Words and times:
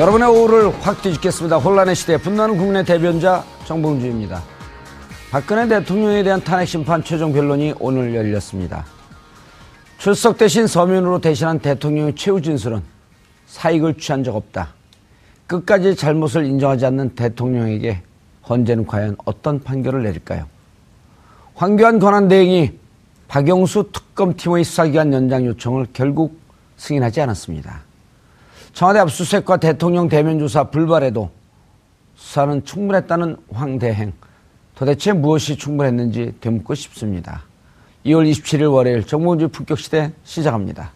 여러분의 0.00 0.30
오후를 0.30 0.72
확 0.80 1.02
뒤집겠습니다. 1.02 1.58
혼란의 1.58 1.94
시대 1.94 2.16
분노하는 2.16 2.56
국내 2.56 2.82
대변자 2.82 3.44
정봉주입니다. 3.66 4.42
박근혜 5.30 5.68
대통령에 5.68 6.22
대한 6.22 6.42
탄핵 6.42 6.64
심판 6.64 7.04
최종 7.04 7.34
변론이 7.34 7.74
오늘 7.78 8.14
열렸습니다. 8.14 8.86
출석 9.98 10.38
대신 10.38 10.66
서면으로 10.66 11.20
대신한 11.20 11.58
대통령의 11.58 12.14
최후 12.14 12.40
진술은 12.40 12.80
사익을 13.44 13.98
취한 13.98 14.24
적 14.24 14.36
없다. 14.36 14.72
끝까지 15.46 15.94
잘못을 15.94 16.46
인정하지 16.46 16.86
않는 16.86 17.10
대통령에게 17.10 18.00
헌재는 18.48 18.86
과연 18.86 19.18
어떤 19.26 19.60
판결을 19.60 20.04
내릴까요? 20.04 20.46
황교안 21.56 21.98
권한대행이 21.98 22.72
박영수 23.28 23.90
특검팀의 23.92 24.64
수사기간 24.64 25.12
연장 25.12 25.44
요청을 25.44 25.88
결국 25.92 26.40
승인하지 26.78 27.20
않았습니다. 27.20 27.89
청와대 28.72 29.00
압수수색과 29.00 29.58
대통령 29.58 30.08
대면 30.08 30.38
조사 30.38 30.64
불발에도 30.64 31.30
수사는 32.14 32.64
충분했다는 32.64 33.36
황대행. 33.52 34.12
도대체 34.74 35.12
무엇이 35.12 35.56
충분했는지 35.56 36.34
되묻고 36.40 36.74
싶습니다. 36.74 37.42
2월 38.06 38.30
27일 38.30 38.72
월요일 38.72 39.04
정봉주 39.06 39.48
품격 39.48 39.78
시대 39.78 40.12
시작합니다. 40.24 40.92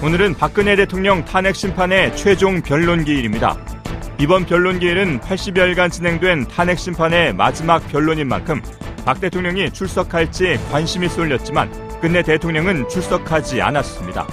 오늘은 0.00 0.34
박근혜 0.34 0.76
대통령 0.76 1.24
탄핵 1.24 1.56
심판의 1.56 2.16
최종 2.16 2.62
변론 2.62 3.04
기일입니다. 3.04 3.58
이번 4.20 4.46
변론기일은 4.46 5.20
80여일간 5.20 5.92
진행된 5.92 6.48
탄핵 6.48 6.80
심판의 6.80 7.34
마지막 7.34 7.86
변론인 7.86 8.26
만큼 8.26 8.60
박 9.04 9.20
대통령이 9.20 9.70
출석할지 9.70 10.58
관심이 10.72 11.08
쏠렸지만 11.08 11.70
끝내 12.00 12.22
대통령은 12.22 12.88
출석하지 12.88 13.62
않았습니다. 13.62 14.26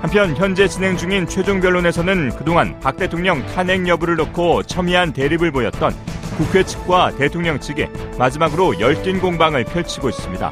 한편 0.00 0.36
현재 0.36 0.68
진행 0.68 0.96
중인 0.96 1.26
최종 1.26 1.60
변론에서는 1.60 2.36
그동안 2.36 2.78
박 2.78 2.96
대통령 2.96 3.44
탄핵 3.46 3.88
여부를 3.88 4.14
놓고 4.14 4.62
첨예한 4.62 5.12
대립을 5.12 5.50
보였던 5.50 5.92
국회 6.36 6.62
측과 6.62 7.16
대통령 7.16 7.58
측에 7.58 7.90
마지막으로 8.16 8.78
열띤 8.78 9.20
공방을 9.20 9.64
펼치고 9.64 10.08
있습니다. 10.08 10.50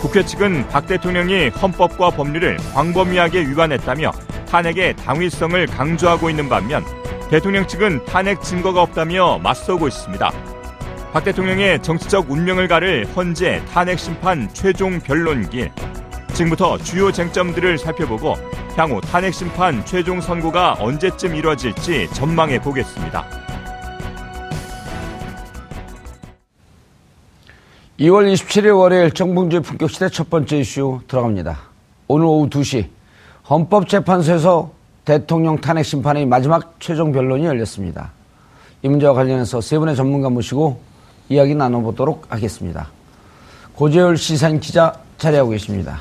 국회 0.00 0.24
측은 0.24 0.68
박 0.68 0.86
대통령이 0.86 1.48
헌법과 1.48 2.10
법률을 2.10 2.56
광범위하게 2.72 3.40
위반했다며 3.48 4.12
탄핵의 4.48 4.94
당위성을 4.96 5.66
강조하고 5.66 6.30
있는 6.30 6.48
반면 6.48 6.84
대통령 7.30 7.66
측은 7.66 8.04
탄핵 8.04 8.42
증거가 8.42 8.82
없다며 8.82 9.38
맞서고 9.38 9.88
있습니다. 9.88 10.30
박 11.12 11.24
대통령의 11.24 11.82
정치적 11.82 12.30
운명을 12.30 12.68
가를 12.68 13.06
헌재 13.16 13.64
탄핵 13.72 13.98
심판 13.98 14.52
최종 14.52 15.00
변론길. 15.00 15.72
지금부터 16.34 16.76
주요 16.78 17.10
쟁점들을 17.10 17.78
살펴보고 17.78 18.34
향후 18.76 19.00
탄핵 19.00 19.32
심판 19.32 19.84
최종 19.84 20.20
선고가 20.20 20.76
언제쯤 20.78 21.34
이루어질지 21.34 22.08
전망해 22.12 22.60
보겠습니다. 22.60 23.24
2월 28.00 28.32
27일 28.32 28.76
월요일 28.76 29.12
정봉주의 29.12 29.62
품격시대 29.62 30.08
첫 30.08 30.28
번째 30.28 30.58
이슈 30.58 31.00
들어갑니다. 31.06 31.58
오늘 32.08 32.26
오후 32.26 32.50
2시 32.50 32.88
헌법재판소에서 33.48 34.72
대통령 35.04 35.60
탄핵 35.60 35.84
심판의 35.84 36.26
마지막 36.26 36.76
최종 36.80 37.12
변론이 37.12 37.44
열렸습니다. 37.44 38.12
이 38.82 38.88
문제와 38.88 39.12
관련해서 39.14 39.60
세 39.60 39.78
분의 39.78 39.96
전문가 39.96 40.30
모시고 40.30 40.80
이야기 41.28 41.54
나눠보도록 41.54 42.26
하겠습니다. 42.30 42.88
고재열 43.74 44.16
시사인 44.16 44.60
기자 44.60 44.94
자리하고 45.18 45.50
계십니다. 45.50 46.00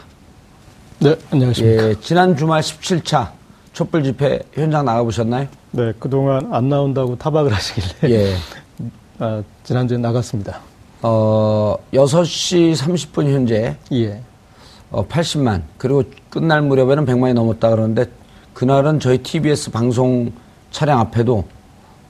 네, 0.99 1.15
안녕하십니까. 1.31 1.89
예, 1.89 1.95
지난 1.99 2.35
주말 2.37 2.61
17차 2.61 3.31
촛불 3.73 4.03
집회 4.03 4.39
현장 4.53 4.85
나가보셨나요? 4.85 5.47
네, 5.71 5.91
그동안 5.99 6.53
안 6.53 6.69
나온다고 6.69 7.17
타박을 7.17 7.51
하시길래 7.53 8.13
예. 8.13 8.35
아, 9.19 9.43
지난주에 9.63 9.97
나갔습니다. 9.97 10.59
어, 11.01 11.75
6시 11.93 12.75
30분 12.75 13.33
현재 13.33 13.75
예. 13.91 14.21
어, 14.91 15.05
80만 15.07 15.63
그리고 15.77 16.03
끝날 16.29 16.61
무렵에는 16.61 17.05
100만이 17.05 17.33
넘었다 17.33 17.69
그러는데 17.69 18.05
그날은 18.53 18.99
저희 18.99 19.17
TBS 19.17 19.71
방송 19.71 20.31
차량 20.71 20.99
앞에도 20.99 21.43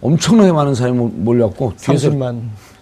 엄청나게 0.01 0.51
많은 0.51 0.75
사람이 0.75 0.97
몰렸고 0.97 1.73
30만. 1.77 2.41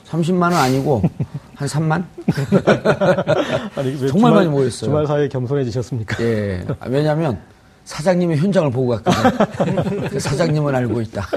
30만은 0.10 0.54
아니고 0.54 1.02
한 1.56 1.68
3만? 1.68 2.04
아니, 3.78 3.90
왜 3.92 3.98
정말 3.98 4.10
주말, 4.10 4.32
많이 4.34 4.48
모였어요. 4.50 4.90
주말 4.90 5.08
사이에 5.08 5.28
겸손해지셨습니까? 5.30 6.24
예. 6.24 6.66
아, 6.80 6.88
왜냐하면 6.88 7.40
사장님이 7.86 8.38
현장을 8.38 8.70
보고 8.72 8.98
갔거든요. 9.00 10.10
그 10.10 10.20
사장님은 10.20 10.74
알고 10.76 11.02
있다. 11.02 11.28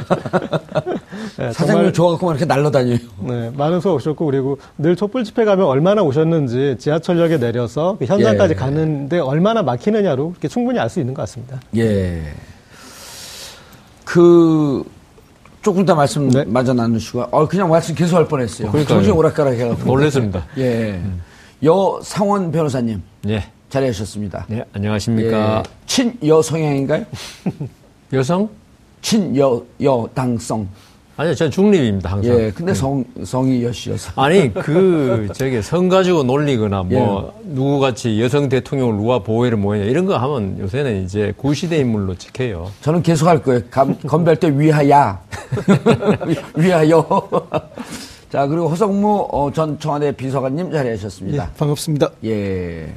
네, 1.36 1.52
사장님 1.52 1.74
정말, 1.74 1.92
좋아갖고 1.92 2.30
이렇게 2.30 2.44
날라다녀요. 2.44 2.98
네, 3.20 3.50
많은 3.56 3.80
수가 3.80 3.94
오셨고 3.94 4.26
그리고 4.26 4.58
늘 4.78 4.96
촛불 4.96 5.24
집회 5.24 5.44
가면 5.44 5.66
얼마나 5.66 6.02
오셨는지 6.02 6.76
지하철역에 6.78 7.38
내려서 7.38 7.96
그 7.98 8.04
현장까지 8.04 8.52
예. 8.52 8.56
가는데 8.56 9.18
얼마나 9.18 9.62
막히느냐로 9.62 10.30
이렇게 10.32 10.48
충분히 10.48 10.78
알 10.78 10.88
수 10.88 11.00
있는 11.00 11.14
것 11.14 11.22
같습니다. 11.22 11.60
예. 11.76 12.22
그, 14.04 14.84
조금 15.62 15.82
이따 15.82 15.94
말씀 15.94 16.28
네. 16.30 16.44
마저 16.44 16.72
나누시고, 16.74 17.22
어, 17.30 17.48
그냥 17.48 17.68
말씀 17.70 17.94
계속 17.94 18.16
할 18.16 18.28
뻔했어요. 18.28 18.70
그러니까요. 18.70 18.96
정신 18.98 19.12
오락가락 19.12 19.54
해가지고. 19.54 19.86
놀랬습니다. 19.86 20.46
예. 20.58 21.00
여상원 21.62 22.52
변호사님 22.52 23.02
예. 23.28 23.44
자리하셨습니다. 23.70 24.44
네, 24.48 24.62
안녕하십니까. 24.74 25.62
예. 25.66 25.70
친여 25.86 26.42
성향인가요? 26.42 27.04
여성? 28.12 28.48
친여 29.00 29.64
여당성. 29.82 30.68
아니요, 31.16 31.34
전 31.34 31.50
중립입니다, 31.50 32.10
항상. 32.10 32.38
예. 32.40 32.50
근데 32.50 32.74
성 32.74 33.04
성이 33.22 33.62
여시여서. 33.62 34.20
아니, 34.20 34.52
그, 34.52 35.28
저기, 35.32 35.62
성 35.62 35.88
가지고 35.88 36.24
놀리거나, 36.24 36.82
뭐, 36.82 37.32
예. 37.38 37.48
누구같이 37.52 38.20
여성 38.20 38.48
대통령을 38.48 38.96
누가 38.96 39.20
보호해를 39.20 39.56
뭐냐, 39.56 39.84
이런 39.84 40.06
거 40.06 40.16
하면 40.16 40.58
요새는 40.58 41.04
이제 41.04 41.32
구시대 41.36 41.78
인물로 41.78 42.16
찍혀요. 42.16 42.70
저는 42.80 43.02
계속 43.02 43.28
할 43.28 43.40
거예요. 43.40 43.60
감, 43.70 43.96
건배할 44.00 44.36
때 44.36 44.50
위하야. 44.58 45.20
위하여. 46.56 47.28
자, 48.30 48.48
그리고 48.48 48.68
허성무 48.68 49.28
어, 49.30 49.52
전 49.52 49.78
청와대 49.78 50.10
비서관님 50.10 50.72
자리하셨습니다. 50.72 51.50
반갑습니다. 51.56 52.10
예. 52.24 52.92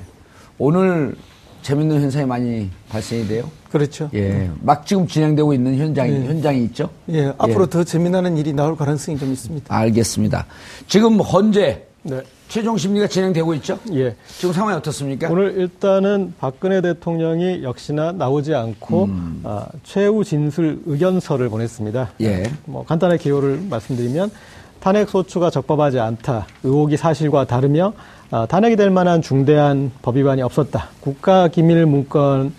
오늘 0.58 1.16
재밌는 1.62 2.01
현상이 2.01 2.25
많이 2.25 2.69
발생이 2.89 3.27
돼요. 3.27 3.50
그렇죠. 3.71 4.09
예. 4.13 4.50
막 4.62 4.86
지금 4.86 5.07
진행되고 5.07 5.54
있는 5.54 5.77
현장이, 5.77 6.13
예. 6.13 6.25
현장이 6.25 6.63
있죠? 6.65 6.89
예, 7.09 7.33
앞으로 7.38 7.68
더 7.68 7.83
재미나는 7.83 8.38
일이 8.38 8.54
나올 8.54 8.75
가능성이 8.75 9.18
좀 9.18 9.31
있습니다. 9.31 9.74
알겠습니다. 9.74 10.45
지금 10.88 11.19
헌재 11.19 11.86
네. 12.04 12.21
최종 12.48 12.77
심리가 12.77 13.07
진행되고 13.07 13.54
있죠? 13.56 13.77
예. 13.94 14.15
지금 14.38 14.54
상황이 14.54 14.77
어떻습니까? 14.77 15.30
오늘 15.30 15.57
일단은 15.57 16.33
박근혜 16.39 16.80
대통령이 16.80 17.63
역시나 17.63 18.13
나오지 18.13 18.56
않고 18.56 19.09
아, 19.44 19.68
최후 19.83 20.24
진술 20.24 20.81
의견서를 20.86 21.50
보냈습니다. 21.50 22.12
예. 22.21 22.44
뭐 22.65 22.86
간단하게 22.86 23.21
기호를 23.21 23.62
말씀드리면 23.69 24.31
탄핵 24.80 25.09
소추가 25.09 25.50
적법하지 25.50 26.00
않다. 26.00 26.48
의혹이 26.63 26.95
사실과 26.95 27.45
다르며 27.45 27.92
아, 27.92 27.94
탄핵이 28.30 28.76
될 28.76 28.90
만한 28.90 29.22
중대한 29.22 29.92
법 30.02 30.18
위반이 30.18 30.42
없었다. 30.42 30.90
국가 31.00 31.48
기밀 31.48 31.86
문건을 31.86 32.52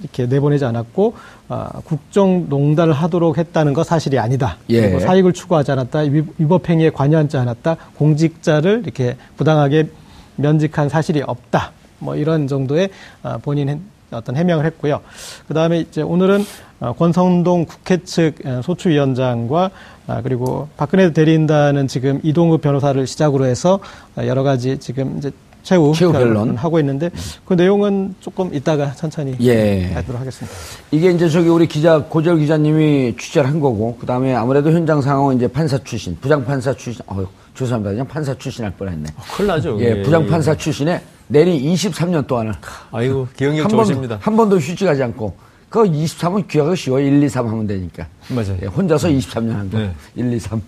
이렇게 0.00 0.26
내보내지 0.26 0.64
않았고 0.64 1.14
아, 1.48 1.80
국정농단을 1.84 2.92
하도록 2.92 3.36
했다는 3.38 3.72
거 3.72 3.84
사실이 3.84 4.18
아니다. 4.18 4.56
예. 4.70 4.80
그리고 4.82 5.00
사익을 5.00 5.32
추구하지 5.32 5.72
않았다. 5.72 6.00
위- 6.00 6.24
위법 6.38 6.68
행위에 6.68 6.90
관여하지 6.90 7.36
않았다. 7.36 7.76
공직자를 7.96 8.80
이렇게 8.84 9.16
부당하게 9.36 9.88
면직한 10.36 10.88
사실이 10.88 11.22
없다. 11.26 11.72
뭐 11.98 12.16
이런 12.16 12.48
정도의 12.48 12.90
아, 13.22 13.38
본인 13.38 13.68
의 13.68 13.78
어떤 14.12 14.36
해명을 14.36 14.64
했고요. 14.66 15.00
그 15.48 15.54
다음에 15.54 15.80
이제 15.80 16.02
오늘은 16.02 16.44
어, 16.80 16.92
권성동 16.94 17.66
국회 17.66 17.98
측 18.04 18.34
어, 18.44 18.60
소추위원장과 18.62 19.70
아, 20.08 20.20
그리고 20.22 20.68
박근혜 20.76 21.12
대리인단은 21.12 21.86
지금 21.88 22.20
이동우 22.22 22.58
변호사를 22.58 23.06
시작으로 23.06 23.46
해서 23.46 23.78
어, 24.16 24.26
여러 24.26 24.42
가지 24.42 24.78
지금 24.78 25.16
이제 25.18 25.30
최후, 25.62 25.92
최후 25.94 26.12
변론. 26.12 26.56
하고 26.56 26.80
있는데 26.80 27.08
그 27.44 27.54
내용은 27.54 28.16
조금 28.20 28.52
이따가 28.52 28.90
천천히 28.94 29.36
예. 29.42 29.92
하도록 29.94 30.20
하겠습니다. 30.20 30.56
이게 30.90 31.12
이제 31.12 31.28
저기 31.28 31.48
우리 31.48 31.68
기자 31.68 32.02
고절 32.02 32.38
기자님이 32.38 33.14
취재를 33.16 33.48
한 33.48 33.60
거고 33.60 33.96
그 34.00 34.04
다음에 34.04 34.34
아무래도 34.34 34.72
현장 34.72 35.00
상황은 35.00 35.36
이제 35.36 35.46
판사 35.46 35.78
출신 35.78 36.16
부장 36.20 36.44
판사 36.44 36.74
출신 36.74 37.00
어 37.06 37.24
죄송합니다 37.54 37.92
그냥 37.92 38.08
판사 38.08 38.34
출신 38.36 38.64
할 38.64 38.72
뻔했네 38.72 39.10
큰일 39.36 39.46
나죠. 39.46 39.78
예 39.80 39.90
그게. 39.90 40.02
부장 40.02 40.26
판사 40.26 40.56
출신에 40.56 41.00
내리 41.32 41.60
23년 41.72 42.26
동안을 42.26 42.52
아이고, 42.90 43.26
기억력 43.36 43.68
좋으십니다. 43.70 44.18
한 44.20 44.36
번도 44.36 44.58
휴직하지 44.58 45.02
않고 45.04 45.34
그 45.70 45.82
23은 45.84 46.46
귀하고 46.46 46.74
쉬워 46.74 47.00
1, 47.00 47.22
2, 47.22 47.28
3 47.28 47.48
하면 47.48 47.66
되니까 47.66 48.06
맞아요. 48.28 48.58
예, 48.62 48.66
혼자서 48.66 49.08
23년 49.08 49.52
한 49.52 49.70
거. 49.70 49.78
네. 49.78 49.92
1, 50.14 50.30
2, 50.30 50.38
3. 50.38 50.60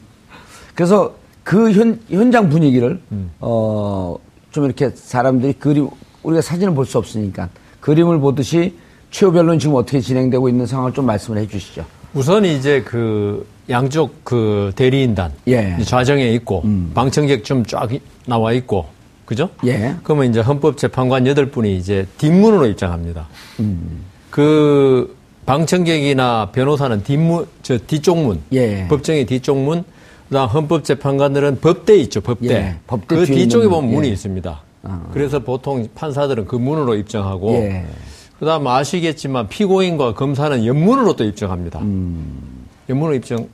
그래서 0.75 1.15
그 1.43 1.71
현, 1.73 2.01
현장 2.09 2.49
분위기를, 2.49 2.99
음. 3.13 3.31
어, 3.41 4.17
좀 4.51 4.65
이렇게 4.65 4.89
사람들이 4.91 5.53
그림, 5.55 5.89
우리가 6.23 6.41
사진을 6.41 6.75
볼 6.75 6.87
수 6.87 6.97
없으니까 6.97 7.51
그림을 7.81 8.19
보듯이 8.21 8.75
최후 9.11 9.31
변론 9.33 9.59
지금 9.59 9.75
어떻게 9.77 10.01
진행되고 10.01 10.49
있는 10.49 10.65
상황을 10.65 10.93
좀 10.95 11.05
말씀을 11.05 11.39
해 11.39 11.47
주시죠. 11.47 11.85
우선 12.15 12.47
이제 12.47 12.81
그 12.83 13.47
양쪽 13.69 14.25
그 14.25 14.73
대리인단 14.77 15.33
예. 15.49 15.77
좌정에 15.85 16.31
있고 16.33 16.63
음. 16.65 16.91
방청객 16.95 17.45
좀 17.45 17.65
쫙 17.67 17.91
나와 18.27 18.53
있고 18.55 18.87
그죠? 19.25 19.51
예. 19.65 19.97
그러면 20.03 20.31
이제 20.31 20.41
헌법재판관 20.41 21.27
여덟 21.27 21.51
분이 21.51 21.77
이제 21.77 22.07
뒷문으로 22.19 22.67
입장합니다. 22.67 23.27
음. 23.61 24.05
그 24.31 25.17
방청객이나 25.47 26.51
변호사는 26.53 27.03
뒷문 27.03 27.47
저 27.63 27.79
뒤쪽 27.79 28.19
문, 28.19 28.41
예. 28.53 28.87
법정의 28.89 29.27
뒤쪽 29.27 29.59
문, 29.59 29.85
그다음 30.29 30.49
헌법재판관들은 30.49 31.61
법대 31.61 31.97
있죠, 31.99 32.21
법대. 32.21 32.55
예, 32.55 32.77
법대 32.87 33.17
그 33.17 33.27
뒤쪽에 33.27 33.69
보면 33.69 33.85
문. 33.85 33.95
문이 33.97 34.09
예. 34.09 34.13
있습니다. 34.13 34.63
아. 34.83 35.07
그래서 35.13 35.39
보통 35.39 35.87
판사들은 35.95 36.47
그 36.47 36.57
문으로 36.57 36.95
입장하고 36.97 37.55
예. 37.55 37.87
그다음 38.39 38.67
아시겠지만 38.67 39.49
피고인과 39.49 40.15
검사는 40.15 40.65
옆문으로 40.65 41.17
또 41.17 41.25
입장합니다. 41.25 41.81
음. 41.81 42.67
옆문으로 42.89 43.15
입장. 43.17 43.47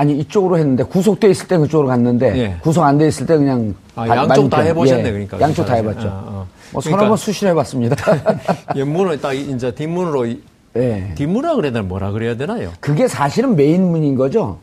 아니, 0.00 0.18
이쪽으로 0.18 0.56
했는데 0.56 0.82
구속돼 0.82 1.28
있을 1.28 1.46
때 1.46 1.58
그쪽으로 1.58 1.88
갔는데 1.88 2.34
예. 2.38 2.56
구속 2.62 2.82
안 2.84 2.96
돼 2.96 3.06
있을 3.08 3.26
때 3.26 3.36
그냥. 3.36 3.74
아, 3.94 4.06
바- 4.06 4.16
양쪽 4.16 4.48
다. 4.48 4.62
해보셨네, 4.62 5.04
예, 5.06 5.12
그러니까. 5.12 5.38
양쪽 5.42 5.66
다. 5.66 5.74
해봤죠. 5.74 6.08
아, 6.08 6.10
아. 6.26 6.46
뭐 6.72 6.80
서너 6.80 6.96
그러니까- 6.96 7.08
번 7.10 7.16
수시를 7.18 7.50
해봤습니다. 7.50 7.96
옆문을 8.76 9.20
딱 9.20 9.34
이제 9.34 9.70
뒷문으로 9.74 10.24
이- 10.24 10.40
예. 10.76 11.12
뒷문이라 11.16 11.54
그래야 11.56 11.72
되나 11.72 11.82
뭐라 11.86 12.12
그래야 12.12 12.34
되나요? 12.34 12.70
그게 12.80 13.08
사실은 13.08 13.56
메인 13.56 13.90
문인 13.90 14.14
거죠? 14.14 14.58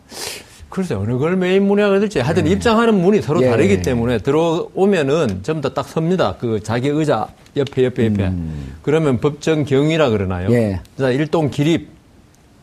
글쎄 0.70 0.96
어느 0.96 1.18
걸 1.20 1.36
메인 1.38 1.68
문이라고 1.68 1.94
해야 1.94 2.00
될지 2.00 2.20
하여튼 2.20 2.48
입장하는 2.48 3.00
문이 3.00 3.22
서로 3.22 3.44
예. 3.44 3.50
다르기 3.50 3.84
때문에 3.84 4.18
들어오면은 4.20 5.42
전부 5.44 5.62
다 5.70 5.76
딱 5.76 5.88
섭니다. 5.88 6.34
그 6.40 6.62
자기 6.64 6.88
의자 6.88 7.28
옆에 7.56 7.86
옆에 7.86 8.08
옆에. 8.08 8.32
그러면 8.82 9.20
법정 9.20 9.66
경위라 9.66 10.10
그러나요? 10.10 10.48
음. 10.48 10.54
예. 10.54 10.80
자 10.98 11.12
일동 11.12 11.52
기립. 11.52 11.96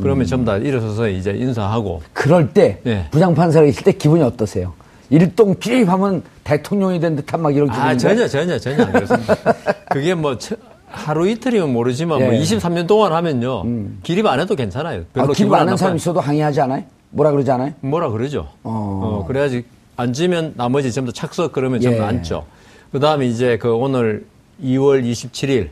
그러면 0.00 0.26
전부 0.26 0.46
다 0.46 0.56
일어서서 0.56 1.08
이제 1.08 1.30
인사하고 1.32 2.02
그럴 2.12 2.52
때 2.52 2.80
예. 2.86 3.06
부장판사가 3.10 3.66
있을 3.66 3.84
때 3.84 3.92
기분이 3.92 4.22
어떠세요? 4.22 4.72
일동 5.10 5.54
기립하면 5.58 6.22
대통령이 6.42 6.98
된 6.98 7.14
듯한 7.16 7.40
막 7.42 7.54
이런 7.54 7.68
기분이 7.68 7.84
아 7.86 7.96
전혀 7.96 8.26
전혀 8.26 8.58
전혀 8.58 8.84
안 8.84 8.92
그렇습니다. 8.92 9.34
그게 9.90 10.14
뭐 10.14 10.36
처- 10.38 10.56
하루 10.88 11.28
이틀이면 11.28 11.72
모르지만 11.72 12.18
뭐 12.22 12.32
예. 12.34 12.38
음. 12.38 12.42
23년 12.42 12.86
동안 12.86 13.12
하면요 13.12 13.64
기립 14.02 14.26
안 14.26 14.40
해도 14.40 14.54
괜찮아요. 14.56 15.00
아, 15.00 15.04
별로 15.12 15.26
기분 15.32 15.34
기분 15.34 15.54
안안 15.56 15.68
하는 15.68 15.76
사람. 15.76 15.96
있어도 15.96 16.20
항의하지 16.20 16.60
않아요? 16.62 16.84
뭐라 17.10 17.30
그러지 17.30 17.50
않아요? 17.52 17.72
뭐라 17.80 18.10
그러죠. 18.10 18.48
어. 18.64 19.20
어, 19.22 19.24
그래야지 19.26 19.64
앉으면 19.96 20.54
나머지 20.56 20.90
전부 20.92 21.12
다 21.12 21.20
착석 21.20 21.52
그러면 21.52 21.80
전부 21.80 21.98
예. 21.98 22.04
앉죠. 22.04 22.44
그 22.90 22.98
다음에 22.98 23.26
이제 23.26 23.58
그 23.58 23.72
오늘 23.72 24.24
2월 24.62 25.04
27일 25.04 25.68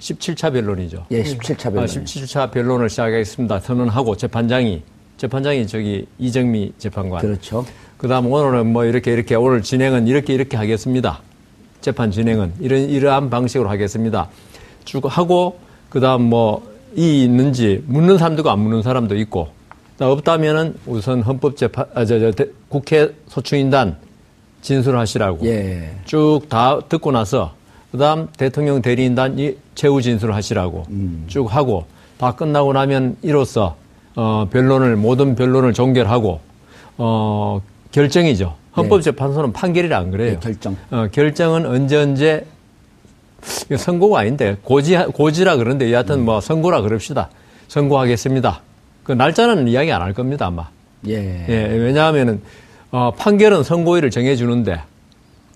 17차 0.00 0.52
변론이죠. 0.52 1.06
예, 1.10 1.22
17차 1.22 1.64
변론. 1.64 1.82
아, 1.84 1.86
17차 1.86 2.50
변론을 2.50 2.88
시작하겠습니다. 2.90 3.60
선언하고 3.60 4.16
재판장이 4.16 4.82
재판장이 5.16 5.66
저기 5.66 6.06
이정미 6.18 6.72
재판관. 6.78 7.20
그렇죠. 7.22 7.64
그다음 7.96 8.30
오늘은 8.30 8.72
뭐 8.72 8.84
이렇게 8.84 9.12
이렇게 9.12 9.34
오늘 9.34 9.62
진행은 9.62 10.06
이렇게 10.06 10.32
이렇게 10.34 10.56
하겠습니다. 10.56 11.20
재판 11.80 12.10
진행은 12.10 12.54
이런 12.60 12.82
이러한 12.88 13.30
방식으로 13.30 13.68
하겠습니다. 13.70 14.28
쭉 14.84 15.02
하고 15.06 15.58
그다음 15.90 16.22
뭐 16.22 16.78
이 16.96 17.22
있는지 17.22 17.84
묻는 17.86 18.16
사람도 18.16 18.40
있고 18.40 18.50
안 18.50 18.60
묻는 18.60 18.80
사람도 18.82 19.14
있고 19.18 19.48
없다면은 20.00 20.74
우선 20.86 21.20
헌법재판 21.20 21.84
아, 21.94 22.04
저, 22.06 22.18
저, 22.18 22.30
대- 22.30 22.46
국회 22.70 23.14
소추인단 23.28 23.98
진술하시라고 24.62 25.44
예. 25.46 25.90
쭉다 26.06 26.80
듣고 26.88 27.12
나서 27.12 27.54
그다음 27.92 28.28
대통령 28.36 28.82
대리인단 28.82 29.38
이 29.38 29.54
최후 29.74 30.02
진술하시라고 30.02 30.84
음. 30.90 31.24
쭉 31.28 31.46
하고 31.54 31.86
다 32.18 32.32
끝나고 32.32 32.72
나면 32.72 33.16
이로써 33.22 33.76
어 34.14 34.46
변론을 34.50 34.96
모든 34.96 35.34
변론을 35.34 35.72
종결하고 35.72 36.40
어 36.98 37.60
결정이죠. 37.92 38.54
헌법재판소는 38.76 39.52
판결이라 39.52 39.96
안 39.98 40.10
그래요. 40.10 40.32
예, 40.32 40.36
결정. 40.38 40.76
어, 40.90 41.08
결정은 41.10 41.66
언제 41.66 41.96
언제 41.96 42.46
선고가 43.76 44.20
아닌데 44.20 44.56
고지 44.62 44.96
고지라 45.14 45.56
그러는데 45.56 45.92
여하튼 45.92 46.24
뭐 46.24 46.40
선고라 46.40 46.82
그럽시다. 46.82 47.30
선고하겠습니다. 47.68 48.60
그 49.04 49.12
날짜는 49.12 49.68
이야기 49.68 49.90
안 49.92 50.02
할 50.02 50.12
겁니다 50.12 50.46
아마. 50.46 50.68
예. 51.06 51.46
예, 51.48 51.54
왜냐하면은 51.76 52.42
어, 52.90 53.12
판결은 53.16 53.62
선고일을 53.62 54.10
정해주는데 54.10 54.72
이 54.74 54.76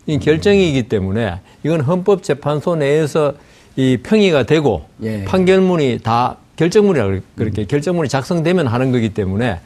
결정이기 0.06 0.84
때문에 0.84 1.40
이건 1.64 1.80
헌법재판소 1.80 2.76
내에서 2.76 3.34
이 3.76 3.98
평의가 4.02 4.44
되고 4.44 4.84
예. 5.02 5.24
판결문이 5.24 6.00
다 6.02 6.36
결정문이라 6.56 7.06
고 7.06 7.18
그렇게 7.36 7.64
결정문이 7.64 8.08
작성되면 8.08 8.66
하는 8.66 8.92
거기 8.92 9.14
때문에 9.14 9.60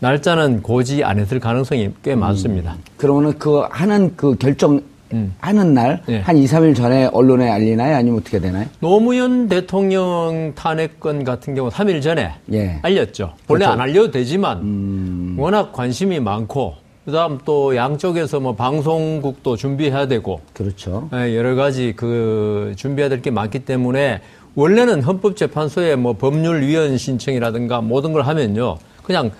날짜는 0.00 0.62
고지 0.62 1.04
안 1.04 1.20
했을 1.20 1.38
가능성이 1.38 1.90
꽤 2.02 2.16
많습니다. 2.16 2.76
그러면은 2.96 3.38
그 3.38 3.62
하는 3.70 4.16
그 4.16 4.34
결정 4.36 4.82
음. 5.12 5.34
하는 5.38 5.74
날 5.74 6.02
예. 6.08 6.20
한 6.20 6.36
2, 6.36 6.46
3일 6.46 6.74
전에 6.74 7.08
언론에 7.12 7.48
알리나요? 7.48 7.96
아니면 7.96 8.18
어떻게 8.18 8.40
되나요? 8.40 8.66
노무현 8.80 9.48
대통령 9.48 10.52
탄핵건 10.56 11.22
같은 11.24 11.54
경우 11.54 11.68
3일 11.68 12.02
전에 12.02 12.32
예. 12.52 12.78
알렸죠. 12.82 13.34
원래 13.46 13.66
그렇죠. 13.66 13.72
안 13.72 13.80
알려도 13.80 14.10
되지만 14.10 14.58
음. 14.58 15.36
워낙 15.38 15.72
관심이 15.72 16.18
많고 16.18 16.74
그다음 17.04 17.38
또 17.44 17.74
양쪽에서 17.74 18.38
뭐 18.40 18.54
방송국도 18.54 19.56
준비해야 19.56 20.06
되고 20.06 20.40
그렇죠. 20.52 21.08
예, 21.12 21.36
여러 21.36 21.54
가지 21.56 21.94
그 21.96 22.74
준비해야 22.76 23.08
될 23.08 23.20
게 23.22 23.30
많기 23.30 23.60
때문에 23.60 24.20
원래는 24.54 25.02
헌법재판소에 25.02 25.96
뭐 25.96 26.12
법률위원 26.12 26.96
신청이라든가 26.98 27.80
모든 27.80 28.12
걸 28.12 28.22
하면요 28.22 28.78
그냥 29.02 29.30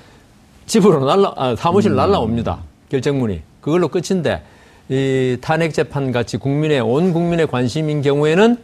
집으로 0.67 1.05
날라 1.05 1.35
아, 1.37 1.55
사무실 1.57 1.95
날라옵니다 1.95 2.59
결정문이 2.91 3.43
그걸로 3.61 3.89
끝인데 3.89 4.43
이 4.89 5.37
탄핵 5.41 5.73
재판 5.75 6.11
같이 6.13 6.37
국민의 6.39 6.81
온 6.81 7.13
국민의 7.13 7.47
관심인 7.47 8.03
경우에는 8.03 8.57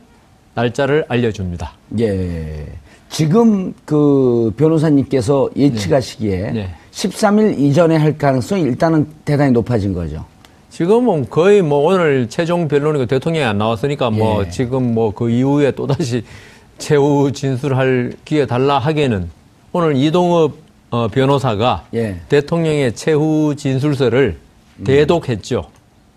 날짜를 0.54 1.04
알려줍니다. 1.08 1.72
예. 2.00 2.66
지금 3.10 3.72
그 3.84 4.52
변호사님께서 4.56 5.50
예측하시기에 5.56 6.50
네. 6.50 6.74
13일 6.98 7.58
이전에 7.60 7.96
할 7.96 8.18
가능성이 8.18 8.62
일단은 8.62 9.06
대단히 9.24 9.52
높아진 9.52 9.92
거죠. 9.92 10.24
지금은 10.70 11.30
거의 11.30 11.62
뭐 11.62 11.78
오늘 11.86 12.28
최종 12.28 12.66
변론이고 12.66 13.06
대통령이 13.06 13.44
안 13.44 13.58
나왔으니까 13.58 14.10
뭐 14.10 14.44
예. 14.44 14.50
지금 14.50 14.94
뭐 14.94 15.12
그 15.12 15.30
이후에 15.30 15.70
또다시 15.70 16.24
최후 16.78 17.30
진술할 17.32 18.14
기회 18.24 18.46
달라 18.46 18.78
하기에는 18.78 19.30
오늘 19.72 19.96
이동업 19.96 20.54
어, 20.90 21.06
변호사가 21.08 21.86
예. 21.94 22.16
대통령의 22.28 22.94
최후 22.94 23.54
진술서를 23.56 24.36
대독했죠. 24.84 25.66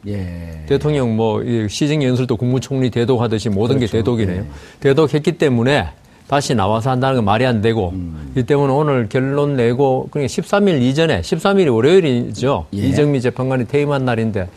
예. 0.08 0.64
대통령 0.68 1.16
뭐이 1.16 1.68
시정 1.70 2.02
연설도 2.04 2.38
국무총리 2.38 2.90
대독하듯이 2.90 3.50
모든 3.50 3.76
게 3.76 3.86
그렇죠. 3.86 3.98
대독이네요. 3.98 4.46
대독했기 4.80 5.34
때문에 5.34 5.90
다시 6.32 6.56
나와서 6.56 6.92
한다는 6.92 7.18
건 7.18 7.26
말이 7.26 7.46
안 7.46 7.60
되고 7.60 7.90
음. 7.90 8.32
이 8.38 8.44
때문에 8.44 8.72
오늘 8.72 9.10
결론 9.10 9.58
내고 9.58 10.08
그러니까 10.12 10.32
13일 10.32 10.82
이전에 10.82 11.20
13일이 11.20 11.76
월요일이죠. 11.76 12.68
예. 12.74 12.78
이정미 12.78 13.20
재판관이 13.20 13.68
퇴임한 13.68 14.06
날인데 14.06 14.48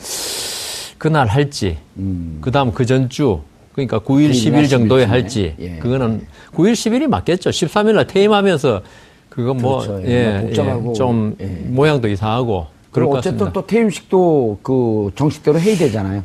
그날 0.98 1.26
할지 1.26 1.78
음. 1.96 2.38
그다음 2.40 2.70
그 2.70 2.86
전주 2.86 3.40
그러니까 3.72 3.98
9일, 3.98 4.30
10일 4.30 4.70
정도에 4.70 5.02
할지 5.02 5.56
예. 5.58 5.70
그거는 5.78 6.24
9일, 6.54 6.74
10일이 6.74 7.08
맞겠죠. 7.08 7.50
13일 7.50 7.94
날 7.94 8.06
퇴임하면서 8.06 8.82
그거 9.28 9.52
뭐 9.52 9.80
그렇죠. 9.80 10.06
예. 10.06 10.12
예, 10.12 10.40
복잡하고, 10.42 10.90
예, 10.90 10.94
좀 10.94 11.36
예. 11.40 11.44
모양도 11.44 12.06
이상하고 12.06 12.68
그럴 12.92 13.06
그리고 13.06 13.10
것 13.10 13.18
어쨌든. 13.18 13.52
또 13.52 13.66
퇴임식도 13.66 14.60
그 14.62 15.10
정식대로 15.16 15.58
해야 15.58 15.76
되잖아요. 15.76 16.22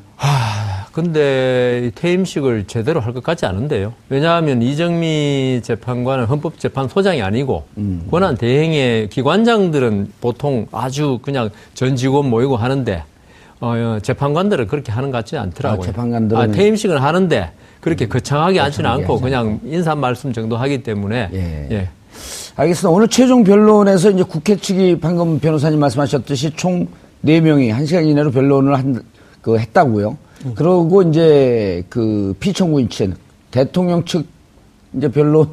근데 1.04 1.84
이 1.88 1.92
퇴임식을 1.96 2.66
제대로 2.68 3.00
할 3.00 3.10
것 3.14 3.24
같지 3.24 3.46
않은데요. 3.46 3.94
왜냐하면 4.10 4.62
이정미 4.62 5.62
재판관은 5.64 6.26
헌법재판소장이 6.26 7.22
아니고 7.24 7.64
음. 7.78 8.08
권한 8.12 8.36
대행의 8.38 9.10
기관장들은 9.10 10.12
보통 10.22 10.68
아주 10.72 11.20
그냥 11.24 11.50
전 11.74 11.96
직원 11.96 12.30
모이고 12.30 12.56
하는데 12.58 13.04
어, 13.62 13.98
재판관들은 14.02 14.68
그렇게 14.68 14.92
하는 14.92 15.10
것 15.12 15.18
같지 15.20 15.38
않더라고요. 15.38 15.90
아, 15.90 15.92
재판관들은- 15.92 16.32
음. 16.34 16.38
아, 16.38 16.48
퇴임식은 16.48 16.98
하는데 16.98 17.52
그렇게 17.82 18.08
거창하게 18.08 18.60
앉지는 18.60 18.90
거창하게 18.90 19.04
않고 19.04 19.14
하지 19.16 19.24
그냥 19.24 19.60
인사 19.66 19.96
말씀 19.96 20.32
정도 20.34 20.56
하기 20.58 20.84
때문에 20.84 21.30
예. 21.34 21.68
예. 21.72 21.90
알겠습니다. 22.58 22.90
오늘 22.90 23.08
최종 23.08 23.44
변론에서 23.44 24.12
이제 24.12 24.24
국회 24.24 24.56
측이 24.56 25.00
방금 25.00 25.40
변호사님 25.40 25.80
말씀하셨듯이 25.80 26.52
총 26.56 26.88
4명이 27.26 27.74
1시간 27.74 28.06
이내로 28.06 28.32
변론을 28.32 28.78
한, 28.78 29.02
그 29.42 29.58
했다고요. 29.58 30.18
그러고 30.56 31.02
이제 31.04 31.84
그 31.90 32.34
피청구인 32.40 32.90
측, 32.90 33.14
대통령 33.52 34.06
측 34.06 34.26
이제 34.96 35.10
변론, 35.10 35.50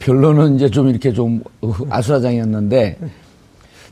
변론은 0.00 0.56
이제 0.56 0.68
좀 0.68 0.88
이렇게 0.88 1.12
좀 1.12 1.42
아수라장이었는데 1.88 2.98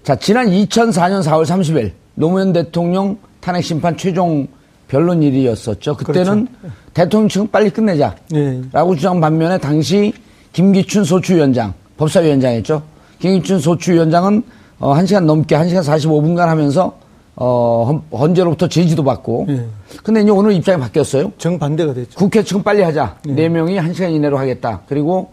자, 0.03 0.17
지난 0.17 0.49
2004년 0.49 1.23
4월 1.23 1.45
30일 1.45 1.93
노무현 2.15 2.53
대통령 2.53 3.17
탄핵 3.41 3.63
심판 3.63 3.97
최종 3.97 4.47
변론 4.89 5.23
일이었었죠. 5.23 5.97
그때는 5.97 6.47
대통령 6.93 7.29
측은 7.29 7.51
빨리 7.51 7.71
끝내자. 7.71 8.15
네. 8.31 8.61
라고 8.73 8.95
주장 8.95 9.21
반면에 9.21 9.59
당시 9.59 10.13
김기춘 10.53 11.05
소추위원장, 11.05 11.75
법사위원장이었죠. 11.97 12.83
김기춘 13.19 13.59
소추위원장은 13.59 14.43
어, 14.79 14.95
1시간 14.95 15.25
넘게 15.25 15.57
1시간 15.57 15.83
45분간 15.83 16.47
하면서 16.47 16.97
어, 17.37 17.85
헌- 18.11 18.19
헌재로부터 18.19 18.69
제지도 18.69 19.03
받고. 19.03 19.47
예. 19.49 19.67
근데 20.03 20.23
이제 20.23 20.31
오늘 20.31 20.53
입장이 20.53 20.81
바뀌었어요. 20.81 21.33
정반대가 21.39 21.93
됐죠. 21.95 22.17
국회 22.19 22.43
측은 22.43 22.63
빨리 22.63 22.83
하자. 22.83 23.17
네 23.27 23.49
명이 23.49 23.77
1시간 23.77 24.13
이내로 24.13 24.39
하겠다. 24.39 24.83
그리고 24.89 25.33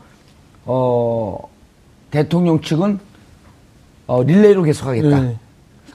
어, 0.66 1.38
대통령 2.10 2.62
측은 2.62 3.00
어, 4.08 4.24
릴레이로 4.24 4.64
계속 4.64 4.88
하겠다. 4.88 5.20
네. 5.22 5.36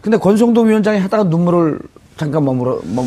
근데 0.01 0.17
권성동 0.17 0.69
위원장이 0.69 0.99
하다가 1.01 1.25
눈물을 1.25 1.81
잠깐 2.17 2.45
머물어 2.45 2.81
머, 2.85 3.05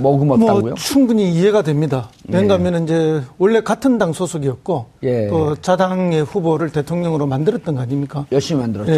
머금었다고요? 0.00 0.60
뭐 0.62 0.74
충분히 0.74 1.30
이해가 1.32 1.62
됩니다. 1.62 2.10
왜냐하면 2.28 2.84
이제 2.84 3.22
원래 3.38 3.62
같은 3.62 3.96
당 3.98 4.12
소속이었고 4.12 4.86
예. 5.04 5.28
또 5.28 5.56
자당의 5.56 6.24
후보를 6.24 6.70
대통령으로 6.70 7.26
만들었던 7.26 7.74
거 7.76 7.80
아닙니까? 7.80 8.26
열심히 8.30 8.60
만들었죠. 8.60 8.92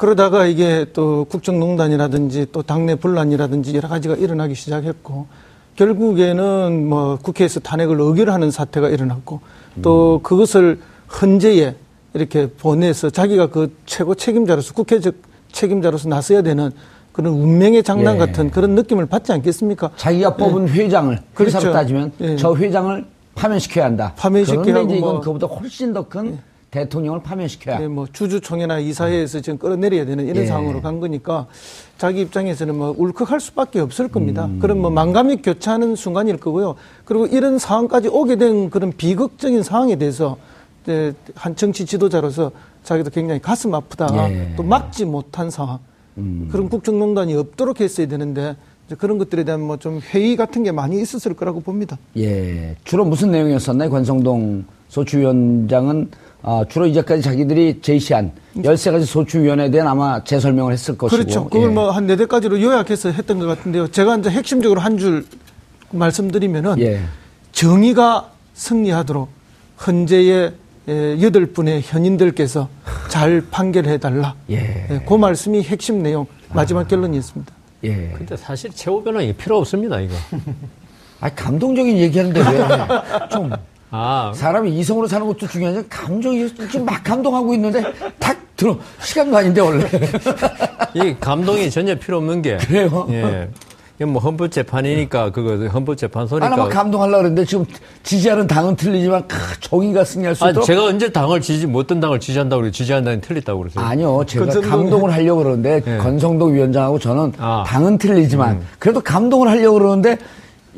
예. 0.00 0.06
그러다가 0.06 0.46
이게 0.46 0.86
또 0.94 1.26
국정농단이라든지 1.28 2.46
또 2.52 2.62
당내 2.62 2.94
분란이라든지 2.96 3.76
여러 3.76 3.88
가지가 3.88 4.14
일어나기 4.16 4.54
시작했고 4.54 5.26
결국에는 5.76 6.88
뭐 6.88 7.18
국회에서 7.22 7.60
탄핵을 7.60 8.00
의결하는 8.00 8.50
사태가 8.50 8.88
일어났고 8.88 9.40
또 9.82 10.20
그것을 10.22 10.80
헌재에 11.20 11.74
이렇게 12.14 12.48
보내서 12.50 13.10
자기가 13.10 13.48
그 13.48 13.74
최고 13.86 14.14
책임자로서 14.14 14.74
국회적 14.74 15.14
책임자로서 15.52 16.08
나서야 16.08 16.42
되는 16.42 16.70
그런 17.12 17.34
운명의 17.34 17.82
장난 17.82 18.14
예. 18.14 18.18
같은 18.18 18.50
그런 18.50 18.74
느낌을 18.74 19.06
받지 19.06 19.32
않겠습니까? 19.32 19.90
자기가 19.96 20.36
뽑은 20.36 20.68
회장을 20.68 21.18
그렇죠. 21.34 21.58
회사로 21.58 21.72
따지면 21.74 22.12
예. 22.20 22.36
저 22.36 22.54
회장을 22.54 23.04
파면시켜야 23.34 23.84
한다. 23.86 24.12
파면시켜야 24.16 24.62
그런데 24.62 24.80
하고 24.80 24.88
이제 24.90 24.98
이건 24.98 25.12
뭐- 25.12 25.20
그보다 25.20 25.46
훨씬 25.46 25.92
더큰 25.92 26.38
대통령을 26.70 27.22
파면시켜야. 27.22 27.82
예, 27.82 27.88
뭐 27.88 28.06
주주총회나 28.12 28.78
이사회에서 28.78 29.40
지금 29.40 29.58
끌어내려야 29.58 30.04
되는 30.04 30.24
이런 30.26 30.44
예. 30.44 30.46
상황으로 30.46 30.80
간 30.80 31.00
거니까 31.00 31.46
자기 31.98 32.20
입장에서는 32.20 32.74
뭐 32.76 32.94
울컥할 32.96 33.40
수밖에 33.40 33.80
없을 33.80 34.08
겁니다. 34.08 34.46
음. 34.46 34.58
그런 34.60 34.78
뭐 34.80 34.90
만감이 34.90 35.42
교차하는 35.42 35.96
순간일 35.96 36.36
거고요. 36.38 36.76
그리고 37.04 37.26
이런 37.26 37.58
상황까지 37.58 38.08
오게 38.08 38.36
된 38.36 38.70
그런 38.70 38.92
비극적인 38.96 39.62
상황에 39.62 39.96
대해서 39.96 40.36
한 41.34 41.56
정치 41.56 41.84
지도자로서 41.86 42.52
자기도 42.84 43.10
굉장히 43.10 43.40
가슴 43.40 43.74
아프다. 43.74 44.08
예. 44.30 44.34
음. 44.34 44.54
또 44.56 44.62
막지 44.62 45.04
못한 45.04 45.50
상황. 45.50 45.78
그런 46.50 46.68
국정농단이 46.68 47.34
없도록 47.34 47.80
했어야 47.80 48.06
되는데 48.06 48.54
그런 48.98 49.16
것들에 49.18 49.44
대한 49.44 49.60
뭐 49.60 49.76
좀 49.78 50.00
회의 50.12 50.36
같은 50.36 50.62
게 50.64 50.70
많이 50.72 51.00
있었을 51.00 51.34
거라고 51.34 51.60
봅니다. 51.60 51.98
예. 52.16 52.76
주로 52.84 53.04
무슨 53.04 53.30
내용이었었나요? 53.30 53.88
권성동 53.90 54.64
소추위원장은 54.88 56.10
아, 56.42 56.64
주로 56.68 56.86
이제까지 56.86 57.22
자기들이 57.22 57.80
제시한 57.82 58.32
13가지 58.56 59.04
소추위원회에 59.04 59.70
대한 59.70 59.88
아마 59.88 60.22
재설명을 60.24 60.72
했을 60.72 60.96
것이고. 60.96 61.22
그렇죠. 61.22 61.44
그걸 61.48 61.70
예. 61.70 61.74
뭐한 61.74 62.06
네댓 62.06 62.28
가지로 62.28 62.60
요약해서 62.60 63.10
했던 63.10 63.38
것 63.38 63.46
같은데요. 63.46 63.88
제가 63.88 64.16
이제 64.16 64.30
핵심적으로 64.30 64.80
한 64.80 64.98
줄 64.98 65.24
말씀드리면은 65.92 66.78
예. 66.80 67.00
정의가 67.52 68.30
승리하도록 68.54 69.28
헌재의 69.86 70.52
에, 70.88 71.20
여덟 71.22 71.46
분의 71.46 71.82
현인들께서 71.84 72.68
잘 73.08 73.42
판결해 73.50 73.98
달라. 73.98 74.34
예. 74.50 75.02
그 75.06 75.14
말씀이 75.14 75.62
핵심 75.62 76.02
내용 76.02 76.26
마지막 76.52 76.86
결론이었습니다. 76.88 77.52
예. 77.84 78.12
근데 78.16 78.36
사실 78.36 78.70
최후 78.74 79.02
변호인이 79.02 79.32
필요 79.34 79.58
없습니다, 79.58 80.00
이거. 80.00 80.14
아, 81.20 81.28
감동적인 81.28 81.96
얘기하는데 81.98 82.40
왜? 82.40 82.66
좀. 83.30 83.50
아, 83.90 84.32
사람이 84.34 84.70
이성으로 84.78 85.06
사는 85.06 85.26
것도 85.26 85.46
중요하지 85.48 85.88
감정이 85.88 86.48
지금 86.70 86.84
막 86.84 87.02
감동하고 87.02 87.54
있는데 87.54 87.82
탁 88.18 88.36
들어 88.56 88.78
시간도 89.00 89.36
아닌데 89.36 89.60
원래 89.60 89.84
이 90.94 91.16
감동이 91.18 91.70
전혀 91.70 91.94
필요 91.96 92.18
없는 92.18 92.42
게. 92.42 92.56
그래요? 92.58 93.06
예. 93.10 93.48
이건 93.98 94.12
뭐 94.14 94.22
헌법 94.22 94.50
재판이니까 94.50 95.30
그거 95.30 95.56
헌법 95.68 95.96
재판소니까. 95.96 96.46
하나만 96.46 96.68
감동하려고 96.70 97.18
그랬는데 97.18 97.44
지금 97.44 97.66
지지하는 98.02 98.46
당은 98.46 98.76
틀리지만 98.76 99.28
크, 99.28 99.36
정의가 99.60 100.04
승리할 100.04 100.34
수 100.34 100.44
아, 100.44 100.50
있도록 100.50 100.64
제가 100.66 100.84
언제 100.86 101.10
당을 101.12 101.40
지지, 101.42 101.66
뭐 101.66 101.82
어떤 101.82 102.00
당을 102.00 102.18
지지한다고 102.18 102.62
그래 102.62 102.70
지지한다는 102.70 103.20
틀렸다고 103.20 103.60
그랬어요. 103.60 103.84
아니요 103.84 104.24
제가 104.26 104.46
권성동- 104.46 104.68
감동을 104.70 105.12
하려고 105.12 105.42
그러는데 105.42 105.82
예. 105.86 105.96
권성동 105.98 106.54
위원장하고 106.54 106.98
저는 106.98 107.32
아. 107.38 107.64
당은 107.66 107.98
틀리지만 107.98 108.52
음. 108.56 108.66
그래도 108.78 109.00
감동을 109.02 109.48
하려고 109.48 109.78
그러는데 109.78 110.16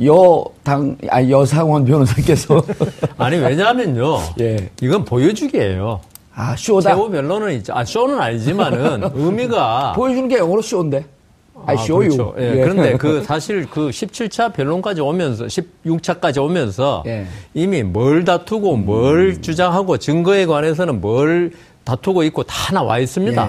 여당 0.03 0.97
아 1.11 1.23
여상원 1.29 1.85
변호사께서 1.85 2.63
아니, 3.19 3.37
왜냐하면요. 3.37 4.19
예. 4.41 4.71
이건 4.81 5.05
보여주기예요 5.05 6.01
아 6.35 6.57
쇼다 6.57 6.95
최후 6.95 7.11
변론은 7.11 7.53
있죠. 7.57 7.75
아, 7.75 7.85
쇼는 7.85 8.19
아니지만은 8.21 9.11
의미가. 9.15 9.93
보여주는 9.95 10.29
게 10.29 10.39
영어로 10.39 10.63
쇼인데 10.63 11.05
아, 11.67 11.77
쇼유 11.77 12.09
그렇죠. 12.09 12.35
예, 12.39 12.61
그런데 12.63 12.97
그 12.97 13.23
사실 13.27 13.67
그 13.71 13.91
17차 13.91 14.53
변론까지 14.53 15.01
오면서 15.03 15.45
16차까지 15.47 16.43
오면서 16.43 17.03
예. 17.07 17.27
이미 17.55 17.83
뭘 17.83 18.25
다투고 18.25 18.79
뭘 18.79 19.41
주장하고 19.43 19.99
증거에 19.99 20.47
관해서는 20.47 21.01
뭘 21.01 21.53
다투고 21.85 22.23
있고 22.25 22.43
다 22.45 22.73
나와 22.73 22.99
있습니다. 22.99 23.49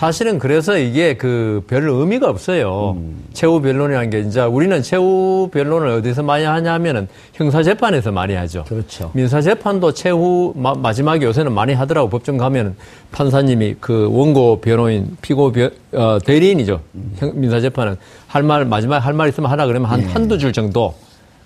예. 0.00 0.06
사실은 0.06 0.38
그래서 0.38 0.78
이게 0.78 1.14
그 1.16 1.62
별 1.68 1.88
의미가 1.88 2.28
없어요. 2.28 2.96
음. 2.96 3.22
최후 3.34 3.60
변론이라는 3.60 4.10
게 4.10 4.20
이제 4.20 4.40
우리는 4.40 4.82
최후 4.82 5.48
변론을 5.52 5.88
어디서 5.98 6.22
많이 6.22 6.44
하냐면은 6.44 7.06
형사 7.34 7.62
재판에서 7.62 8.10
많이 8.10 8.34
하죠. 8.34 8.64
그렇죠. 8.66 9.10
민사 9.14 9.40
재판도 9.42 9.92
최후 9.92 10.52
마, 10.56 10.72
마지막에 10.74 11.24
요새는 11.26 11.52
많이 11.52 11.74
하더라고 11.74 12.08
법정 12.08 12.38
가면은 12.38 12.74
판사님이 13.12 13.76
그 13.80 14.08
원고 14.10 14.60
변호인 14.60 15.16
피고 15.20 15.52
변, 15.52 15.70
어, 15.92 16.18
대리인이죠. 16.24 16.80
형- 17.18 17.32
민사 17.34 17.60
재판은 17.60 17.96
할 18.26 18.42
말 18.42 18.64
마지막에 18.64 19.02
할 19.04 19.12
말 19.12 19.28
있으면 19.28 19.50
하라 19.50 19.66
그러면 19.66 19.90
한 19.90 20.02
한두 20.04 20.38
줄 20.38 20.52
정도 20.52 20.94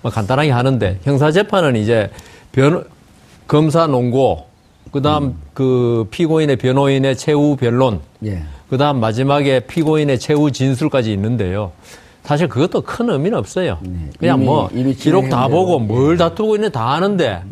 뭐 0.02 0.12
간단하게 0.12 0.50
하는데 0.50 0.98
형사 1.02 1.32
재판은 1.32 1.76
이제 1.76 2.08
변 2.52 2.84
검사 3.48 3.86
논고 3.86 4.46
그다음 4.94 5.34
그 5.54 6.06
피고인의 6.12 6.54
변호인의 6.56 7.16
최후 7.16 7.56
변론 7.56 8.00
예. 8.24 8.42
그다음 8.70 9.00
마지막에 9.00 9.58
피고인의 9.60 10.20
최후 10.20 10.52
진술까지 10.52 11.12
있는데요. 11.14 11.72
사실 12.22 12.46
그것도 12.48 12.82
큰 12.82 13.10
의미는 13.10 13.36
없어요. 13.36 13.78
그냥 14.20 14.36
이미- 14.38 14.46
뭐 14.46 14.70
이미 14.72 14.94
기록 14.94 15.28
다 15.28 15.48
보고. 15.48 15.80
뭘 15.80 16.16
다투고 16.16 16.54
있는지 16.54 16.72
다 16.72 16.92
아는데 16.92 17.42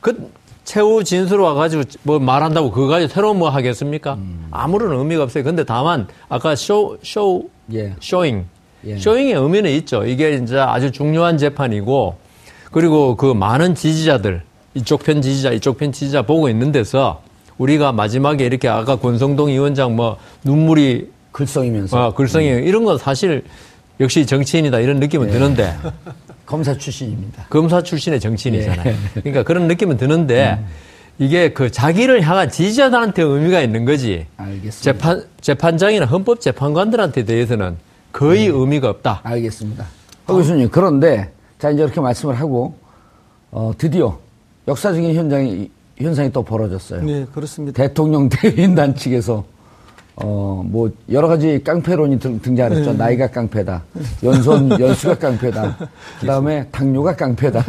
그 0.00 0.30
최후 0.64 1.04
진술 1.04 1.40
와가지고 1.40 1.82
뭐 2.04 2.18
말한다고 2.18 2.70
그거 2.70 2.86
가지고 2.88 3.12
새로운 3.12 3.38
뭐 3.38 3.50
하겠습니까? 3.50 4.16
아무런 4.50 4.98
의미가 4.98 5.24
없어요. 5.24 5.44
근데 5.44 5.64
다만 5.64 6.08
아까 6.30 6.56
쇼, 6.56 6.96
쇼, 7.02 7.42
예. 7.74 7.94
showing. 8.00 8.46
예. 8.86 8.96
showing의 8.96 9.34
의미는 9.34 9.70
있죠. 9.72 10.06
이게 10.06 10.34
이제 10.42 10.58
아주 10.58 10.90
중요한 10.90 11.36
재판이고 11.36 12.16
그리고 12.72 13.14
그 13.16 13.26
많은 13.26 13.74
지지자들 13.74 14.42
이쪽 14.78 15.02
편 15.02 15.20
지지자 15.20 15.52
이쪽 15.52 15.78
편 15.78 15.92
지지자 15.92 16.22
보고 16.22 16.48
있는 16.48 16.72
데서 16.72 17.22
우리가 17.58 17.92
마지막에 17.92 18.46
이렇게 18.46 18.68
아까 18.68 18.96
권성동 18.96 19.48
위원장 19.48 19.96
뭐 19.96 20.16
눈물이 20.44 21.10
글썽이면서 21.32 21.98
아, 21.98 22.14
글썽이 22.14 22.46
이런 22.46 22.84
건 22.84 22.96
사실 22.98 23.44
역시 24.00 24.24
정치인이다 24.24 24.78
이런 24.78 25.00
느낌은 25.00 25.30
드는데 25.30 25.74
검사 26.46 26.76
출신입니다. 26.76 27.46
검사 27.50 27.82
출신의 27.82 28.20
정치인이잖아요. 28.20 28.86
예. 28.86 29.20
그러니까 29.20 29.42
그런 29.42 29.66
느낌은 29.68 29.96
드는데 29.96 30.58
이게 31.18 31.52
그 31.52 31.70
자기를 31.70 32.22
향한 32.22 32.48
지지자들한테 32.48 33.22
의미가 33.22 33.60
있는 33.60 33.84
거지. 33.84 34.26
알겠습니다. 34.36 34.80
재판 34.80 35.24
재판장이나 35.40 36.06
헌법 36.06 36.40
재판관들한테 36.40 37.24
대해서는 37.24 37.76
거의 38.12 38.46
의미가 38.46 38.88
없다. 38.88 39.20
알겠습니다. 39.24 39.84
어, 40.26 40.34
교수님, 40.34 40.68
그런데, 40.70 41.32
자, 41.58 41.70
이제 41.70 41.82
이렇게 41.82 42.00
말씀을 42.00 42.38
하고, 42.38 42.76
어, 43.50 43.72
드디어 43.76 44.18
역사적인 44.68 45.14
현장이, 45.14 45.70
현상이 45.96 46.30
또 46.30 46.42
벌어졌어요. 46.42 47.02
네, 47.02 47.26
그렇습니다. 47.32 47.82
대통령 47.82 48.28
대인단 48.30 48.94
측에서, 48.94 49.44
어, 50.16 50.62
뭐, 50.64 50.90
여러 51.10 51.26
가지 51.26 51.60
깡패론이 51.64 52.18
등, 52.18 52.38
등장했죠. 52.40 52.92
네. 52.92 52.98
나이가 52.98 53.26
깡패다. 53.28 53.82
연손, 54.22 54.70
연수가 54.78 55.18
깡패다. 55.18 55.76
그 56.20 56.26
다음에 56.26 56.68
당뇨가 56.70 57.16
깡패다. 57.16 57.64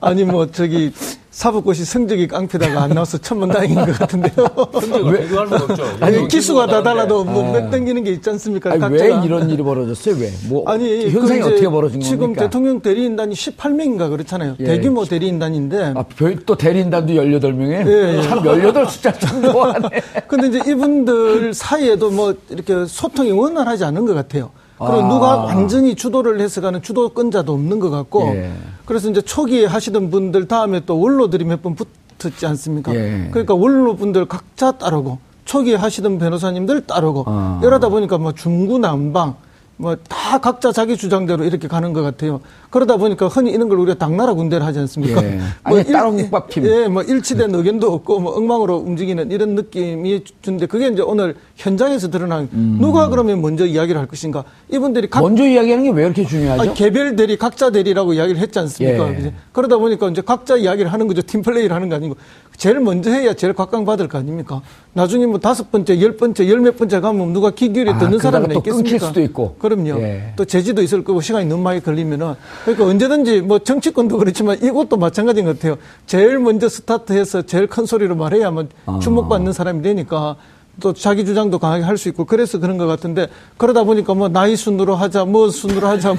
아니 0.00 0.24
뭐 0.24 0.50
저기 0.50 0.92
사법고시 1.32 1.86
성적이 1.86 2.28
깡패다가 2.28 2.82
안 2.82 2.90
나와서 2.90 3.16
천만다행인 3.16 3.74
것 3.74 3.98
같은데요. 3.98 4.32
비교할 4.80 5.48
수가 5.48 5.64
없죠. 5.64 5.84
아니 6.00 6.28
기수가 6.28 6.66
다 6.66 6.82
달라도 6.82 7.24
뭐몇 7.24 7.70
땡기는 7.70 8.04
게 8.04 8.12
있지 8.12 8.28
않습니까? 8.30 8.70
아니, 8.72 8.82
왜 8.84 8.98
각자가. 9.08 9.24
이런 9.24 9.48
일이 9.50 9.62
벌어졌어요? 9.62 10.16
왜? 10.20 10.30
뭐, 10.48 10.62
아니 10.70 11.08
현상이 11.10 11.40
그 11.40 11.46
어떻게 11.48 11.68
벌어진 11.68 12.00
겁니까? 12.00 12.04
지금 12.08 12.34
대통령 12.34 12.80
대리인단이 12.80 13.34
18명인가 13.34 14.10
그렇잖아요. 14.10 14.56
예. 14.60 14.64
대규모 14.64 15.06
대리인단인데. 15.06 15.94
아, 15.96 16.02
별도 16.02 16.54
대리인단도 16.54 17.14
18명이에요? 17.14 17.88
예, 17.88 18.18
예. 18.18 18.22
참 18.22 18.44
18 18.44 18.86
숫자 18.88 19.10
참 19.12 19.42
좋아하네. 19.42 19.88
근데 20.28 20.48
이제 20.48 20.70
이분들 20.70 21.54
사이에도 21.54 22.10
뭐 22.10 22.34
이렇게 22.50 22.84
소통이 22.84 23.32
원활하지 23.32 23.84
않은 23.86 24.04
것 24.04 24.12
같아요. 24.12 24.50
그리고 24.86 25.04
아. 25.04 25.08
누가 25.08 25.36
완전히 25.44 25.94
주도를 25.94 26.40
해서 26.40 26.60
가는 26.60 26.80
주도권자도 26.82 27.52
없는 27.52 27.78
것 27.80 27.90
같고. 27.90 28.28
예. 28.34 28.52
그래서 28.84 29.08
이제 29.10 29.20
초기에 29.20 29.66
하시던 29.66 30.10
분들 30.10 30.48
다음에 30.48 30.80
또 30.86 30.98
원로들이 31.00 31.44
몇 31.44 31.62
번 31.62 31.74
붙었지 31.76 32.46
않습니까? 32.46 32.94
예. 32.94 33.28
그러니까 33.30 33.54
원로분들 33.54 34.26
각자 34.26 34.72
따르고 34.72 35.18
초기에 35.44 35.74
하시던 35.76 36.18
변호사님들 36.18 36.86
따르고 36.86 37.24
아. 37.26 37.60
이러다 37.62 37.88
보니까 37.88 38.18
뭐 38.18 38.32
중구난방 38.32 39.34
뭐 39.76 39.96
다 40.08 40.38
각자 40.38 40.70
자기 40.72 40.96
주장대로 40.96 41.44
이렇게 41.44 41.66
가는 41.68 41.92
것 41.92 42.02
같아요. 42.02 42.40
그러다 42.72 42.96
보니까 42.96 43.28
흔히 43.28 43.50
이런 43.50 43.68
걸 43.68 43.78
우리가 43.80 43.98
당나라 43.98 44.32
군대를 44.32 44.64
하지 44.64 44.78
않습니까? 44.78 45.22
예. 45.22 45.38
아니, 45.62 45.84
따로 45.84 46.10
국밥팀. 46.12 46.64
예, 46.66 46.88
뭐 46.88 47.02
일치된 47.02 47.54
의견도 47.54 47.92
없고 47.92 48.18
뭐 48.18 48.34
엉망으로 48.34 48.78
움직이는 48.78 49.30
이런 49.30 49.54
느낌이 49.54 50.24
주는데 50.40 50.64
그게 50.66 50.88
이제 50.88 51.02
오늘 51.02 51.34
현장에서 51.56 52.10
드러난 52.10 52.48
누가 52.80 53.08
그러면 53.10 53.42
먼저 53.42 53.66
이야기를 53.66 54.00
할 54.00 54.08
것인가? 54.08 54.44
이분들이 54.70 55.10
각 55.10 55.20
먼저 55.20 55.44
이야기하는 55.46 55.84
게 55.84 55.90
왜 55.90 56.06
이렇게 56.06 56.24
중요하죠? 56.24 56.62
아니, 56.62 56.72
개별 56.74 57.14
대리, 57.14 57.36
각자 57.36 57.70
대리라고 57.70 58.14
이야기를 58.14 58.40
했지 58.40 58.58
않습니까? 58.58 59.08
예. 59.10 59.34
그러다 59.52 59.76
보니까 59.76 60.08
이제 60.08 60.22
각자 60.22 60.56
이야기를 60.56 60.90
하는 60.90 61.06
거죠. 61.06 61.20
팀 61.20 61.42
플레이를 61.42 61.76
하는 61.76 61.90
거 61.90 61.96
아니고. 61.96 62.16
제일 62.56 62.80
먼저 62.80 63.10
해야 63.10 63.34
제일 63.34 63.52
각광받을 63.54 64.08
거 64.08 64.18
아닙니까? 64.18 64.60
나중에 64.92 65.26
뭐 65.26 65.38
다섯 65.40 65.70
번째, 65.70 66.00
열 66.00 66.16
번째, 66.16 66.48
열 66.48 66.60
몇 66.60 66.76
번째 66.76 67.00
가면 67.00 67.32
누가 67.32 67.50
귀 67.50 67.72
기울여 67.72 67.92
아, 67.92 67.98
듣는 67.98 68.18
사람이 68.18 68.48
또 68.48 68.58
있겠습니까? 68.60 68.82
끊길 68.90 69.00
수도 69.00 69.20
있고. 69.22 69.56
그럼요. 69.58 70.00
예. 70.02 70.32
또 70.36 70.44
제지도 70.44 70.80
있을 70.82 71.02
거고 71.04 71.20
시간이 71.20 71.46
너무 71.46 71.62
많이 71.62 71.82
걸리면은. 71.82 72.34
그러니까 72.64 72.86
언제든지 72.86 73.40
뭐 73.42 73.58
정치권도 73.58 74.18
그렇지만 74.18 74.62
이것도 74.62 74.96
마찬가지인 74.96 75.46
것 75.46 75.58
같아요. 75.58 75.78
제일 76.06 76.38
먼저 76.38 76.68
스타트해서 76.68 77.42
제일 77.42 77.66
큰 77.66 77.86
소리로 77.86 78.14
말해야만 78.16 78.68
아. 78.86 78.98
주목받는 79.02 79.52
사람이 79.52 79.82
되니까 79.82 80.36
또 80.80 80.92
자기 80.94 81.24
주장도 81.24 81.58
강하게 81.58 81.84
할 81.84 81.96
수 81.98 82.08
있고 82.08 82.24
그래서 82.24 82.58
그런 82.58 82.78
것 82.78 82.86
같은데 82.86 83.28
그러다 83.58 83.84
보니까 83.84 84.14
뭐 84.14 84.28
나이 84.28 84.56
순으로 84.56 84.96
하자 84.96 85.26
뭐 85.26 85.50
순으로 85.50 85.86
하자 85.86 86.14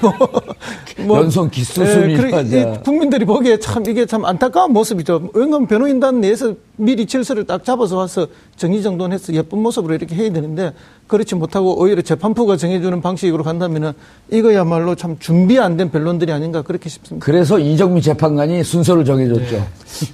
뭐 1.06 1.18
연성 1.22 1.50
기수 1.50 1.82
그래, 1.82 2.32
하자. 2.32 2.58
이 2.58 2.84
국민들이 2.84 3.26
보기에 3.26 3.58
참 3.58 3.84
이게 3.88 4.06
참 4.06 4.24
안타까운 4.26 4.72
모습이죠. 4.72 5.30
왜냐하면 5.34 5.68
변호인단 5.68 6.22
내에서 6.22 6.54
미리 6.78 7.06
질서를 7.08 7.46
딱 7.46 7.64
잡아서 7.64 7.98
와서 7.98 8.28
정리정돈해서 8.56 9.34
예쁜 9.34 9.60
모습으로 9.60 9.96
이렇게 9.96 10.16
해야 10.16 10.32
되는데 10.32 10.74
그렇지 11.08 11.36
못하고 11.36 11.80
오히려 11.82 12.02
재판부가 12.02 12.56
정해주는 12.56 13.02
방식으로 13.02 13.44
간다면은 13.44 13.94
이거야말로 14.32 14.96
참 14.96 15.18
준비 15.20 15.60
안 15.60 15.74
된 15.78 15.90
변론들이 15.90 16.32
아닌가 16.32 16.62
그렇게 16.62 16.88
싶습니다. 16.90 17.26
그래서 17.26 17.58
이정미 17.58 18.02
재판관이 18.04 18.64
순서를 18.64 19.04
정해줬죠. 19.06 19.56
네. 19.56 19.64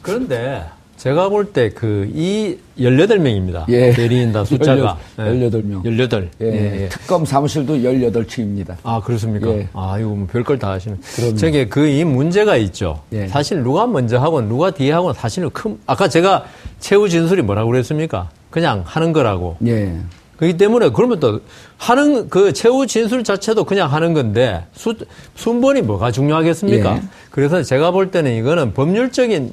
그런데 0.02 0.64
제가 1.00 1.30
볼 1.30 1.54
때 1.54 1.70
그 1.70 2.10
이 2.14 2.58
18명입니다. 2.78 3.64
예. 3.70 3.92
대리인단 3.92 4.44
숫자가. 4.46 4.98
18 5.18 5.64
명. 5.64 5.82
18. 5.86 6.30
예, 6.42 6.46
예, 6.46 6.84
예. 6.84 6.90
특검 6.90 7.24
사무실도 7.26 7.78
18층입니다. 7.78 8.76
아, 8.84 9.00
그렇습니까? 9.02 9.50
예. 9.52 9.70
아, 9.74 9.98
이거 9.98 10.10
뭐 10.10 10.28
별걸 10.30 10.60
다 10.60 10.72
하시는. 10.72 11.00
그럼요. 11.16 11.36
저게 11.38 11.68
그 11.70 11.88
이 11.88 12.04
문제가 12.04 12.58
있죠. 12.58 13.02
예. 13.14 13.28
사실 13.28 13.64
누가 13.64 13.88
먼저 13.88 14.20
하고 14.20 14.42
누가 14.42 14.72
뒤에 14.72 14.92
하고 14.92 15.14
사실은 15.14 15.50
큰, 15.52 15.78
아까 15.86 16.10
제가 16.10 16.46
최후 16.80 17.08
진술이 17.08 17.42
뭐라고 17.44 17.72
그랬습니까? 17.72 18.30
그냥 18.50 18.84
하는 18.86 19.14
거라고. 19.14 19.56
예. 19.66 19.96
그렇기 20.36 20.58
때문에 20.58 20.90
그러면 20.90 21.20
또 21.22 21.40
하는 21.78 22.28
그 22.30 22.52
최후 22.54 22.86
진술 22.88 23.24
자체도 23.24 23.64
그냥 23.64 23.92
하는 23.92 24.14
건데 24.14 24.66
수, 24.74 24.96
순번이 25.36 25.82
뭐가 25.82 26.12
중요하겠습니까? 26.12 26.96
예. 26.98 27.02
그래서 27.32 27.64
제가 27.64 27.92
볼 27.92 28.12
때는 28.12 28.34
이거는 28.36 28.74
법률적인 28.74 29.52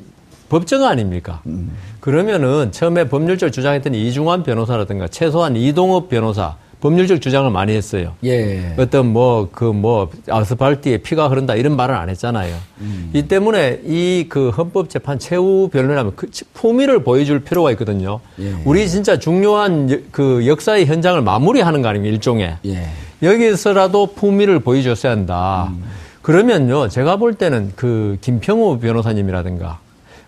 법정 0.48 0.84
아닙니까? 0.84 1.40
음. 1.46 1.72
그러면은 2.00 2.70
처음에 2.72 3.08
법률적 3.08 3.52
주장했던 3.52 3.94
이중환 3.94 4.42
변호사라든가 4.42 5.08
최소한 5.08 5.56
이동업 5.56 6.08
변호사 6.08 6.56
법률적 6.80 7.20
주장을 7.22 7.50
많이 7.50 7.74
했어요. 7.74 8.12
예. 8.22 8.74
어떤 8.78 9.06
뭐그 9.12 9.64
뭐 9.64 10.10
아스팔트에 10.28 10.98
피가 10.98 11.28
흐른다 11.28 11.54
이런 11.54 11.74
말은 11.74 11.94
안 11.94 12.08
했잖아요. 12.10 12.54
음. 12.82 13.10
이 13.14 13.22
때문에 13.22 13.80
이 13.86 14.26
그 14.28 14.50
헌법재판 14.50 15.18
최후 15.18 15.68
변론하면 15.72 16.12
그 16.16 16.28
품위를 16.52 17.02
보여줄 17.02 17.40
필요가 17.40 17.70
있거든요. 17.72 18.20
예. 18.38 18.52
우리 18.64 18.88
진짜 18.88 19.18
중요한 19.18 19.90
여- 19.90 19.98
그 20.12 20.46
역사의 20.46 20.86
현장을 20.86 21.20
마무리하는 21.22 21.80
거 21.82 21.88
아닙니까 21.88 22.12
일종의 22.12 22.56
예. 22.66 22.86
여기서라도 23.22 24.08
품위를 24.14 24.60
보여줬어야 24.60 25.12
한다. 25.12 25.68
음. 25.70 25.82
그러면요 26.22 26.88
제가 26.88 27.16
볼 27.16 27.34
때는 27.34 27.72
그 27.74 28.18
김평우 28.20 28.78
변호사님이라든가 28.80 29.78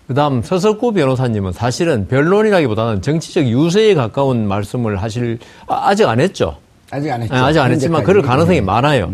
그 0.08 0.14
다음 0.14 0.42
서석구 0.42 0.94
변호사님은 0.94 1.52
사실은 1.52 2.08
변론이라기보다는 2.08 3.02
정치적 3.02 3.46
유세에 3.46 3.94
가까운 3.94 4.48
말씀을 4.48 5.02
하실 5.02 5.38
아, 5.68 5.88
아직 5.88 6.06
안 6.08 6.18
했죠. 6.18 6.56
아직 6.90 7.12
안 7.12 7.22
했죠. 7.22 7.34
아, 7.34 7.44
아직 7.44 7.60
안 7.60 7.70
했지만 7.70 8.02
그럴. 8.02 8.22
가능성이 8.22 8.56
예. 8.56 8.60
많아요. 8.62 9.12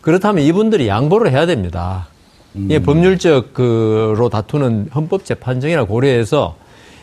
그렇다면 0.00 0.42
이분들이 0.42 0.88
양보를 0.88 1.30
해야 1.30 1.44
됩니다. 1.44 2.08
이 2.54 2.78
법률적 2.80 3.52
그로 3.54 4.28
다투는 4.28 4.88
헌법재판정이라 4.94 5.84
고려해서 5.84 6.56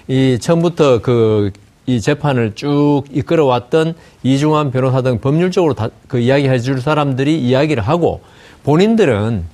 이 0.08 0.38
처음부터 0.41 1.02
그 1.02 1.52
이 1.88 2.02
재판을 2.02 2.54
쭉 2.54 3.04
이끌어왔던 3.12 3.93
이중환 4.21 4.71
변호사 4.71 5.02
등 5.02 5.19
법률적으로 5.19 5.73
다, 5.73 5.89
그 6.10 6.19
이야기해 6.19 6.60
줄 6.60 6.82
사람들이 6.82 7.39
이야기를 7.39 7.82
하고 7.82 8.19
본인들은 8.65 9.45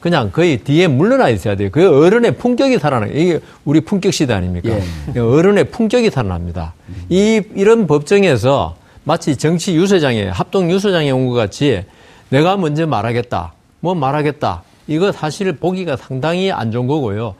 그냥 0.00 0.30
거의 0.32 0.56
뒤에 0.58 0.88
물러나 0.88 1.28
있어야 1.28 1.56
돼요. 1.56 1.68
그 1.70 2.04
어른의 2.04 2.36
품격이 2.38 2.78
살아나요. 2.78 3.12
이게 3.12 3.40
우리 3.64 3.80
품격 3.80 4.12
시대 4.14 4.32
아닙니까? 4.32 4.70
예. 5.14 5.18
어른의 5.20 5.64
품격이 5.70 6.10
살아납니다. 6.10 6.72
이 7.10 7.42
이런 7.54 7.86
법정에서 7.86 8.76
마치 9.04 9.36
정치 9.36 9.74
유세장에 9.76 10.28
합동 10.28 10.70
유세장에 10.70 11.10
온 11.10 11.26
것 11.26 11.34
같이 11.34 11.84
내가 12.30 12.56
먼저 12.56 12.86
말하겠다. 12.86 13.52
뭐 13.80 13.94
말하겠다. 13.94 14.62
이거 14.86 15.12
사실 15.12 15.52
보기가 15.52 15.96
상당히 15.96 16.50
안 16.50 16.72
좋은 16.72 16.86
거고요. 16.86 17.34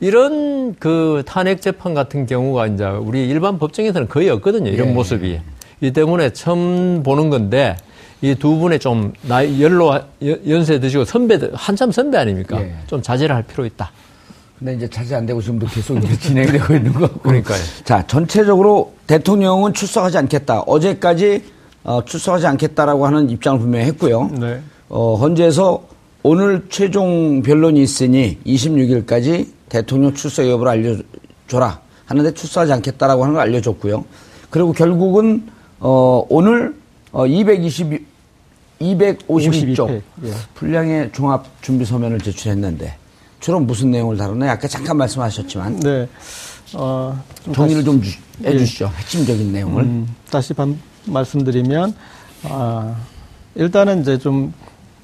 이런 0.00 0.74
그 0.78 1.22
탄핵 1.26 1.60
재판 1.60 1.92
같은 1.94 2.26
경우가 2.26 2.66
이제 2.68 2.84
우리 2.84 3.28
일반 3.28 3.58
법정에서는 3.58 4.08
거의 4.08 4.30
없거든요. 4.30 4.70
이런 4.70 4.88
예. 4.88 4.92
모습이. 4.92 5.40
이 5.80 5.90
때문에 5.92 6.30
처음 6.32 7.02
보는 7.04 7.30
건데 7.30 7.76
이 8.20 8.34
두 8.34 8.56
분의 8.56 8.78
좀 8.80 9.12
나이 9.22 9.62
연로 9.62 9.94
연- 10.22 10.40
연세 10.48 10.80
드시고 10.80 11.04
선배들 11.04 11.52
한참 11.54 11.92
선배 11.92 12.18
아닙니까? 12.18 12.60
예. 12.60 12.74
좀 12.86 13.00
자제를 13.00 13.34
할 13.34 13.42
필요 13.44 13.64
있다. 13.64 13.90
근데 14.58 14.74
이제 14.74 14.88
자제 14.88 15.14
안 15.14 15.24
되고 15.24 15.40
지금도 15.40 15.66
계속 15.68 16.00
진행되고 16.20 16.74
있는 16.74 16.92
거. 16.92 17.06
그러니까요. 17.22 17.58
자, 17.84 18.04
전체적으로 18.08 18.92
대통령은 19.06 19.72
출석하지 19.72 20.18
않겠다. 20.18 20.62
어제까지 20.62 21.44
어, 21.84 22.04
출석하지 22.04 22.46
않겠다라고 22.48 23.06
하는 23.06 23.30
입장을 23.30 23.60
분명히 23.60 23.84
했고요. 23.86 24.30
네. 24.38 24.60
어, 24.88 25.14
헌재에서 25.14 25.84
오늘 26.24 26.66
최종 26.70 27.40
변론이 27.42 27.80
있으니 27.80 28.36
26일까지 28.44 29.46
대통령 29.68 30.12
출석 30.12 30.48
여부를 30.48 30.72
알려줘라 30.72 31.80
하는데 32.06 32.34
출석하지 32.34 32.72
않겠다라고 32.72 33.22
하는 33.22 33.34
걸 33.34 33.42
알려줬고요. 33.44 34.04
그리고 34.50 34.72
결국은 34.72 35.44
어, 35.78 36.24
오늘 36.28 36.74
어, 37.12 37.26
220, 37.26 38.06
252쪽 38.80 39.20
52 39.28 40.02
예. 40.24 40.32
분량의 40.54 41.10
종합 41.12 41.44
준비 41.62 41.84
서면을 41.84 42.18
제출했는데 42.20 42.96
주로 43.40 43.60
무슨 43.60 43.90
내용을 43.90 44.16
다루나요? 44.16 44.50
아까 44.52 44.68
잠깐 44.68 44.96
말씀하셨지만 44.98 45.80
네. 45.80 46.08
어, 46.74 47.18
좀 47.44 47.54
정리를 47.54 47.84
좀 47.84 48.02
주- 48.02 48.18
해주시죠. 48.44 48.90
핵심적인 48.96 49.52
내용을. 49.52 49.82
음, 49.84 50.14
다시 50.30 50.52
반- 50.54 50.78
말씀드리면 51.06 51.94
아, 52.44 52.94
일단은 53.54 54.02
이제 54.02 54.18
좀 54.18 54.52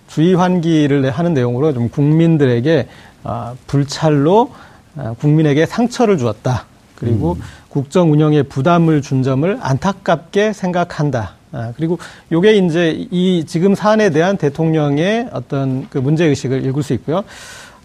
주의 0.09 0.35
환기를 0.35 1.11
하는 1.11 1.35
내용으로 1.35 1.73
좀 1.73 1.89
국민들에게 1.89 2.89
아, 3.25 3.55
불찰로 3.67 4.53
아, 4.97 5.15
국민에게 5.19 5.67
상처를 5.67 6.19
주었다. 6.19 6.67
그리고 6.95 7.37
국정 7.69 8.13
운영에 8.13 8.43
부담을 8.45 9.03
준 9.03 9.23
점을 9.25 9.59
안타깝게 9.61 10.53
생각한다. 10.53 11.35
아, 11.55 11.73
그리고 11.77 11.99
요게 12.33 12.55
이제 12.55 13.07
이 13.13 13.45
지금 13.47 13.77
사안에 13.77 14.11
대한 14.11 14.37
대통령의 14.37 15.29
어떤 15.33 15.89
그 15.89 15.99
문제 15.99 16.25
의식을 16.25 16.67
읽을 16.67 16.83
수 16.83 16.93
있고요. 16.95 17.23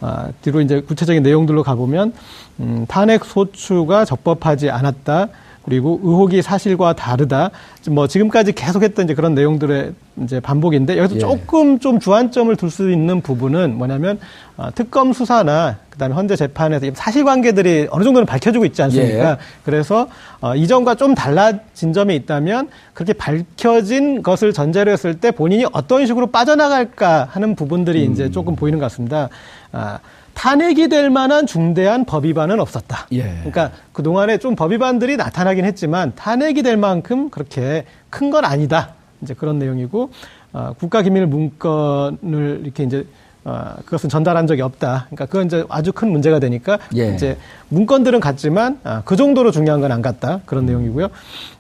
아, 0.02 0.30
뒤로 0.42 0.62
이제 0.62 0.82
구체적인 0.82 1.22
내용들로 1.22 1.62
가보면 1.62 2.14
음, 2.62 2.86
탄핵 2.88 3.24
소추가 3.24 4.06
적법하지 4.06 4.72
않았다. 4.72 5.28
그리고 5.70 6.00
의혹이 6.02 6.42
사실과 6.42 6.94
다르다. 6.94 7.52
뭐 7.92 8.08
지금까지 8.08 8.54
계속했던 8.54 9.06
이제 9.06 9.14
그런 9.14 9.36
내용들의 9.36 9.94
이제 10.24 10.40
반복인데 10.40 10.98
여기서 10.98 11.16
예. 11.16 11.20
조금 11.20 11.78
좀 11.78 12.00
주안점을 12.00 12.54
둘 12.56 12.70
수 12.72 12.92
있는 12.92 13.22
부분은 13.22 13.78
뭐냐면 13.78 14.20
어, 14.58 14.70
특검 14.74 15.14
수사나 15.14 15.78
그다음에 15.92 16.16
현재 16.16 16.36
재판에서 16.36 16.88
이 16.88 16.92
사실관계들이 16.94 17.88
어느 17.92 18.04
정도는 18.04 18.26
밝혀지고 18.26 18.66
있지 18.66 18.82
않습니까? 18.82 19.32
예. 19.32 19.38
그래서 19.64 20.08
어, 20.42 20.56
이전과 20.56 20.96
좀 20.96 21.14
달라진 21.14 21.94
점이 21.94 22.16
있다면 22.16 22.70
그렇게 22.94 23.14
밝혀진 23.14 24.24
것을 24.24 24.54
전제로 24.54 24.92
했을 24.92 25.20
때 25.20 25.30
본인이 25.30 25.66
어떤 25.72 26.08
식으로 26.08 26.28
빠져나갈까 26.28 27.28
하는 27.32 27.56
부분들이 27.56 28.08
음. 28.08 28.14
이제 28.14 28.32
조금 28.32 28.56
보이는 28.56 28.80
것 28.80 28.86
같습니다. 28.86 29.30
아, 29.72 30.00
탄핵이 30.44 30.88
될 30.88 31.10
만한 31.10 31.46
중대한 31.46 32.06
법 32.06 32.24
위반은 32.24 32.62
없었다. 32.62 33.08
예. 33.12 33.24
그러니까 33.24 33.72
그 33.92 34.04
동안에 34.04 34.38
좀 34.38 34.56
법 34.56 34.72
위반들이 34.72 35.18
나타나긴 35.18 35.66
했지만 35.66 36.14
탄핵이 36.16 36.64
될 36.64 36.78
만큼 36.78 37.30
그렇게 37.30 37.84
큰 38.10 38.30
건 38.30 38.46
아니다. 38.46 38.92
이제 39.22 39.34
그런 39.34 39.60
내용이고 39.60 40.12
어, 40.54 40.74
국가기밀 40.80 41.28
문건을 41.28 42.62
이렇게 42.64 42.84
이제 42.84 43.06
어, 43.44 43.74
그것은 43.84 44.08
전달한 44.10 44.48
적이 44.48 44.62
없다. 44.62 45.08
그러니까 45.10 45.26
그건 45.26 45.48
이제 45.48 45.66
아주 45.68 45.92
큰 45.92 46.10
문제가 46.10 46.40
되니까 46.40 46.80
예. 46.96 47.14
이제 47.14 47.38
문건들은 47.68 48.22
같지만 48.22 48.80
아, 48.86 49.02
그 49.04 49.18
정도로 49.18 49.52
중요한 49.52 49.82
건 49.82 49.92
안 49.92 50.02
같다. 50.02 50.40
그런 50.46 50.66
내용이고요. 50.66 51.10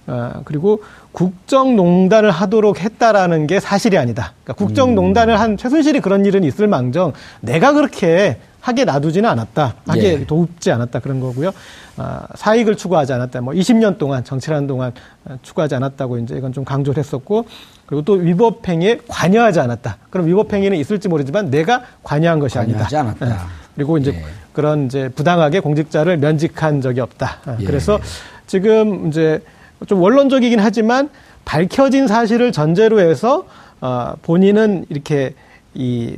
아, 0.07 0.41
그리고 0.45 0.81
국정농단을 1.11 2.31
하도록 2.31 2.79
했다라는 2.79 3.47
게 3.47 3.59
사실이 3.59 3.97
아니다. 3.97 4.31
그러니까 4.45 4.65
국정농단을 4.65 5.37
한 5.37 5.57
최순실이 5.57 5.99
그런 5.99 6.25
일은 6.25 6.45
있을 6.45 6.67
망정 6.67 7.11
내가 7.41 7.73
그렇게 7.73 8.37
하게 8.61 8.85
놔두지는 8.85 9.29
않았다. 9.29 9.75
하게 9.87 10.19
예. 10.19 10.25
돕지 10.25 10.71
않았다. 10.71 10.99
그런 10.99 11.19
거고요. 11.19 11.51
아, 11.97 12.27
사익을 12.35 12.75
추구하지 12.75 13.13
않았다. 13.13 13.41
뭐 13.41 13.53
20년 13.53 13.97
동안 13.97 14.23
정치라는 14.23 14.67
동안 14.67 14.91
아, 15.25 15.37
추구하지 15.41 15.75
않았다고 15.75 16.17
이제 16.19 16.35
이건 16.37 16.53
좀 16.53 16.63
강조를 16.63 16.99
했었고 16.99 17.45
그리고 17.85 18.03
또 18.03 18.13
위법행위에 18.13 18.99
관여하지 19.07 19.59
않았다. 19.59 19.97
그럼 20.09 20.27
위법행위는 20.27 20.77
있을지 20.77 21.07
모르지만 21.07 21.49
내가 21.49 21.83
관여한 22.03 22.39
것이 22.39 22.57
아니다. 22.57 22.85
관여하지 22.85 22.97
않았다. 22.97 23.29
예. 23.29 23.35
그리고 23.75 23.97
이제 23.97 24.11
예. 24.11 24.23
그런 24.53 24.85
이제 24.85 25.09
부당하게 25.09 25.61
공직자를 25.61 26.17
면직한 26.17 26.81
적이 26.81 27.01
없다. 27.01 27.37
아, 27.45 27.57
예. 27.59 27.65
그래서 27.65 27.99
지금 28.45 29.07
이제 29.07 29.41
좀 29.87 30.01
원론적이긴 30.01 30.59
하지만 30.59 31.09
밝혀진 31.45 32.07
사실을 32.07 32.51
전제로 32.51 32.99
해서 32.99 33.45
어, 33.81 34.13
본인은 34.21 34.85
이렇게 34.89 35.33
이 35.73 36.17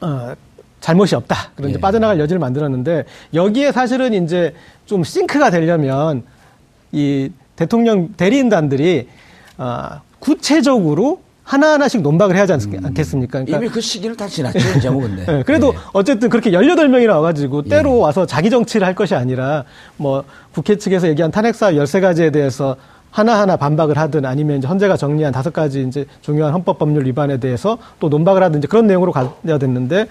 어, 0.00 0.34
잘못이 0.80 1.14
없다. 1.14 1.36
그런 1.54 1.70
이제 1.70 1.76
예. 1.78 1.80
빠져나갈 1.80 2.18
여지를 2.18 2.38
만들었는데 2.40 3.04
여기에 3.34 3.72
사실은 3.72 4.12
이제 4.24 4.54
좀 4.86 5.04
싱크가 5.04 5.50
되려면 5.50 6.22
이 6.92 7.30
대통령 7.56 8.14
대리인단들이 8.16 9.06
어, 9.58 9.88
구체적으로 10.18 11.20
하나하나씩 11.44 12.00
논박을 12.02 12.34
해야 12.36 12.42
하지 12.42 12.52
않- 12.52 12.84
않겠습니까? 12.84 13.40
그러니까 13.40 13.58
이미 13.58 13.68
그 13.68 13.80
시기를 13.80 14.16
다 14.16 14.26
지났죠, 14.26 14.58
이제 14.78 14.88
뭐 14.88 15.02
근데. 15.02 15.24
네, 15.26 15.42
그래도 15.42 15.72
예. 15.74 15.78
어쨌든 15.92 16.28
그렇게 16.28 16.50
18명이나 16.50 17.10
와가지고 17.16 17.62
때로 17.62 17.98
와서 17.98 18.24
자기 18.24 18.50
정치를 18.50 18.86
할 18.86 18.94
것이 18.94 19.14
아니라 19.14 19.64
뭐 19.96 20.24
국회 20.52 20.76
측에서 20.76 21.08
얘기한 21.08 21.30
탄핵사 21.30 21.72
13가지에 21.72 22.32
대해서 22.32 22.76
하나하나 23.10 23.56
반박을 23.56 23.98
하든 23.98 24.24
아니면 24.24 24.58
이제 24.58 24.68
헌재가 24.68 24.96
정리한 24.96 25.32
다섯 25.32 25.52
가지 25.52 25.82
이제 25.82 26.06
중요한 26.22 26.52
헌법 26.54 26.78
법률 26.78 27.04
위반에 27.06 27.38
대해서 27.38 27.76
또 27.98 28.08
논박을 28.08 28.40
하든 28.44 28.60
이제 28.60 28.68
그런 28.68 28.86
내용으로 28.86 29.10
가야 29.10 29.58
됐는데 29.58 30.06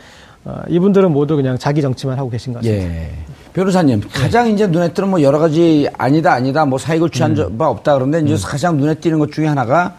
어, 0.45 0.61
이분들은 0.69 1.11
모두 1.11 1.35
그냥 1.35 1.57
자기 1.57 1.81
정치만 1.81 2.17
하고 2.17 2.29
계신 2.29 2.53
것 2.53 2.59
같습니다. 2.59 2.85
예. 2.85 3.11
변호사님, 3.53 4.01
가장 4.13 4.49
이제 4.49 4.67
눈에 4.67 4.93
띄는 4.93 5.09
뭐 5.09 5.21
여러 5.21 5.39
가지 5.39 5.89
아니다, 5.97 6.33
아니다, 6.33 6.65
뭐 6.65 6.77
사익을 6.77 7.09
취한 7.09 7.37
음. 7.37 7.57
바 7.57 7.67
없다 7.67 7.95
그런데 7.95 8.21
이제 8.21 8.35
가장 8.45 8.77
눈에 8.77 8.95
띄는 8.95 9.19
것 9.19 9.31
중에 9.31 9.47
하나가 9.47 9.95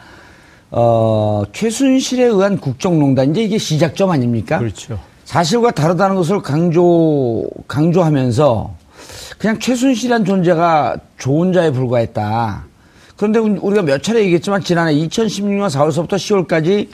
어, 0.71 1.43
최순실에 1.53 2.25
의한 2.25 2.59
국정농단. 2.59 3.31
이제 3.31 3.43
이게 3.43 3.59
시작점 3.59 4.11
아닙니까? 4.11 4.59
그렇죠. 4.59 4.99
사실과 5.25 5.71
다르다는 5.71 6.17
것을 6.17 6.41
강조, 6.41 7.49
강조하면서 7.67 8.75
그냥 9.39 9.59
최순실이란 9.59 10.25
존재가 10.25 10.97
좋은 11.19 11.53
자에 11.53 11.71
불과했다. 11.71 12.65
그런데 13.17 13.39
우리가 13.39 13.83
몇 13.83 14.03
차례 14.03 14.21
얘기했지만 14.23 14.63
지난해 14.63 14.95
2016년 14.95 15.69
4월서부터 15.69 16.15
10월까지 16.15 16.89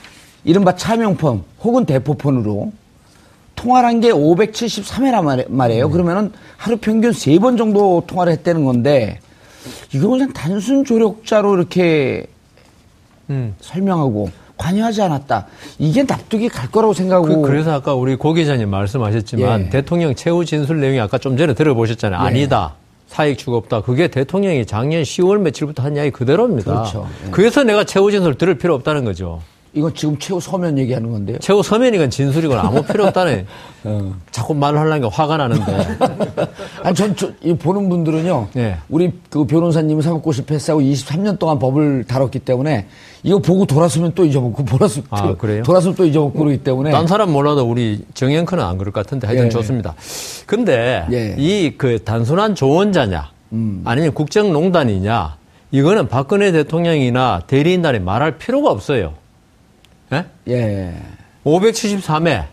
이른바 0.45 0.75
차명폰 0.75 1.45
혹은 1.63 1.85
대포폰으로 1.85 2.73
통화를 3.67 3.89
한 3.89 4.01
게 4.01 4.11
573회란 4.13 5.49
말이에요. 5.51 5.91
그러면은 5.91 6.31
하루 6.57 6.77
평균 6.77 7.11
3번 7.11 7.59
정도 7.59 8.05
통화를 8.07 8.33
했다는 8.35 8.65
건데 8.65 9.19
이거 9.93 10.09
그냥 10.09 10.33
단순 10.33 10.85
조력자로 10.85 11.57
이렇게 11.57 12.27
음. 13.31 13.55
설명하고 13.61 14.31
관여하지 14.57 15.03
않았다. 15.03 15.47
이게 15.79 16.05
납득이 16.05 16.49
갈 16.49 16.71
거라고 16.71 16.95
생각하고 16.95 17.43
그, 17.43 17.51
래서 17.51 17.73
아까 17.73 17.95
우리 17.95 18.17
고 18.17 18.33
기자님 18.33 18.71
말씀하셨지만 18.71 19.67
예. 19.67 19.69
대통령 19.71 20.15
최후 20.15 20.45
진술 20.45 20.81
내용이 20.81 21.01
아까 21.01 21.19
좀 21.19 21.37
전에 21.37 21.53
들어보셨잖아요. 21.55 22.21
예. 22.23 22.25
아니다. 22.27 22.75
사익 23.09 23.39
추구 23.39 23.57
없다. 23.57 23.83
그게 23.83 24.09
대통령이 24.09 24.65
작년 24.67 25.03
10월 25.03 25.39
며칠부터 25.39 25.83
한 25.83 25.97
이야기 25.97 26.11
그대로입니다. 26.11 26.71
그렇죠. 26.73 27.09
예. 27.27 27.31
그래서 27.31 27.65
내가 27.65 27.85
최후 27.85 28.11
진술을 28.11 28.39
들을 28.39 28.57
필요 28.57 28.75
없다는 28.75 29.05
거죠. 29.05 29.43
이건 29.77 29.95
지금 29.95 30.19
최후 30.19 30.41
서면 30.41 30.79
얘기하는 30.79 31.11
건데요. 31.11 31.37
최후 31.39 31.63
서면이건 31.63 32.09
진술이건 32.09 32.59
아무 32.59 32.83
필요 32.83 33.05
없다네. 33.05 33.45
어. 33.85 34.15
자꾸 34.31 34.55
말을 34.55 34.79
하려는 34.79 35.03
게 35.03 35.09
화가 35.13 35.37
나는데. 35.37 35.99
아니, 36.83 36.95
전, 36.95 37.15
저, 37.15 37.31
이 37.43 37.55
보는 37.55 37.91
분들은요. 37.91 38.49
예. 38.57 38.79
우리 38.89 39.13
그 39.29 39.45
변호사님이 39.45 40.01
사법고시 40.01 40.47
패스하고 40.47 40.81
23년 40.81 41.39
동안 41.39 41.59
법을 41.59 42.05
다뤘기 42.09 42.39
때문에 42.39 42.87
이거 43.23 43.39
보고 43.39 43.67
돌았으면 43.67 44.13
또 44.15 44.25
잊어먹고, 44.25 44.65
돌았으면 44.65 45.09
아, 45.11 45.27
또, 45.27 45.37
그래요? 45.37 45.63
돌았으면 45.63 45.95
또 45.95 46.07
잊어먹고 46.07 46.39
그러기 46.39 46.65
때문에. 46.65 46.91
딴 46.91 47.07
사람 47.07 47.31
몰라도 47.31 47.69
우리 47.69 48.03
정영크는 48.15 48.65
안 48.65 48.79
그럴 48.79 48.95
것 48.95 49.05
같은데 49.05 49.27
하여튼 49.27 49.47
예. 49.47 49.51
좋습니다. 49.51 49.95
근데 50.47 51.07
예. 51.13 51.35
이그 51.37 52.03
단순한 52.03 52.55
조언자냐 52.55 53.31
음. 53.53 53.83
아니면 53.85 54.15
국정농단이냐 54.15 55.37
이거는 55.71 56.09
박근혜 56.09 56.51
대통령이나 56.53 57.43
대리인단이 57.47 57.99
말할 57.99 58.39
필요가 58.39 58.71
없어요. 58.71 59.13
예? 60.13 60.25
예. 60.49 60.95
573회 61.45 62.45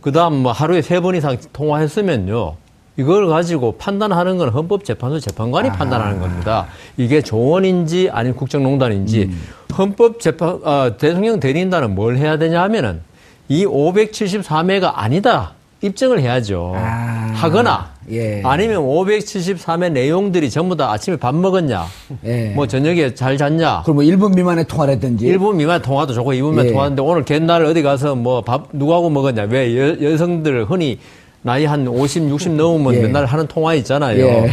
그 0.00 0.12
다음 0.12 0.42
뭐 0.42 0.52
하루에 0.52 0.80
세 0.82 1.00
번 1.00 1.14
이상 1.16 1.36
통화했으면요. 1.52 2.54
이걸 2.96 3.28
가지고 3.28 3.76
판단하는 3.78 4.38
건 4.38 4.48
헌법재판소 4.48 5.20
재판관이 5.20 5.70
판단하는 5.70 6.20
겁니다. 6.20 6.66
이게 6.96 7.22
조언인지 7.22 8.10
아니면 8.12 8.36
국정농단인지 8.36 9.30
헌법재판 9.76 10.60
아, 10.64 10.92
대통령 10.98 11.38
대리인단은 11.38 11.94
뭘 11.94 12.16
해야 12.16 12.38
되냐 12.38 12.60
하면은 12.62 13.00
이 13.48 13.64
573회가 13.66 14.92
아니다 14.96 15.52
입증을 15.80 16.20
해야죠. 16.20 16.72
아. 16.76 17.32
하거나 17.36 17.90
예. 18.10 18.40
아니면 18.44 18.82
573회 18.82 19.92
내용들이 19.92 20.50
전부 20.50 20.76
다 20.76 20.90
아침에 20.92 21.16
밥 21.16 21.34
먹었냐, 21.34 21.86
예. 22.24 22.52
뭐 22.54 22.66
저녁에 22.66 23.14
잘 23.14 23.36
잤냐, 23.36 23.82
그럼 23.84 23.96
뭐 23.96 24.04
1분 24.04 24.34
미만의 24.34 24.66
통화를 24.66 24.94
했든지. 24.94 25.26
1분 25.26 25.56
미만 25.56 25.82
통화도 25.82 26.14
좋고 26.14 26.32
2분 26.32 26.50
미만 26.50 26.66
예. 26.66 26.70
통화하는데 26.70 27.02
오늘 27.02 27.24
옛날 27.30 27.64
어디 27.64 27.82
가서 27.82 28.14
뭐 28.14 28.42
밥 28.42 28.68
누구하고 28.72 29.10
먹었냐. 29.10 29.44
왜 29.50 29.76
여, 30.02 30.16
성들 30.16 30.64
흔히 30.70 30.98
나이 31.42 31.64
한 31.64 31.86
50, 31.86 32.28
60 32.28 32.52
넘으면 32.52 32.94
예. 32.94 33.02
맨날 33.02 33.24
하는 33.26 33.46
통화 33.46 33.74
있잖아요. 33.74 34.18
예. 34.26 34.50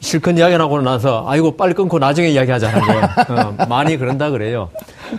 실컷 0.00 0.36
이야기하고 0.36 0.82
나서 0.82 1.24
아이고 1.26 1.56
빨리 1.56 1.72
끊고 1.72 1.98
나중에 1.98 2.28
이야기하자는 2.28 2.80
거 2.80 2.92
어, 3.62 3.66
많이 3.68 3.96
그런다 3.96 4.30
그래요. 4.30 4.68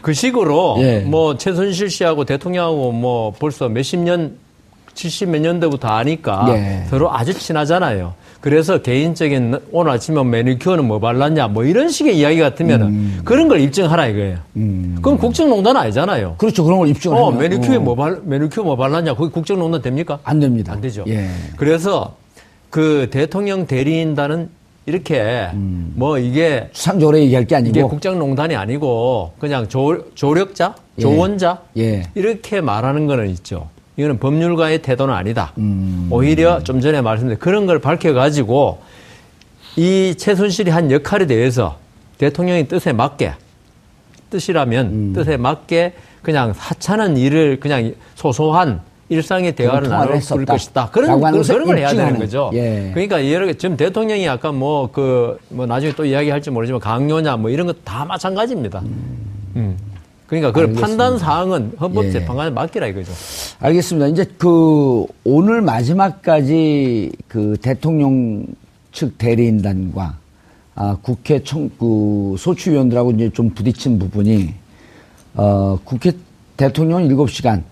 그 0.04 0.14
식으로 0.14 0.76
예. 0.80 1.00
뭐 1.00 1.38
최순실 1.38 1.90
씨하고 1.90 2.26
대통령하고 2.26 2.92
뭐 2.92 3.32
벌써 3.40 3.68
몇십 3.68 4.00
년 4.02 4.38
70 4.96 5.30
몇 5.30 5.40
년대부터 5.42 5.88
아니까 5.90 6.46
예. 6.50 6.86
서로 6.90 7.14
아주 7.14 7.34
친하잖아요. 7.34 8.14
그래서 8.42 8.82
개인적인 8.82 9.60
오늘 9.72 9.92
아침에 9.92 10.24
매니큐어는 10.24 10.86
뭐 10.86 11.00
발랐냐 11.00 11.48
뭐 11.50 11.64
이런 11.64 11.90
식의 11.90 12.18
이야기 12.18 12.40
같으면 12.40 12.82
은 12.82 12.88
음. 12.88 13.22
그런 13.26 13.48
걸 13.48 13.60
입증하라 13.60 14.08
이거예요. 14.08 14.38
그럼 15.02 15.18
국정농단 15.18 15.76
아니잖아요. 15.76 16.36
그렇죠. 16.38 16.64
그런 16.64 16.80
걸 16.80 16.88
입증을 16.90 17.18
어, 17.18 17.28
하면. 17.28 17.40
매니큐어에 17.40 17.78
어. 17.78 17.80
뭐 17.80 17.96
발, 17.96 18.22
매니큐어 18.24 18.64
뭐 18.64 18.76
발랐냐? 18.76 19.16
그게 19.16 19.32
국정농단 19.32 19.82
됩니까? 19.82 20.20
안 20.24 20.40
됩니다. 20.40 20.74
안 20.74 20.82
되죠. 20.82 21.04
예. 21.08 21.28
그래서 21.58 22.16
그 22.70 23.08
대통령 23.12 23.68
대리인단은 23.68 24.50
이렇게 24.86 25.50
뭐 25.54 26.20
이게 26.20 26.70
수상적으로 26.72 27.18
얘기할 27.18 27.46
게 27.46 27.56
아니고. 27.56 27.72
이게 27.72 27.82
국정농단이 27.82 28.56
아니고 28.56 29.34
그냥 29.40 29.68
조, 29.68 30.06
조력자 30.14 30.76
예. 31.00 31.02
조언자 31.02 31.62
예. 31.78 32.04
이렇게 32.14 32.62
말하는 32.62 33.08
거는 33.08 33.30
있죠. 33.32 33.70
이거는 33.98 34.20
법률가의 34.20 34.82
태도는 34.82 35.14
아니다. 35.14 35.54
음. 35.58 36.08
오히려 36.12 36.62
좀 36.64 36.82
전에 36.82 37.02
말씀드린 37.02 37.40
그런 37.40 37.66
걸 37.66 37.80
밝혀가지고 37.80 38.80
이 39.78 40.16
최순실이 40.18 40.70
한 40.72 40.92
역할에 40.92 41.26
대해서 41.26 41.78
대통령의 42.18 42.68
뜻에 42.68 42.94
맞게 42.94 43.34
뜻이라면 44.30 44.86
음. 44.88 45.14
뜻에 45.14 45.38
맞게 45.38 45.94
그냥 46.22 46.54
하찮은 46.58 47.18
일을 47.18 47.60
그냥 47.60 47.94
소소한 48.16 48.82
일상의 49.08 49.56
대화를 49.56 49.88
나눌. 49.88 50.20
것이다. 50.46 50.90
그런 50.92 51.20
그런, 51.22 51.44
그런 51.44 51.66
걸 51.66 51.78
해야 51.78 51.90
되는. 51.90 52.18
거죠. 52.18 52.50
예. 52.56 52.90
그러니까 52.92 53.32
여러 53.32 53.46
개 53.46 53.54
지금 53.54 53.78
대통령이 53.78 54.28
아까 54.28 54.52
뭐그 54.52 55.38
뭐 55.50 55.68
나중에 55.68 55.94
또 55.94 56.06
이야기할지 56.06 56.50
모르지만 56.50 56.82
강요냐 56.82 57.38
뭐 57.38 57.52
이런 57.52 57.68
거 57.68 57.74
다 57.84 58.04
마찬가지입니다. 58.06 58.82
음. 59.56 59.78
그러니까 60.42 60.52
그 60.52 60.62
알겠습니다. 60.62 60.88
판단 60.88 61.18
사항은 61.18 61.72
예. 61.74 61.78
헌법재판관에 61.78 62.50
맡기라 62.52 62.88
이거죠. 62.88 63.12
알겠습니다. 63.60 64.08
이제 64.08 64.26
그 64.38 65.06
오늘 65.24 65.62
마지막까지 65.62 67.12
그 67.28 67.58
대통령 67.62 68.46
측 68.92 69.18
대리인단과 69.18 70.18
아, 70.76 70.98
국회 71.02 71.42
청, 71.44 71.70
그 71.80 72.36
소추위원들하고 72.38 73.12
이제 73.12 73.30
좀 73.30 73.50
부딪힌 73.52 73.98
부분이 73.98 74.54
어, 75.36 75.80
국회 75.84 76.12
대통령 76.58 77.08
7시간 77.08 77.64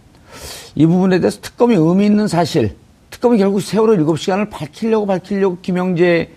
이 0.76 0.86
부분에 0.86 1.20
대해서 1.20 1.40
특검이 1.42 1.76
의미 1.76 2.06
있는 2.06 2.28
사실 2.28 2.76
특검이 3.10 3.38
결국 3.38 3.62
세월호 3.62 3.96
7시간을 3.96 4.50
밝히려고 4.50 5.06
밝히려고 5.06 5.58
김영재 5.62 6.30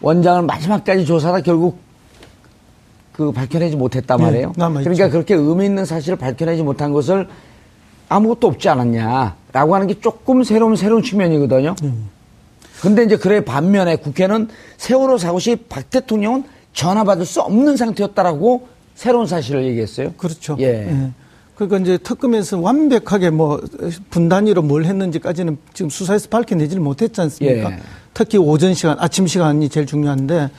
원장을 0.00 0.42
마지막까지 0.42 1.04
조사하다 1.04 1.42
결국 1.42 1.78
그 3.12 3.30
밝혀내지 3.32 3.76
못했단 3.76 4.18
예, 4.20 4.24
말이에요. 4.24 4.52
남아있죠. 4.56 4.90
그러니까 4.90 5.10
그렇게 5.10 5.34
의미 5.34 5.66
있는 5.66 5.84
사실을 5.84 6.16
밝혀내지 6.16 6.62
못한 6.62 6.92
것을 6.92 7.28
아무것도 8.08 8.46
없지 8.46 8.68
않았냐라고 8.68 9.74
하는 9.74 9.86
게 9.86 10.00
조금 10.00 10.42
새로운 10.44 10.76
새로운 10.76 11.02
측면이거든요. 11.02 11.74
근데 12.80 13.04
이제 13.04 13.16
그래 13.16 13.44
반면에 13.44 13.96
국회는 13.96 14.48
세월호 14.76 15.18
사고 15.18 15.38
시 15.38 15.56
박 15.68 15.88
대통령은 15.90 16.44
전화 16.72 17.04
받을 17.04 17.24
수 17.26 17.40
없는 17.40 17.76
상태였다라고 17.76 18.66
새로운 18.94 19.26
사실을 19.26 19.64
얘기했어요. 19.66 20.12
그렇죠. 20.16 20.56
예. 20.60 21.10
그러니까 21.54 21.78
이제 21.78 21.98
특검에서 21.98 22.58
완벽하게 22.58 23.30
뭐 23.30 23.60
분단위로 24.10 24.62
뭘 24.62 24.84
했는지까지는 24.84 25.58
지금 25.74 25.90
수사에서 25.90 26.28
밝혀내지를 26.28 26.82
못했지 26.82 27.20
않습니까? 27.20 27.72
예. 27.72 27.78
특히 28.14 28.36
오전 28.38 28.74
시간, 28.74 28.96
아침 28.98 29.26
시간이 29.26 29.68
제일 29.68 29.86
중요한데 29.86 30.50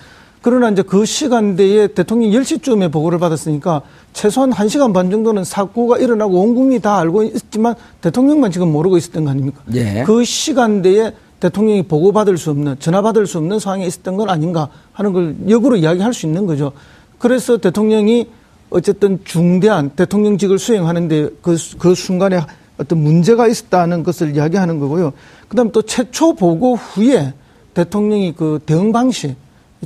그러나 0.43 0.69
이제 0.69 0.82
그 0.82 1.06
시간대에 1.06 1.88
대통령이 1.88 2.38
10시쯤에 2.38 2.91
보고를 2.91 3.17
받았으니까 3.17 3.82
최소한 4.12 4.51
1시간 4.51 4.93
반 4.93 5.10
정도는 5.10 5.45
사고가 5.45 5.97
일어나고 5.97 6.41
온 6.41 6.53
국민이 6.53 6.82
다 6.82 6.97
알고 6.97 7.23
있지만 7.23 7.75
대통령만 8.01 8.51
지금 8.51 8.69
모르고 8.69 8.97
있었던 8.97 9.23
거 9.23 9.32
아닙니까? 9.32 9.62
예. 9.73 10.03
그 10.06 10.25
시간대에 10.25 11.13
대통령이 11.39 11.84
보고받을 11.84 12.38
수 12.38 12.49
없는, 12.49 12.75
전화받을 12.79 13.25
수 13.25 13.38
없는 13.38 13.60
상황에 13.60 13.86
있었던 13.86 14.17
건 14.17 14.29
아닌가 14.29 14.67
하는 14.91 15.13
걸 15.13 15.36
역으로 15.47 15.77
이야기할 15.77 16.13
수 16.13 16.25
있는 16.25 16.45
거죠. 16.45 16.73
그래서 17.19 17.56
대통령이 17.58 18.27
어쨌든 18.69 19.19
중대한 19.23 19.91
대통령직을 19.91 20.60
수행하는데 20.60 21.29
그, 21.41 21.56
그 21.79 21.95
순간에 21.95 22.41
어떤 22.77 22.99
문제가 22.99 23.47
있었다는 23.47 24.03
것을 24.03 24.36
이야기하는 24.36 24.79
거고요. 24.79 25.13
그 25.47 25.56
다음 25.56 25.71
또 25.71 25.82
최초 25.84 26.36
보고 26.36 26.75
후에 26.75 27.34
대통령이 27.73 28.34
그 28.36 28.60
대응 28.65 28.91
방식, 28.91 29.36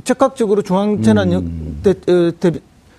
즉각적으로 0.04 0.62
중앙재난 0.62 1.32
영 1.32 1.44
대, 1.82 1.90
어, 1.90 2.32
대, 2.38 2.52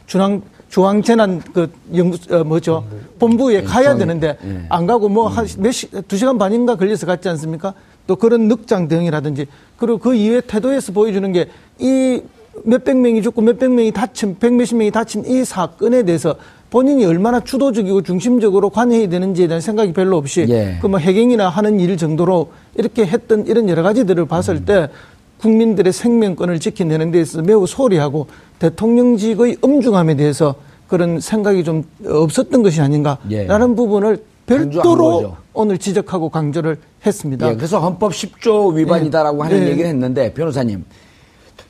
중앙 0.08 0.42
중앙재난 0.70 1.42
그 1.54 1.72
연구 1.96 2.18
어, 2.34 2.44
뭐죠 2.44 2.84
본부에 3.18 3.64
가야 3.64 3.96
되는데 3.96 4.38
예. 4.46 4.66
안 4.70 4.86
가고 4.86 5.10
뭐 5.10 5.28
한몇시두 5.28 6.16
시간 6.18 6.38
반인가 6.38 6.76
걸려서 6.76 7.06
갔지 7.06 7.28
않습니까? 7.30 7.74
또 8.08 8.16
그런 8.16 8.48
늑장 8.48 8.88
대응이라든지 8.88 9.48
그리고 9.78 9.98
그 9.98 10.16
이외 10.16 10.42
태도에서 10.42 10.92
보여주는 10.94 11.32
게 11.32 11.50
이 11.80 12.22
몇백 12.66 12.98
명이 12.98 13.22
죽고 13.22 13.42
몇백 13.42 13.72
명이 13.72 13.92
다친 13.92 14.38
백 14.38 14.54
몇십 14.54 14.78
명이 14.78 14.92
다친 14.92 15.24
이 15.26 15.46
사건에 15.46 16.04
대해서 16.04 16.36
본인이 16.70 17.06
얼마나 17.06 17.40
주도적이고 17.40 18.04
중심적으로 18.04 18.70
관여해야 18.70 19.08
되는지에 19.10 19.48
대한 19.48 19.62
생각이 19.62 19.94
별로 19.94 20.18
없이 20.18 20.46
예. 20.50 20.78
그뭐 20.82 20.98
해경이나 21.00 21.50
하는 21.50 21.80
일 21.80 21.98
정도로 21.98 22.52
이렇게 22.76 23.06
했던 23.06 23.48
이런 23.48 23.70
여러 23.70 23.82
가지들을 23.82 24.26
봤을 24.28 24.66
때 24.66 24.90
국민들의 25.39 25.91
생명권을 25.91 26.60
지켜내는 26.60 27.12
데 27.12 27.21
있어서 27.21 27.41
매우 27.41 27.65
소리하고 27.65 28.28
대통령직의 28.60 29.58
엄중함에 29.62 30.15
대해서 30.15 30.56
그런 30.88 31.19
생각이 31.19 31.63
좀 31.63 31.84
없었던 32.06 32.63
것이 32.63 32.82
아닌가라는 32.82 33.71
예. 33.71 33.75
부분을 33.75 34.23
별도로. 34.45 35.36
오늘 35.54 35.78
지적하고 35.78 36.30
강조를 36.30 36.78
했습니다. 37.06 37.49
예, 37.49 37.56
그래서 37.56 37.80
헌법 37.80 38.12
10조 38.13 38.75
위반이다라고 38.75 39.39
예. 39.39 39.43
하는 39.43 39.63
예. 39.65 39.71
얘기를 39.71 39.89
했는데 39.89 40.34
변호사님 40.34 40.86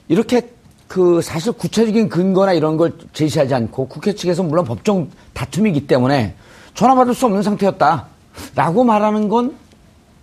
이렇게 0.08 0.50
그 0.88 1.22
사실 1.22 1.52
구체적인 1.52 2.10
근거나 2.10 2.54
이런 2.54 2.78
걸 2.78 2.94
제시하지 3.14 3.54
않고 3.54 3.88
국회 3.88 4.14
측에서 4.14 4.44
물론 4.44 4.66
법정 4.66 5.10
다툼이기 5.34 5.86
때문에 5.86 6.34
전화 6.74 6.96
받을 6.96 7.14
수 7.14 7.26
없는 7.26 7.44
상태였다라고 7.44 8.84
말하는 8.86 9.30
건 9.30 9.56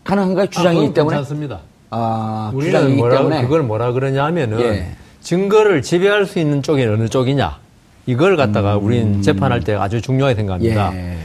가능한가요? 0.04 0.46
주장이기 0.46 0.80
그건 0.88 0.94
때문에 0.94 1.16
괜찮습니다. 1.16 1.60
아, 1.90 2.50
우리는 2.54 2.96
뭐라 2.96 3.18
때문에 3.18 3.42
그걸 3.42 3.62
뭐라 3.62 3.92
그러냐면은 3.92 4.60
예. 4.60 4.86
증거를 5.20 5.82
지배할 5.82 6.26
수 6.26 6.38
있는 6.38 6.62
쪽이 6.62 6.84
어느 6.84 7.08
쪽이냐 7.08 7.58
이걸 8.06 8.36
갖다가 8.36 8.76
우리는 8.76 9.22
재판할 9.22 9.60
때 9.60 9.74
아주 9.74 10.00
중요하게 10.00 10.36
생각합니다. 10.36 10.90
음. 10.90 10.96
예. 10.96 11.16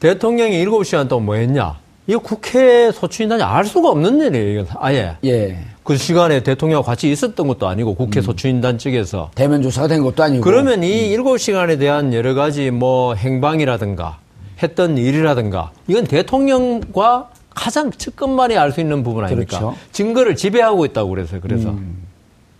대통령이 0.00 0.64
7시간 0.64 1.08
동안 1.08 1.26
뭐 1.26 1.34
했냐? 1.36 1.76
이거 2.06 2.18
국회 2.18 2.90
소추인단이 2.90 3.42
알 3.42 3.64
수가 3.64 3.90
없는 3.90 4.20
일이에요, 4.20 4.60
이건 4.62 4.66
아예. 4.80 5.16
예. 5.24 5.58
그 5.84 5.96
시간에 5.96 6.42
대통령과 6.42 6.84
같이 6.84 7.10
있었던 7.10 7.46
것도 7.46 7.68
아니고 7.68 7.94
국회 7.94 8.20
음. 8.20 8.22
소추인단 8.22 8.78
측에서. 8.78 9.30
대면 9.34 9.62
조사가 9.62 9.88
된 9.88 10.02
것도 10.02 10.22
아니고 10.22 10.42
그러면 10.42 10.82
이 10.82 11.14
7시간에 11.16 11.78
대한 11.78 12.14
여러 12.14 12.34
가지 12.34 12.70
뭐 12.70 13.14
행방이라든가 13.14 14.18
했던 14.62 14.96
일이라든가 14.96 15.72
이건 15.88 16.04
대통령과 16.04 17.30
가장 17.54 17.90
측근만이 17.90 18.56
알 18.56 18.72
수 18.72 18.80
있는 18.80 19.02
부분 19.02 19.24
아닙니까? 19.24 19.58
그렇죠. 19.58 19.76
증거를 19.92 20.36
지배하고 20.36 20.84
있다고 20.86 21.10
그래서 21.10 21.38
그래서 21.40 21.74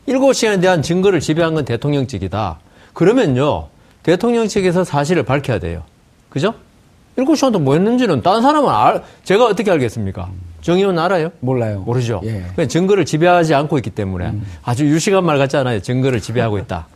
일곱 0.07 0.33
시간에 0.35 0.61
대한 0.61 0.83
증거를 0.83 1.21
지배한 1.21 1.55
건 1.55 1.65
대통령 1.65 2.07
측이다. 2.07 2.59
그러면요 2.93 3.69
대통령 4.03 4.49
측에서 4.49 4.85
사실을 4.85 5.23
밝혀야 5.23 5.59
돼요. 5.59 5.83
그죠? 6.29 6.55
일곱 7.17 7.37
시간 7.37 7.53
동안 7.53 7.65
뭐 7.65 7.75
했는지는 7.75 8.23
다른 8.23 8.41
사람은 8.43 8.69
알, 8.71 9.03
제가 9.25 9.47
어떻게 9.47 9.71
알겠습니까? 9.71 10.31
정의원 10.63 10.99
알아요? 10.99 11.31
몰라요. 11.41 11.81
모르죠. 11.81 12.21
예. 12.25 12.45
그냥 12.55 12.69
증거를 12.69 13.05
지배하지 13.05 13.55
않고 13.55 13.77
있기 13.79 13.91
때문에 13.91 14.33
아주 14.63 14.87
유식한 14.87 15.25
말 15.25 15.37
같지 15.37 15.57
않아요? 15.57 15.81
증거를 15.81 16.21
지배하고 16.21 16.59
있다. 16.59 16.87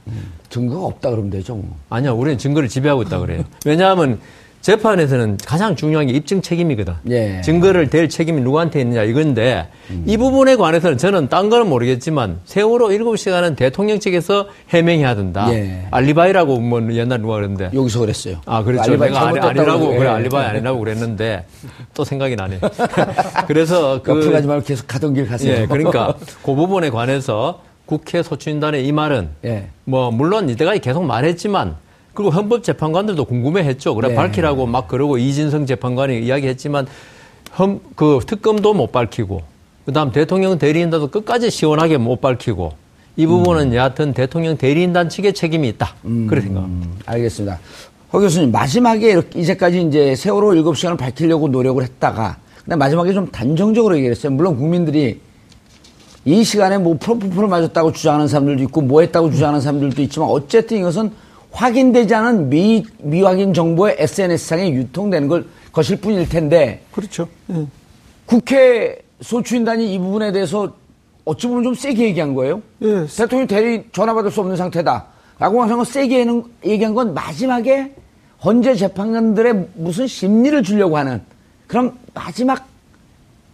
증거가 0.48 0.86
없다 0.86 1.10
그러면 1.10 1.30
되죠. 1.30 1.54
뭐. 1.56 1.76
아니요, 1.90 2.14
우리는 2.16 2.38
증거를 2.38 2.68
지배하고 2.68 3.02
있다 3.02 3.18
그래요. 3.18 3.44
왜냐하면 3.66 4.20
재판에서는 4.66 5.38
가장 5.46 5.76
중요한 5.76 6.08
게 6.08 6.12
입증 6.12 6.42
책임이거든. 6.42 6.94
예. 7.10 7.40
증거를 7.40 7.88
댈 7.88 8.08
책임이 8.08 8.40
누구한테 8.40 8.80
있느냐 8.80 9.04
이건데 9.04 9.68
이 10.06 10.16
부분에 10.16 10.56
관해서는 10.56 10.98
저는 10.98 11.28
딴 11.28 11.48
거는 11.50 11.68
모르겠지만 11.68 12.40
세월호 12.46 12.88
7시간은 12.88 13.54
대통령 13.54 14.00
측에서 14.00 14.48
해명해야 14.70 15.14
된다. 15.14 15.46
예. 15.52 15.86
알리바이라고 15.92 16.58
뭐 16.58 16.82
옛날 16.94 17.20
누가 17.20 17.36
그랬는데. 17.36 17.70
여기서 17.74 18.00
그랬어요. 18.00 18.40
아, 18.44 18.64
그렇죠. 18.64 18.90
알리바이 18.90 19.10
내가 19.10 19.28
아니, 19.28 19.38
아니라고. 19.38 19.86
그래, 19.90 20.00
예. 20.00 20.08
알리바이 20.08 20.44
아니라고 20.46 20.80
그랬는데 20.80 21.46
또 21.94 22.02
생각이 22.02 22.34
나네. 22.34 22.58
그래서 23.46 24.02
그. 24.02 24.10
옆으로 24.10 24.32
가지 24.32 24.48
말고 24.48 24.64
계속 24.66 24.88
가던 24.88 25.14
길 25.14 25.28
가세요. 25.28 25.60
예, 25.60 25.66
그러니까 25.66 26.16
그 26.42 26.54
부분에 26.56 26.90
관해서 26.90 27.62
국회 27.84 28.20
소추인단의 28.20 28.84
이 28.84 28.90
말은 28.90 29.28
예. 29.44 29.68
뭐 29.84 30.10
물론 30.10 30.50
이때까지 30.50 30.80
계속 30.80 31.04
말했지만 31.04 31.76
그리고 32.16 32.30
헌법 32.30 32.64
재판관들도 32.64 33.24
궁금해했죠. 33.24 33.94
그래 33.94 34.08
네. 34.08 34.14
밝히라고 34.14 34.66
막 34.66 34.88
그러고 34.88 35.18
이진성 35.18 35.66
재판관이 35.66 36.24
이야기했지만 36.24 36.86
헌, 37.58 37.80
그 37.94 38.20
특검도 38.26 38.74
못 38.74 38.90
밝히고 38.90 39.42
그다음 39.84 40.10
대통령 40.10 40.58
대리인단도 40.58 41.08
끝까지 41.08 41.50
시원하게 41.50 41.98
못 41.98 42.20
밝히고 42.20 42.72
이 43.16 43.26
부분은 43.26 43.74
여하튼 43.74 44.12
대통령 44.12 44.56
대리인단 44.56 45.08
측의 45.08 45.34
책임이 45.34 45.68
있다. 45.68 45.94
그렇게 46.02 46.46
생각합니다. 46.46 46.88
음, 46.88 46.98
알겠습니다. 47.06 47.58
허 48.12 48.20
교수님, 48.20 48.50
마지막에 48.50 49.10
이렇게 49.10 49.40
이제까지 49.40 49.82
이제 49.82 50.14
세월호 50.14 50.50
7시간을 50.50 50.98
밝히려고 50.98 51.48
노력을 51.48 51.82
했다가, 51.82 52.36
근데 52.64 52.76
마지막에 52.76 53.12
좀 53.12 53.30
단정적으로 53.30 53.96
얘기를 53.96 54.14
했어요. 54.14 54.32
물론 54.32 54.56
국민들이 54.56 55.20
이 56.24 56.44
시간에 56.44 56.78
뭐 56.78 56.96
프로포폴을 56.98 57.48
맞았다고 57.48 57.92
주장하는 57.92 58.28
사람들도 58.28 58.62
있고, 58.64 58.80
뭐 58.80 59.00
했다고 59.00 59.30
주장하는 59.30 59.60
사람들도 59.60 60.02
있지만, 60.02 60.28
어쨌든 60.28 60.78
이것은 60.78 61.10
확인되지 61.56 62.14
않은 62.14 62.50
미, 62.50 62.84
미확인 62.98 63.54
정보의 63.54 63.96
SNS상에 63.98 64.72
유통되는 64.72 65.26
걸, 65.26 65.46
것일 65.72 65.96
뿐일 66.02 66.28
텐데, 66.28 66.82
그렇죠. 66.92 67.26
예. 67.50 67.66
국회 68.26 68.98
소추인단이 69.22 69.94
이 69.94 69.98
부분에 69.98 70.32
대해서 70.32 70.74
어찌 71.24 71.46
보면 71.46 71.64
좀 71.64 71.74
세게 71.74 72.04
얘기한 72.04 72.34
거예요. 72.34 72.60
예. 72.82 73.06
대통령이 73.06 73.46
대리 73.46 73.84
전화 73.90 74.12
받을 74.12 74.30
수 74.30 74.40
없는 74.40 74.56
상태다. 74.56 75.06
라고 75.38 75.62
하는 75.62 75.76
건 75.76 75.84
세게 75.84 76.26
얘기한 76.66 76.94
건 76.94 77.14
마지막에 77.14 77.94
헌재 78.44 78.74
재판관들의 78.74 79.68
무슨 79.74 80.06
심리를 80.06 80.62
주려고 80.62 80.98
하는 80.98 81.22
그런 81.66 81.94
마지막 82.12 82.68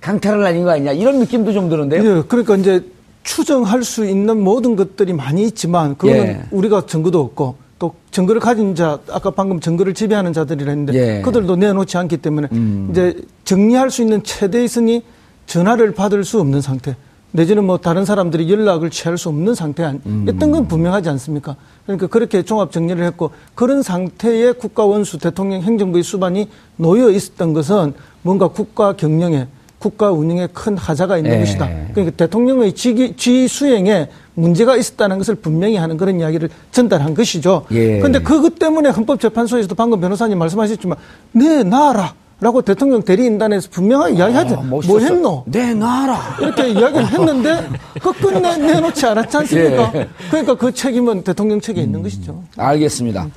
강탈을 0.01 0.43
날린 0.43 0.65
거 0.65 0.71
아니냐 0.71 0.93
이런 0.93 1.21
느낌도 1.21 1.53
좀 1.53 1.69
드는데요. 1.69 2.19
예, 2.19 2.23
그러니까 2.27 2.57
이제 2.57 2.85
추정할 3.23 3.85
수 3.85 4.05
있는 4.05 4.43
모든 4.43 4.75
것들이 4.75 5.13
많이 5.13 5.45
있지만 5.45 5.97
그거는 5.97 6.27
예. 6.27 6.43
우리가 6.51 6.87
증거도 6.87 7.21
없고 7.21 7.62
또 7.83 7.93
증거를 8.13 8.41
가진 8.41 8.77
자 8.77 9.01
아까 9.11 9.33
방금 9.33 9.59
증거를 9.59 9.93
지배하는 9.93 10.33
자들이라 10.33 10.71
했는데 10.71 10.95
예. 10.95 11.23
그들도 11.23 11.57
내놓지 11.57 11.99
않기 11.99 12.19
때문에 12.19 12.47
음. 12.53 12.87
이제 12.93 13.21
정리할 13.43 13.91
수 13.91 14.03
있는 14.03 14.23
최대의 14.23 14.69
선이 14.69 15.03
전화를 15.47 15.93
받을 15.93 16.23
수 16.23 16.39
없는 16.39 16.61
상태 16.61 16.95
내지는 17.33 17.65
뭐 17.65 17.79
다른 17.79 18.05
사람들이 18.05 18.49
연락을 18.49 18.91
취할 18.91 19.19
수 19.19 19.31
없는 19.31 19.57
상태 19.57 19.83
였던 19.83 20.01
음. 20.07 20.53
건 20.53 20.69
분명하지 20.69 21.09
않습니까? 21.09 21.57
그러니까 21.85 22.07
그렇게 22.07 22.45
종합 22.45 22.71
정리를 22.71 23.05
했고 23.05 23.33
그런 23.57 23.83
상태의 23.83 24.55
국가 24.61 24.85
원수 24.85 25.19
대통령 25.19 25.63
행정부의 25.63 26.05
수반이 26.05 26.49
놓여 26.77 27.11
있었던 27.11 27.53
것은 27.53 27.95
뭔가 28.23 28.47
국가 28.47 28.93
경영에 28.93 29.49
국가 29.83 30.13
운영에 30.13 30.47
큰 30.55 30.79
하자가 30.79 31.17
있는 31.17 31.33
예. 31.35 31.39
것이다. 31.41 31.69
그러니까 31.93 32.17
대통령의 32.17 32.73
직위, 32.73 33.17
지휘 33.17 33.49
수행에 33.49 34.09
문제가 34.35 34.77
있었다는 34.77 35.19
것을 35.19 35.35
분명히 35.35 35.77
하는 35.77 35.97
그런 35.97 36.21
이야기를 36.21 36.51
전달한 36.71 37.15
것이죠. 37.15 37.67
예. 37.73 37.99
그런데 37.99 38.21
그것 38.21 38.61
때문에 38.61 38.91
헌법재판소에서도 38.91 39.75
방금 39.75 40.01
변호사님 40.01 40.39
말씀하셨지만 40.39 40.97
내 41.33 41.65
나라 41.65 42.15
라고 42.41 42.63
대통령 42.63 43.03
대리인단에서 43.03 43.69
분명하게 43.71 44.15
이야기하죠. 44.15 44.57
아, 44.57 44.63
뭐. 44.63 44.81
했노? 44.83 45.45
내 45.47 45.75
나라. 45.75 46.37
이렇게 46.41 46.71
이야기를 46.71 47.07
했는데 47.07 47.69
그 48.01 48.13
끝내 48.13 48.57
내놓지 48.57 49.07
않았지 49.07 49.37
않습니까? 49.37 49.93
예. 49.95 50.09
그러니까 50.29 50.55
그 50.57 50.73
책임은 50.73 51.23
대통령 51.23 51.61
책에 51.61 51.81
있는 51.81 52.03
것이죠. 52.03 52.43
알겠습니다. 52.57 53.29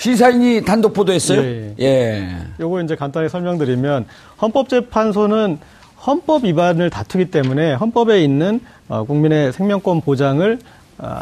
시사인이 0.00 0.64
단독 0.64 0.94
보도했어요? 0.94 1.42
예, 1.42 1.74
예. 1.78 2.28
요거 2.58 2.80
이제 2.80 2.96
간단히 2.96 3.28
설명드리면 3.28 4.06
헌법재판소는 4.40 5.58
헌법 6.06 6.44
위반을 6.44 6.88
다투기 6.88 7.26
때문에 7.30 7.74
헌법에 7.74 8.24
있는 8.24 8.60
어, 8.88 9.04
국민의 9.04 9.52
생명권 9.52 10.00
보장을 10.00 10.58
어, 10.96 11.20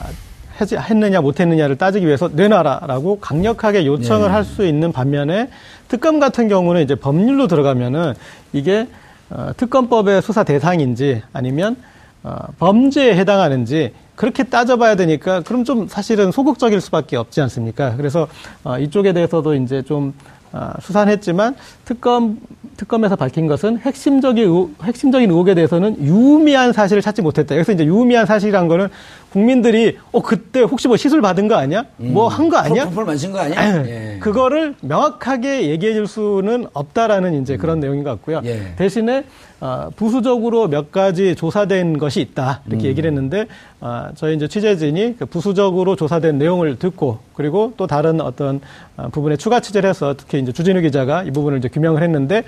했느냐 0.61 1.21
못했느냐를 1.21 1.77
따지기 1.77 2.07
위해서 2.07 2.31
내놔라라고 2.33 3.19
강력하게 3.19 3.85
요청을 3.85 4.29
네. 4.29 4.33
할수 4.33 4.64
있는 4.64 4.93
반면에 4.93 5.51
특검 5.88 6.21
같은 6.21 6.47
경우는 6.47 6.83
이제 6.83 6.95
법률로 6.95 7.49
들어가면은 7.49 8.14
이게 8.53 8.87
어, 9.31 9.51
특검법의 9.57 10.23
수사 10.23 10.45
대상인지 10.45 11.23
아니면 11.33 11.77
어, 12.23 12.37
범죄에 12.61 13.17
해당하는지 13.17 13.93
그렇게 14.19 14.43
따져봐야 14.43 14.97
되니까 14.97 15.43
그럼 15.43 15.63
좀 15.63 15.87
사실은 15.87 16.33
소극적일 16.33 16.81
수밖에 16.81 17.17
없지 17.17 17.41
않습니까? 17.41 17.95
그래서 17.97 18.27
어, 18.65 18.77
이쪽에 18.77 19.13
대해서도 19.13 19.55
이제 19.55 19.81
좀 19.83 20.13
아, 20.51 20.75
수사는 20.81 21.13
했지만 21.13 21.55
특검 21.85 22.41
특검에서 22.77 23.15
밝힌 23.17 23.47
것은 23.47 23.79
핵심적인 23.79 24.43
의혹, 24.45 24.75
핵심적인 24.83 25.31
의혹에 25.31 25.55
대해서는 25.55 26.05
유미한 26.05 26.73
사실을 26.73 27.03
찾지 27.03 27.23
못했다. 27.23 27.55
여기서 27.55 27.73
이제 27.73 27.85
유미한 27.85 28.27
사실이란 28.27 28.67
거는 28.67 28.89
국민들이 29.33 29.99
어 30.12 30.23
그때 30.23 30.61
혹시 30.62 30.88
뭐 30.88 30.97
시술 30.97 31.21
받은 31.21 31.49
거 31.49 31.57
아니야? 31.57 31.85
뭐한 31.97 32.49
거 32.49 32.57
아니야? 32.57 32.87
폴폴 32.87 33.05
마신 33.05 33.33
거 33.33 33.38
아니야? 33.41 33.85
예. 33.87 34.19
그거를 34.21 34.75
명확하게 34.81 35.69
얘기해 35.69 35.95
줄 35.95 36.07
수는 36.07 36.67
없다라는 36.73 37.43
이제 37.43 37.57
그런 37.57 37.81
내용인 37.81 38.05
것 38.05 38.11
같고요. 38.11 38.41
예. 38.45 38.75
대신에 38.77 39.25
어, 39.61 39.91
부수적으로 39.97 40.69
몇 40.69 40.93
가지 40.93 41.35
조사된 41.35 41.99
것이 41.99 42.21
있다 42.21 42.62
이렇게 42.67 42.85
음. 42.85 42.88
얘기를 42.91 43.11
했는데 43.11 43.47
어, 43.81 44.09
저희 44.14 44.37
이제 44.37 44.47
취재진이 44.47 45.17
그 45.19 45.27
부수적으로 45.27 45.97
조사된 45.97 46.38
내용을 46.38 46.79
듣고 46.79 47.19
그리고 47.35 47.73
또 47.77 47.87
다른 47.87 48.21
어떤 48.21 48.61
어, 48.97 49.09
부분에 49.11 49.37
추가 49.37 49.61
취재를 49.61 49.91
해서 49.91 50.14
특히 50.17 50.38
이제 50.38 50.53
주진우 50.53 50.81
기자가 50.81 51.25
이 51.25 51.33
부분을 51.33 51.59
이제 51.59 51.69
규명을 51.69 52.03
했는데 52.03 52.45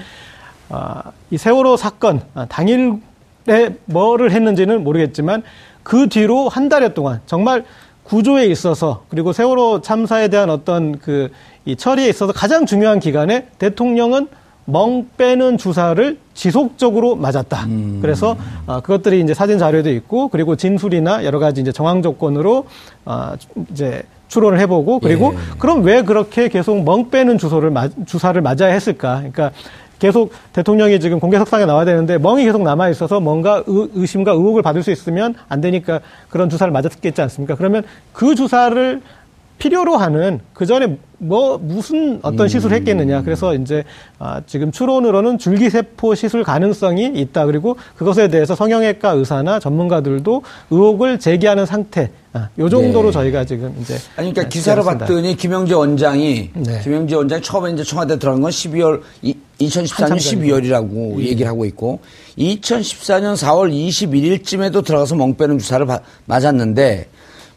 어, 0.69 1.01
이 1.31 1.37
세월호 1.37 1.77
사건 1.77 2.23
아, 2.35 2.47
당일 2.49 3.01
에 3.51 3.71
뭐를 3.87 4.31
했는지는 4.31 4.85
모르겠지만 4.85 5.43
그 5.83 6.09
뒤로 6.09 6.49
한 6.49 6.69
달여 6.69 6.91
동안 6.91 7.21
정말 7.27 7.65
구조에 8.05 8.47
있어서 8.47 9.05
그리고 9.09 9.33
세월호 9.33 9.81
참사에 9.83 10.29
대한 10.29 10.49
어떤 10.51 10.99
그 10.99 11.29
이 11.67 11.77
처리에 11.77 12.09
있어서 12.09 12.33
가장 12.33 12.65
중요한 12.65 13.01
기간에 13.01 13.47
대통령은 13.59 14.29
멍 14.65 15.07
빼는 15.19 15.59
주사를 15.59 16.19
지속적으로 16.33 17.17
맞았다. 17.17 17.67
그래서 18.01 18.35
어, 18.67 18.81
그것들이 18.81 19.21
이제 19.21 19.35
사진 19.35 19.59
자료도 19.59 19.91
있고 19.91 20.29
그리고 20.29 20.57
진술이나 20.57 21.23
여러 21.27 21.39
가지 21.39 21.61
이제 21.61 21.71
정황 21.71 22.01
조건으로 22.01 22.65
어, 23.05 23.33
이제 23.71 24.03
추론을 24.29 24.59
해보고 24.61 25.01
그리고 25.01 25.35
예. 25.35 25.39
그럼 25.59 25.83
왜 25.83 26.01
그렇게 26.03 26.49
계속 26.49 26.83
멍 26.83 27.11
빼는 27.11 27.37
주소를 27.37 27.71
맞- 27.71 27.93
주사를 28.07 28.41
맞아야 28.41 28.73
했을까? 28.73 29.17
그러니까 29.17 29.51
계속 30.01 30.33
대통령이 30.53 30.99
지금 30.99 31.21
공개석상에 31.21 31.67
나와야 31.67 31.85
되는데 31.85 32.19
멍이 32.19 32.45
계속 32.45 32.63
남아 32.63 32.89
있어서 32.89 33.21
뭔가 33.21 33.63
의, 33.67 33.89
의심과 33.95 34.33
의혹을 34.33 34.63
받을 34.63 34.83
수 34.83 34.91
있으면 34.91 35.35
안 35.49 35.61
되니까 35.61 36.01
그런 36.29 36.51
주사를 36.51 36.73
맞았겠지 36.73 37.23
않습니까? 37.23 37.55
그러면 37.55 37.85
그 38.13 38.35
주사를 38.35 39.01
필요로 39.61 39.97
하는 39.99 40.41
그 40.55 40.65
전에 40.67 40.97
뭐 41.19 41.59
무슨 41.59 42.19
어떤 42.23 42.49
시술을 42.49 42.75
했겠느냐. 42.79 43.23
그래서 43.23 43.55
이제 43.55 43.85
아, 44.19 44.41
지금 44.47 44.73
추론으로는 44.73 45.37
줄기세포 45.37 46.15
시술 46.15 46.43
가능성이 46.43 47.13
있다. 47.15 47.45
그리고 47.45 47.77
그것에 47.95 48.29
대해서 48.29 48.55
성형외과 48.55 49.11
의사나 49.11 49.61
전문가들도 49.61 50.43
의혹을 50.71 51.19
제기하는 51.21 51.67
상태. 51.67 52.11
아, 52.33 52.49
요 52.59 52.69
정도로 52.71 53.09
네. 53.09 53.13
저희가 53.13 53.45
지금 53.45 53.77
이제 53.81 53.95
아니, 54.17 54.33
그러니까 54.33 54.43
아, 54.43 54.49
기사를 54.49 54.83
취재했습니다. 54.83 55.07
봤더니 55.07 55.37
김영재 55.37 55.75
원장이 55.75 56.51
네. 56.55 56.81
김영재 56.83 57.15
원장이 57.17 57.43
처음에 57.43 57.73
이제 57.73 57.83
청와대 57.85 58.19
들어간 58.19 58.41
건 58.41 58.51
12월 58.51 59.03
이, 59.21 59.35
2014년 59.61 60.01
한참 60.11 60.19
전이고. 60.19 60.57
12월이라고 60.57 61.19
얘기를 61.21 61.47
하고 61.49 61.67
있고 61.67 62.01
2014년 62.39 63.35
4월 63.37 63.71
21일쯤에도 63.73 64.83
들어가서 64.85 65.17
멍 65.17 65.35
빼는 65.37 65.59
주사를 65.59 65.85
바- 65.85 66.01
맞았는데 66.25 67.09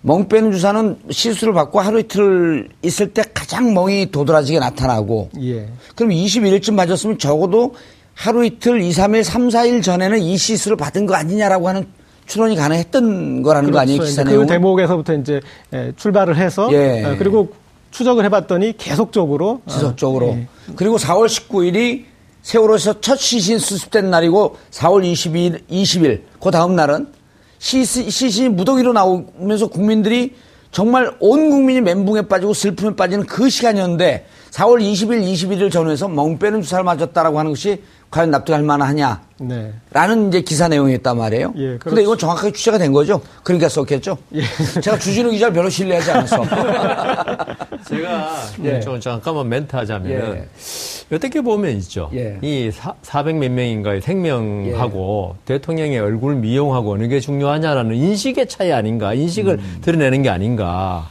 멍 0.06 0.28
빼는 0.28 0.52
주사는 0.52 0.98
시술을 1.10 1.54
받고 1.54 1.80
하루 1.80 2.00
이틀 2.00 2.68
있을 2.82 3.14
때 3.14 3.24
가장 3.34 3.74
멍이 3.74 4.12
도드라지게 4.12 4.60
나타나고 4.60 5.30
예. 5.42 5.70
그럼 5.96 6.12
21일쯤 6.12 6.74
맞았으면 6.74 7.18
적어도 7.18 7.74
하루 8.14 8.46
이틀, 8.46 8.82
2, 8.82 8.92
3일, 8.92 9.24
3, 9.24 9.48
4일 9.48 9.82
전에는 9.82 10.20
이 10.20 10.38
시술을 10.38 10.78
받은 10.78 11.06
거 11.06 11.16
아니냐라고 11.16 11.70
하는 11.70 11.88
추론이 12.28 12.56
가능했던 12.56 13.44
거라는 13.44 13.72
거 13.72 13.80
아니에요, 13.80 14.00
그렇죠. 14.00 14.12
기사 14.12 14.24
내용은? 14.24 14.46
그 14.46 14.54
대목에서부터 14.54 15.14
이제 15.16 15.42
예, 15.74 15.94
출발을 15.96 16.36
해서 16.36 16.70
예. 16.74 17.04
어, 17.06 17.16
그리고 17.18 17.54
추적을 17.92 18.26
해봤더니 18.26 18.76
계속적으로 18.78 19.62
어, 19.66 19.72
지속적으로. 19.72 20.28
예. 20.28 20.48
그리고 20.76 20.98
4월 20.98 21.28
19일이 21.28 22.04
세월호에서 22.42 23.00
첫 23.00 23.18
시신 23.18 23.58
수습된 23.58 24.10
날이고 24.10 24.58
4월 24.72 25.10
22일, 25.12 25.62
20일, 25.70 26.22
그 26.42 26.52
다음 26.52 26.76
날은 26.76 27.08
시, 27.64 27.86
시신이 27.86 28.50
무더기로 28.50 28.92
나오면서 28.92 29.68
국민들이 29.68 30.36
정말 30.70 31.16
온 31.22 31.50
국민이 31.50 31.80
멘붕에 31.80 32.24
빠지고 32.24 32.54
슬픔에 32.54 32.94
빠지는 32.94 33.26
그 33.26 33.50
시간이었는데 33.50 34.26
4월 34.52 34.82
20일, 34.82 35.24
21일 35.24 35.72
전후에서 35.72 36.10
멍 36.10 36.38
빼는 36.38 36.62
주사를 36.62 36.84
맞았다라고 36.84 37.40
하는 37.40 37.52
것이 37.52 37.82
과연 38.14 38.30
납득할 38.30 38.62
만하냐. 38.62 39.22
네. 39.40 39.74
라는 39.92 40.28
이제 40.28 40.42
기사 40.42 40.68
내용이었단 40.68 41.18
말이에요. 41.18 41.52
예, 41.56 41.62
근데 41.62 41.78
그렇죠. 41.80 42.02
이건 42.02 42.18
정확하게 42.20 42.52
취재가 42.52 42.78
된 42.78 42.94
거죠. 42.94 43.20
그러니까 43.42 43.68
썼겠죠. 43.68 44.16
예. 44.36 44.44
제가 44.82 45.00
주진우 45.00 45.32
기자를 45.32 45.52
별로 45.52 45.68
신뢰하지 45.68 46.12
않았어. 46.12 46.44
제가 47.90 48.36
예. 48.66 48.80
좀 48.82 49.00
잠깐만 49.00 49.50
멘트 49.50 49.76
하자면은 49.76 50.36
예. 50.36 51.16
어떻게 51.16 51.42
보면 51.42 51.72
있죠. 51.78 52.12
예. 52.14 52.38
이 52.44 52.70
사, 52.72 52.94
400몇 53.02 53.50
명인가의 53.50 54.02
생명하고 54.02 55.36
대통령의 55.46 55.98
얼굴 55.98 56.36
미용하고 56.36 56.94
어느 56.94 57.08
게 57.08 57.20
중요하냐라는 57.20 57.96
인식의 57.96 58.48
차이 58.48 58.72
아닌가, 58.72 59.16
인식을 59.16 59.54
음. 59.56 59.78
드러내는 59.82 60.22
게 60.22 60.30
아닌가. 60.30 61.10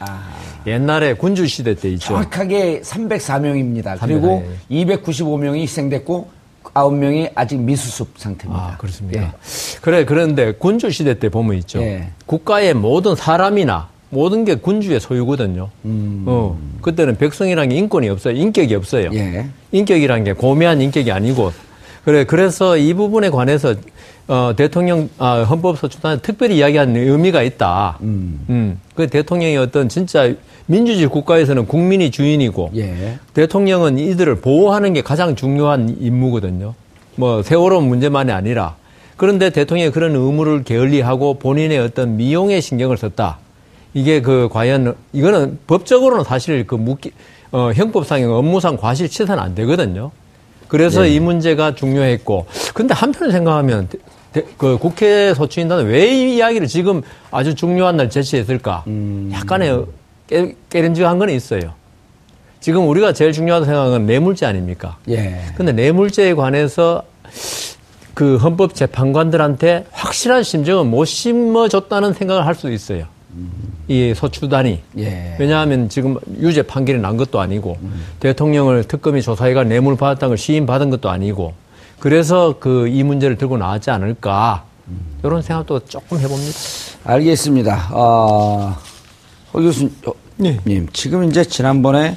옛날에 0.68 1.14
군주 1.14 1.48
시대 1.48 1.74
때 1.74 1.88
있죠. 1.90 2.10
정확하게 2.10 2.82
304명입니다. 2.82 3.98
304, 3.98 4.06
그리고 4.06 4.44
295명이 4.70 5.62
희생됐고 5.62 6.41
9명이 6.74 7.30
아직 7.34 7.58
미수습 7.60 8.14
상태입니다. 8.16 8.64
아, 8.64 8.76
그렇습니까? 8.76 9.22
예. 9.22 9.28
그래, 9.80 10.04
그런데 10.04 10.52
군주 10.52 10.90
시대 10.90 11.18
때 11.18 11.28
보면 11.28 11.56
있죠. 11.58 11.80
예. 11.82 12.08
국가의 12.26 12.74
모든 12.74 13.14
사람이나 13.14 13.88
모든 14.10 14.44
게 14.44 14.56
군주의 14.56 15.00
소유거든요. 15.00 15.70
어, 15.84 16.58
그때는 16.82 17.16
백성이라는 17.16 17.70
게 17.70 17.76
인권이 17.76 18.08
없어요. 18.08 18.34
인격이 18.34 18.74
없어요. 18.74 19.08
음. 19.08 19.14
예. 19.14 19.46
인격이라는 19.72 20.24
게 20.24 20.32
고매한 20.34 20.80
인격이 20.82 21.10
아니고 21.10 21.52
그래 22.04 22.24
그래서 22.24 22.76
이 22.76 22.92
부분에 22.94 23.30
관해서 23.30 23.74
어, 24.32 24.54
대통령 24.56 25.10
아, 25.18 25.42
헌법소추단에 25.42 26.22
특별히 26.22 26.56
이야기하는 26.56 26.96
의미가 26.96 27.42
있다. 27.42 27.98
음. 28.00 28.80
그 28.94 29.06
대통령이 29.06 29.58
어떤 29.58 29.90
진짜 29.90 30.32
민주주의 30.64 31.06
국가에서는 31.06 31.66
국민이 31.66 32.10
주인이고 32.10 32.70
예. 32.76 33.18
대통령은 33.34 33.98
이들을 33.98 34.36
보호하는 34.36 34.94
게 34.94 35.02
가장 35.02 35.36
중요한 35.36 35.98
임무거든요. 36.00 36.72
뭐 37.16 37.42
세월호 37.42 37.82
문제만이 37.82 38.32
아니라 38.32 38.76
그런데 39.18 39.50
대통령이 39.50 39.90
그런 39.90 40.16
의무를 40.16 40.64
게을리하고 40.64 41.34
본인의 41.34 41.78
어떤 41.80 42.16
미용에 42.16 42.62
신경을 42.62 42.96
썼다. 42.96 43.36
이게 43.92 44.22
그 44.22 44.48
과연 44.50 44.94
이거는 45.12 45.58
법적으로는 45.66 46.24
사실 46.24 46.66
그 46.66 46.74
묻기 46.74 47.10
어, 47.50 47.70
형법상의 47.74 48.24
업무상 48.24 48.78
과실치사는 48.78 49.38
안 49.42 49.54
되거든요. 49.54 50.10
그래서 50.68 51.02
네. 51.02 51.10
이 51.10 51.20
문제가 51.20 51.74
중요했고, 51.74 52.46
근데 52.72 52.94
한편으로 52.94 53.30
생각하면 53.30 53.88
대- 54.32 54.42
대- 54.42 54.46
그 54.56 54.78
국회 54.78 55.34
소추인단은 55.34 55.86
왜 55.86 56.08
이 56.12 56.36
이야기를 56.36 56.66
지금 56.66 57.02
아주 57.30 57.54
중요한 57.54 57.96
날 57.96 58.08
제시했을까? 58.10 58.84
약간의 59.32 59.84
깨, 60.26 60.54
깨름직한 60.70 61.18
건 61.18 61.30
있어요. 61.30 61.74
지금 62.60 62.88
우리가 62.88 63.12
제일 63.12 63.32
중요하다고 63.32 63.64
생각하는 63.66 63.92
건 63.92 64.06
뇌물죄 64.06 64.46
아닙니까? 64.46 64.96
예. 65.08 65.40
근데 65.56 65.72
뇌물죄에 65.72 66.34
관해서 66.34 67.02
그 68.14 68.36
헌법 68.36 68.74
재판관들한테 68.74 69.86
확실한 69.90 70.42
심정은 70.42 70.86
못 70.88 71.04
심어줬다는 71.06 72.12
생각을 72.12 72.46
할 72.46 72.54
수도 72.54 72.70
있어요. 72.72 73.06
이 73.88 74.12
소추단이. 74.14 74.80
예. 74.98 75.36
왜냐하면 75.40 75.88
지금 75.88 76.16
유죄 76.38 76.62
판결이 76.62 77.00
난 77.00 77.16
것도 77.16 77.40
아니고 77.40 77.78
대통령을 78.20 78.84
특검이 78.84 79.22
조사해가 79.22 79.64
뇌물 79.64 79.96
받았다는 79.96 80.30
걸 80.30 80.38
시인 80.38 80.66
받은 80.66 80.90
것도 80.90 81.08
아니고 81.10 81.54
그래서 82.12 82.56
그 82.58 82.88
이 82.88 83.04
문제를 83.04 83.36
들고 83.38 83.58
나왔지 83.58 83.90
않을까 83.92 84.64
이런 85.22 85.40
생각도 85.40 85.78
조금 85.86 86.18
해봅니다. 86.18 86.58
알겠습니다. 87.04 87.88
아, 87.92 88.76
허 89.54 89.60
교수님, 89.60 89.92
네. 90.36 90.58
지금 90.92 91.22
이제 91.22 91.44
지난번에, 91.44 92.16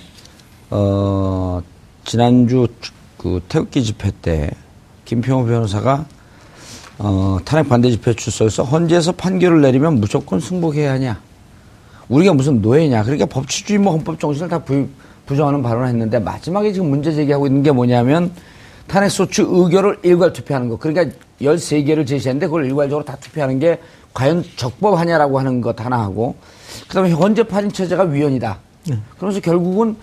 어, 0.72 1.62
지난주 2.04 2.68
주- 2.82 2.92
그 3.20 3.40
태극기 3.48 3.84
집회 3.84 4.10
때 4.24 4.50
김평호 5.06 5.46
변호사가 5.46 6.06
어, 6.98 7.38
탄핵 7.46 7.70
반대 7.70 7.92
집회 7.92 8.14
출석해서 8.16 8.64
헌재에서 8.64 9.12
판결을 9.12 9.62
내리면 9.62 10.00
무조건 10.00 10.40
승복해야 10.40 10.94
하냐. 10.94 11.20
우리가 12.10 12.34
무슨 12.34 12.60
노예냐. 12.64 13.04
그러니까 13.04 13.28
법치주의 13.28 13.78
뭐 13.78 13.94
헌법 13.94 14.20
정신을 14.20 14.50
다 14.50 14.58
부, 14.64 14.88
부정하는 15.28 15.62
발언을 15.62 15.88
했는데 15.90 16.18
마지막에 16.18 16.72
지금 16.74 16.90
문제 16.90 17.12
제기하고 17.14 17.46
있는 17.46 17.62
게 17.62 17.72
뭐냐면 17.72 18.32
탄핵소추 18.88 19.48
의결을 19.50 20.00
일괄 20.04 20.34
투표하는 20.34 20.70
거. 20.70 20.78
그러니까 20.78 21.16
13개를 21.42 22.08
제시했는데 22.08 22.48
그걸 22.48 22.66
일괄적으로 22.66 23.04
다 23.04 23.16
투표하는 23.20 23.60
게 23.60 23.80
과연 24.14 24.44
적법하냐라고 24.56 25.40
하는 25.40 25.62
것 25.62 25.80
하나 25.84 26.00
하고 26.02 26.36
그다음에 26.88 27.12
헌재 27.12 27.44
판인 27.44 27.72
체제가 27.72 28.04
위헌이다. 28.04 28.60
그러면서 29.18 29.42
결국은 29.42 29.98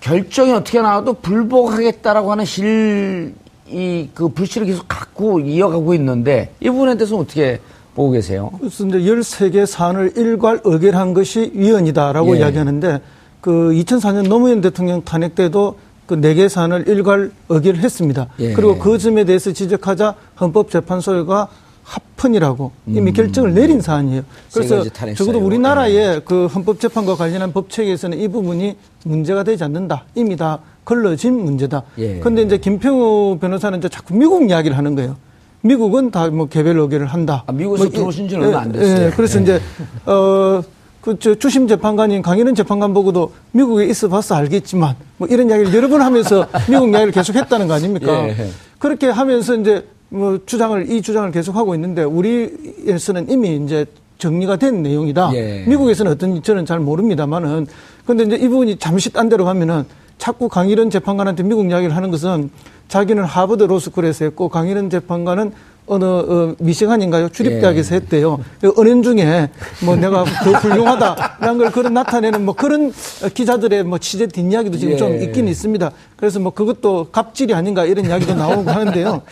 결정이 0.00 0.52
어떻게 0.52 0.80
나와도 0.80 1.14
불복하겠다라고 1.14 2.32
하는 2.32 2.44
실, 2.44 3.34
이, 3.68 4.08
그 4.12 4.28
불씨를 4.28 4.66
계속 4.66 4.86
갖고 4.86 5.40
이어가고 5.40 5.94
있는데 5.94 6.52
이 6.60 6.68
부분에 6.68 6.96
대해서 6.96 7.16
어떻게 7.16 7.60
보고 7.94 8.10
계세요? 8.10 8.50
그래서 8.58 8.84
이제 8.86 8.98
13개 8.98 9.64
사안을 9.64 10.12
일괄 10.16 10.60
의결한 10.64 11.14
것이 11.14 11.52
위헌이다라고 11.54 12.34
예. 12.34 12.40
이야기하는데 12.40 13.00
그 13.40 13.70
2004년 13.72 14.28
노무현 14.28 14.60
대통령 14.60 15.02
탄핵 15.04 15.34
때도 15.34 15.78
그 16.06 16.16
4개 16.16 16.48
사안을 16.48 16.86
일괄 16.88 17.30
의결을 17.48 17.80
했습니다. 17.80 18.28
예. 18.40 18.52
그리고 18.52 18.78
그 18.78 18.98
점에 18.98 19.24
대해서 19.24 19.52
지적하자 19.52 20.14
헌법재판소가 20.40 21.48
합헌이라고 21.82 22.72
이미 22.88 23.12
결정을 23.12 23.52
내린 23.54 23.80
사안이에요. 23.80 24.22
세 24.48 24.60
그래서 24.66 24.84
적어도. 25.16 25.38
우리나라의 25.40 26.22
그 26.24 26.46
헌법재판과 26.46 27.16
관련한 27.16 27.52
법체계에서는 27.52 28.18
이 28.18 28.28
부분이 28.28 28.76
문제가 29.04 29.42
되지 29.42 29.64
않는다. 29.64 30.04
이미 30.14 30.36
다 30.36 30.60
걸러진 30.84 31.42
문제다. 31.44 31.82
예. 31.98 32.18
그런데 32.20 32.42
이제 32.42 32.56
김평우 32.58 33.38
변호사는 33.38 33.78
이제 33.78 33.88
자꾸 33.88 34.14
미국 34.14 34.48
이야기를 34.48 34.76
하는 34.76 34.94
거예요. 34.94 35.16
미국은 35.62 36.10
다 36.10 36.28
뭐 36.30 36.46
개별 36.46 36.78
의결을 36.78 37.06
한다. 37.06 37.42
아, 37.46 37.52
미국에서 37.52 37.84
뭐 37.84 37.90
이- 37.90 37.94
들어오신 37.94 38.28
지는 38.28 38.46
얼마 38.46 38.60
안 38.60 38.72
됐어요. 38.72 39.06
예, 39.06 39.10
그래서 39.10 39.38
예. 39.38 39.42
이제 39.42 39.60
어. 40.06 40.62
그, 41.04 41.18
저, 41.18 41.34
주심 41.34 41.68
재판관인 41.68 42.22
강일은 42.22 42.54
재판관 42.54 42.94
보고도 42.94 43.30
미국에 43.52 43.84
있어 43.84 44.08
봐서 44.08 44.36
알겠지만, 44.36 44.96
뭐 45.18 45.28
이런 45.28 45.50
이야기를 45.50 45.74
여러 45.74 45.86
번 45.88 46.00
하면서 46.00 46.46
미국 46.66 46.88
이야기를 46.88 47.12
계속 47.12 47.36
했다는 47.36 47.68
거 47.68 47.74
아닙니까? 47.74 48.26
예. 48.26 48.48
그렇게 48.78 49.08
하면서 49.08 49.54
이제 49.54 49.86
뭐 50.08 50.38
주장을, 50.46 50.90
이 50.90 51.02
주장을 51.02 51.30
계속 51.30 51.56
하고 51.56 51.74
있는데, 51.74 52.04
우리에서는 52.04 53.28
이미 53.28 53.62
이제 53.62 53.84
정리가 54.16 54.56
된 54.56 54.82
내용이다. 54.82 55.32
예. 55.34 55.64
미국에서는 55.68 56.10
어떤지 56.10 56.40
저는 56.40 56.64
잘 56.64 56.80
모릅니다만은, 56.80 57.66
근데 58.06 58.24
이제 58.24 58.36
이 58.36 58.48
부분이 58.48 58.78
잠시 58.78 59.12
딴 59.12 59.28
데로 59.28 59.44
가면은 59.44 59.84
자꾸 60.16 60.48
강일은 60.48 60.88
재판관한테 60.88 61.42
미국 61.42 61.68
이야기를 61.68 61.94
하는 61.94 62.10
것은 62.10 62.48
자기는 62.88 63.22
하버드 63.24 63.64
로스쿨에서 63.64 64.24
했고 64.24 64.48
강일은 64.48 64.88
재판관은 64.88 65.52
어느 65.86 66.04
어, 66.04 66.54
미시간인가요? 66.58 67.28
출입대학에서 67.28 67.94
예. 67.94 68.00
했대요. 68.00 68.40
그 68.60 68.72
은행 68.78 69.02
중에 69.02 69.50
뭐 69.84 69.96
내가 69.96 70.24
더 70.24 70.50
훌륭하다라는 70.52 71.58
걸 71.58 71.70
그런 71.72 71.94
나타내는 71.94 72.44
뭐 72.44 72.54
그런 72.54 72.92
기자들의 73.34 73.84
뭐 73.84 73.98
취재 73.98 74.26
뒷이야기도 74.26 74.78
지금 74.78 74.94
예. 74.94 74.96
좀 74.96 75.20
있긴 75.22 75.46
있습니다. 75.46 75.90
그래서 76.16 76.40
뭐 76.40 76.52
그것도 76.52 77.08
갑질이 77.12 77.52
아닌가 77.52 77.84
이런 77.84 78.06
이야기도 78.06 78.34
나오고 78.34 78.70
하는데요. 78.70 79.22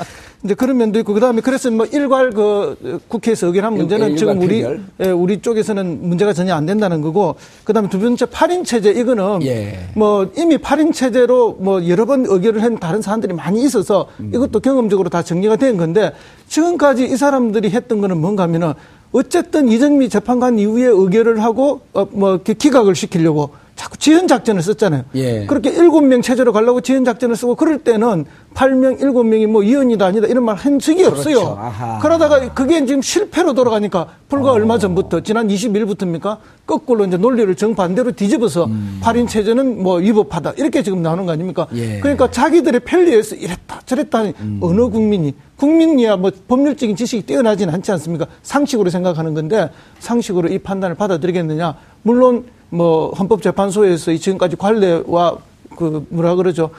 이제 0.45 0.55
그런 0.55 0.76
면도 0.76 0.99
있고 0.99 1.14
그다음에 1.14 1.40
그래서 1.40 1.70
뭐 1.70 1.86
일괄 1.86 2.30
그 2.32 2.99
국회에서 3.07 3.47
의결한 3.47 3.74
문제는 3.74 4.11
일- 4.11 4.16
지금 4.16 4.40
우리 4.40 4.62
표결? 4.62 4.80
예, 5.01 5.11
우리 5.11 5.40
쪽에서는 5.40 6.09
문제가 6.09 6.32
전혀 6.32 6.55
안 6.55 6.66
된다는 6.66 7.01
거고 7.01 7.36
그다음에 7.62 7.88
두 7.88 8.01
번째 8.01 8.26
8인 8.26 8.64
체제 8.64 8.90
이거는 8.90 9.43
예. 9.45 9.78
뭐 9.95 10.28
이미 10.36 10.57
8인 10.59 10.93
체제로 10.93 11.57
뭐 11.61 11.86
여러 11.86 12.07
번 12.07 12.24
의결을 12.26 12.61
한 12.62 12.76
다른 12.80 13.01
사안들이 13.03 13.34
많이 13.34 13.62
있어서 13.62 14.09
이것도 14.32 14.59
경험적으로 14.61 15.09
다 15.11 15.22
정리가 15.22 15.57
된 15.57 15.76
건데 15.76 16.12
지금까지 16.49 17.05
이 17.05 17.16
사람들이 17.16 17.70
했던 17.70 18.01
거는 18.01 18.18
뭔가 18.20 18.43
하면은 18.43 18.72
어쨌든 19.12 19.68
이정미 19.68 20.09
재판관 20.09 20.59
이후에 20.59 20.86
의결을 20.86 21.43
하고 21.45 21.82
어 21.93 22.07
뭐 22.11 22.38
기각을 22.38 22.95
시키려고 22.97 23.51
자꾸 23.76 23.97
지연 23.97 24.26
작전을 24.28 24.61
썼잖아요. 24.62 25.05
예. 25.14 25.47
그렇게 25.47 25.70
일곱 25.70 26.03
명 26.03 26.20
체제로 26.20 26.53
가려고 26.53 26.80
지연 26.82 27.05
작전을 27.05 27.36
쓰고 27.36 27.55
그럴 27.55 27.78
때는 27.78 28.26
8명, 28.55 28.98
7명이 29.00 29.46
뭐 29.46 29.62
이언이다 29.62 30.07
아니다 30.07 30.26
이런 30.26 30.44
말 30.44 30.57
한 30.57 30.78
적이 30.78 31.05
없어요. 31.05 31.57
그렇죠. 31.57 31.98
그러다가 32.03 32.53
그게 32.53 32.84
지금 32.84 33.00
실패로 33.03 33.55
돌아가니까 33.55 34.07
불과 34.28 34.53
얼마 34.53 34.78
전부터 34.78 35.20
지난 35.20 35.48
20일부터입니까? 35.48 36.38
거꾸로 36.66 37.05
이제 37.05 37.16
논리를 37.16 37.53
정반대로 37.55 38.12
뒤집어서 38.12 38.68
팔 39.00 39.12
8인 39.12 39.28
체제는 39.28 39.82
뭐 39.82 39.96
위법하다 39.96 40.53
이렇게 40.57 40.82
지금 40.82 41.03
나오는 41.03 41.26
거 41.26 41.32
아닙니까? 41.32 41.66
예. 41.74 41.98
그러니까 42.00 42.30
자기들의 42.30 42.80
편리해서 42.80 43.34
이랬다 43.36 43.80
저랬다 43.84 44.20
하니 44.20 44.32
어느 44.61 44.88
국민이 44.88 45.34
국민이야 45.57 46.16
뭐 46.16 46.30
법률적인 46.48 46.96
지식이 46.96 47.22
뛰어나지는 47.22 47.72
않지 47.74 47.92
않습니까? 47.92 48.26
상식으로 48.42 48.90
생각하는 48.90 49.34
건데 49.34 49.70
상식으로 49.98 50.48
이 50.48 50.59
판단을 50.59 50.96
받아들이겠느냐? 50.96 51.74
물론 52.03 52.44
뭐 52.70 53.11
헌법재판소에서 53.11 54.12
이 54.12 54.18
지금까지 54.18 54.57
관례와 54.57 55.36
그 55.76 56.07
뭐라 56.09 56.34
그러죠? 56.36 56.70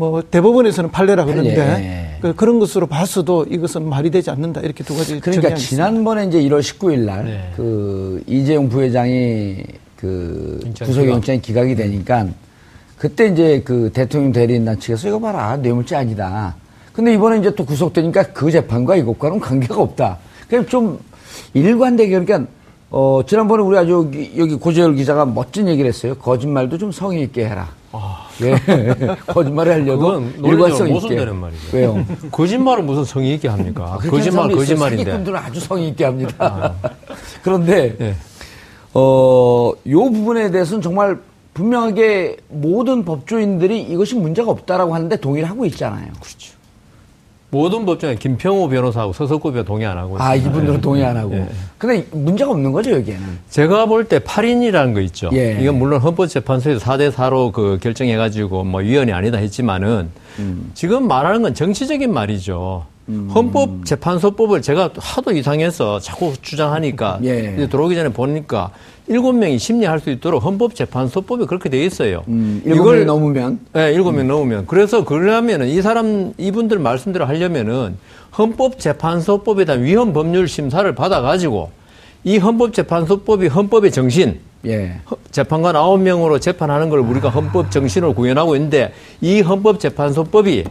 뭐 0.00 0.22
대법원에서는 0.22 0.90
판례라 0.90 1.26
그러는데 1.26 1.56
판례. 1.56 2.18
그 2.22 2.34
그런 2.34 2.58
것으로 2.58 2.86
봤어도 2.86 3.44
이것은 3.50 3.86
말이 3.86 4.10
되지 4.10 4.30
않는다 4.30 4.62
이렇게 4.62 4.82
두 4.82 4.96
가지 4.96 5.20
그러니까. 5.20 5.54
지난번에 5.54 6.24
이제 6.24 6.40
1월 6.40 6.60
19일 6.60 7.00
날 7.00 7.24
네. 7.26 7.52
그 7.54 8.22
이재용 8.26 8.70
부회장이 8.70 9.62
그 9.96 10.58
영장 10.64 10.88
구속영장이 10.88 11.42
기각이 11.42 11.74
되니까 11.74 12.28
그때 12.96 13.26
이제 13.26 13.60
그 13.62 13.90
대통령 13.92 14.32
대리인단 14.32 14.80
측에서 14.80 15.08
이거 15.08 15.20
봐라 15.20 15.58
뇌물죄 15.58 15.96
아니다. 15.96 16.56
근데 16.94 17.12
이번에 17.12 17.38
이제 17.38 17.54
또 17.54 17.66
구속되니까 17.66 18.32
그 18.32 18.50
재판과 18.50 18.96
이것과는 18.96 19.38
관계가 19.38 19.82
없다. 19.82 20.18
그냥 20.48 20.66
좀 20.66 20.98
일관되게 21.52 22.18
그러니까 22.18 22.50
어 22.90 23.20
지난번에 23.26 23.62
우리 23.62 23.76
아주 23.76 23.92
여기, 23.92 24.32
여기 24.38 24.54
고재열 24.54 24.94
기자가 24.94 25.26
멋진 25.26 25.68
얘기를 25.68 25.88
했어요. 25.88 26.14
거짓말도 26.14 26.78
좀 26.78 26.90
성의 26.90 27.22
있게 27.24 27.46
해라. 27.46 27.68
예. 28.42 28.56
거짓말을 29.26 29.72
하려도 29.72 30.22
일관성 30.44 30.86
있게. 30.86 30.92
모순되는 30.94 31.36
말이죠. 31.36 31.76
왜요? 31.76 32.04
거짓말은 32.30 32.86
무슨 32.86 33.04
성의 33.04 33.34
있게 33.34 33.48
합니까? 33.48 33.96
그렇게 34.00 34.16
거짓말. 34.16 34.48
거짓말인데. 34.50 35.04
사기꾼들은 35.04 35.38
아주 35.38 35.60
성의 35.60 35.88
있게 35.88 36.04
합니다. 36.04 36.74
그런데 37.42 37.96
예. 38.00 38.14
어, 38.94 39.72
요 39.88 40.04
부분에 40.04 40.50
대해서는 40.50 40.82
정말 40.82 41.18
분명하게 41.54 42.36
모든 42.48 43.04
법조인들이 43.04 43.82
이것이 43.82 44.14
문제가 44.14 44.50
없다라고 44.50 44.94
하는데 44.94 45.16
동의를 45.16 45.48
하고 45.48 45.64
있잖아요. 45.66 46.06
그렇죠. 46.20 46.52
모든 47.52 47.84
법정에 47.84 48.14
김평호 48.14 48.68
변호사하고 48.68 49.12
서석구 49.12 49.50
변호사 49.52 49.66
동의 49.66 49.86
안 49.86 49.98
하고 49.98 50.16
아, 50.20 50.34
있습니다. 50.36 50.50
이분들은 50.58 50.80
동의 50.80 51.04
안 51.04 51.16
하고. 51.16 51.34
예. 51.34 51.48
근데 51.78 52.06
문제가 52.12 52.50
없는 52.52 52.70
거죠, 52.72 52.92
여기에는. 52.92 53.24
제가 53.50 53.86
볼 53.86 54.04
때 54.04 54.20
8인이라는 54.20 54.94
거 54.94 55.00
있죠. 55.00 55.30
예. 55.32 55.58
이건 55.60 55.78
물론 55.78 56.00
헌법재판소에서 56.00 56.78
4대 56.84 57.12
4로 57.12 57.52
그 57.52 57.78
결정해가지고 57.82 58.64
뭐 58.64 58.80
위헌이 58.80 59.12
아니다 59.12 59.38
했지만은 59.38 60.10
음. 60.38 60.70
지금 60.74 61.08
말하는 61.08 61.42
건 61.42 61.54
정치적인 61.54 62.12
말이죠. 62.12 62.86
헌법재판소법을 63.34 64.62
제가 64.62 64.90
하도 64.96 65.32
이상해서 65.32 65.98
자꾸 66.00 66.32
주장하니까 66.40 67.18
예. 67.24 67.54
이제 67.56 67.68
들어오기 67.68 67.94
전에 67.96 68.10
보니까 68.10 68.70
일곱 69.10 69.32
명이 69.32 69.58
심리할 69.58 69.98
수 69.98 70.08
있도록 70.10 70.44
헌법재판소법이 70.44 71.46
그렇게 71.46 71.68
돼 71.68 71.84
있어요. 71.84 72.22
음, 72.28 72.62
일곱 72.64 72.92
명이 72.92 73.04
넘으면. 73.04 73.58
네, 73.72 73.92
일곱 73.92 74.12
명 74.12 74.28
넘으면. 74.28 74.66
그래서 74.68 75.04
그러려면은 75.04 75.66
이 75.66 75.82
사람, 75.82 76.32
이분들 76.38 76.78
말씀대로 76.78 77.24
하려면은 77.24 77.96
헌법재판소법에 78.38 79.64
대한 79.64 79.82
위헌 79.82 80.12
법률 80.12 80.46
심사를 80.46 80.94
받아가지고 80.94 81.70
이 82.22 82.38
헌법재판소법이 82.38 83.48
헌법의 83.48 83.90
정신, 83.90 84.38
예. 84.64 85.00
재판관 85.32 85.74
9명으로 85.74 86.40
재판하는 86.40 86.88
걸 86.88 87.00
우리가 87.00 87.30
헌법 87.30 87.72
정신으로 87.72 88.14
구현하고 88.14 88.54
있는데 88.54 88.92
이 89.20 89.40
헌법재판소법이 89.40 90.64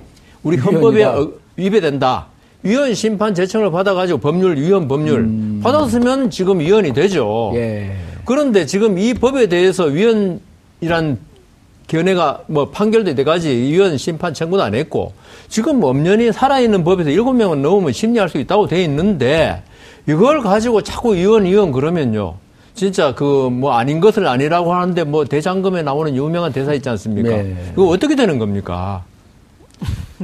우리 0.44 0.58
헌법에. 0.58 1.04
어- 1.04 1.30
위배된다. 1.58 2.28
위헌 2.64 2.94
심판 2.94 3.36
제청을 3.36 3.70
받아가지고 3.70 4.20
법률, 4.20 4.56
위헌 4.56 4.88
법률 4.88 5.30
받았으면 5.62 6.30
지금 6.30 6.60
위헌이 6.62 6.94
되죠. 6.94 7.52
음. 7.52 7.58
예. 7.58 7.92
그런데 8.30 8.68
지금 8.68 9.00
이 9.00 9.16
법에 9.16 9.48
대해서 9.48 9.86
위헌이란 9.86 11.18
견해가 11.88 12.44
뭐 12.46 12.70
판결도 12.70 13.16
돼가지 13.16 13.50
위헌 13.50 13.98
심판 13.98 14.36
청구도 14.36 14.62
안 14.62 14.76
했고 14.76 15.14
지금 15.48 15.84
엄연히 15.84 16.32
살아있는 16.32 16.84
법에서 16.84 17.10
일곱 17.10 17.34
명은 17.34 17.64
넘으면 17.64 17.92
심리할 17.92 18.30
수 18.30 18.38
있다고 18.38 18.68
돼 18.68 18.84
있는데 18.84 19.64
이걸 20.08 20.42
가지고 20.42 20.84
자꾸 20.84 21.16
위헌 21.16 21.46
위헌 21.46 21.72
그러면요. 21.72 22.36
진짜 22.76 23.16
그 23.16 23.50
뭐 23.50 23.74
아닌 23.74 24.00
것을 24.00 24.28
아니라고 24.28 24.76
하는데 24.76 25.04
뭐 25.06 25.26
대장금에 25.26 25.82
나오는 25.82 26.16
유명한 26.16 26.54
대사 26.54 26.76
있지 26.76 26.88
않습니까? 26.88 27.30
네. 27.30 27.56
이거 27.74 27.88
어떻게 27.88 28.16
되는 28.16 28.38
겁니까? 28.38 29.06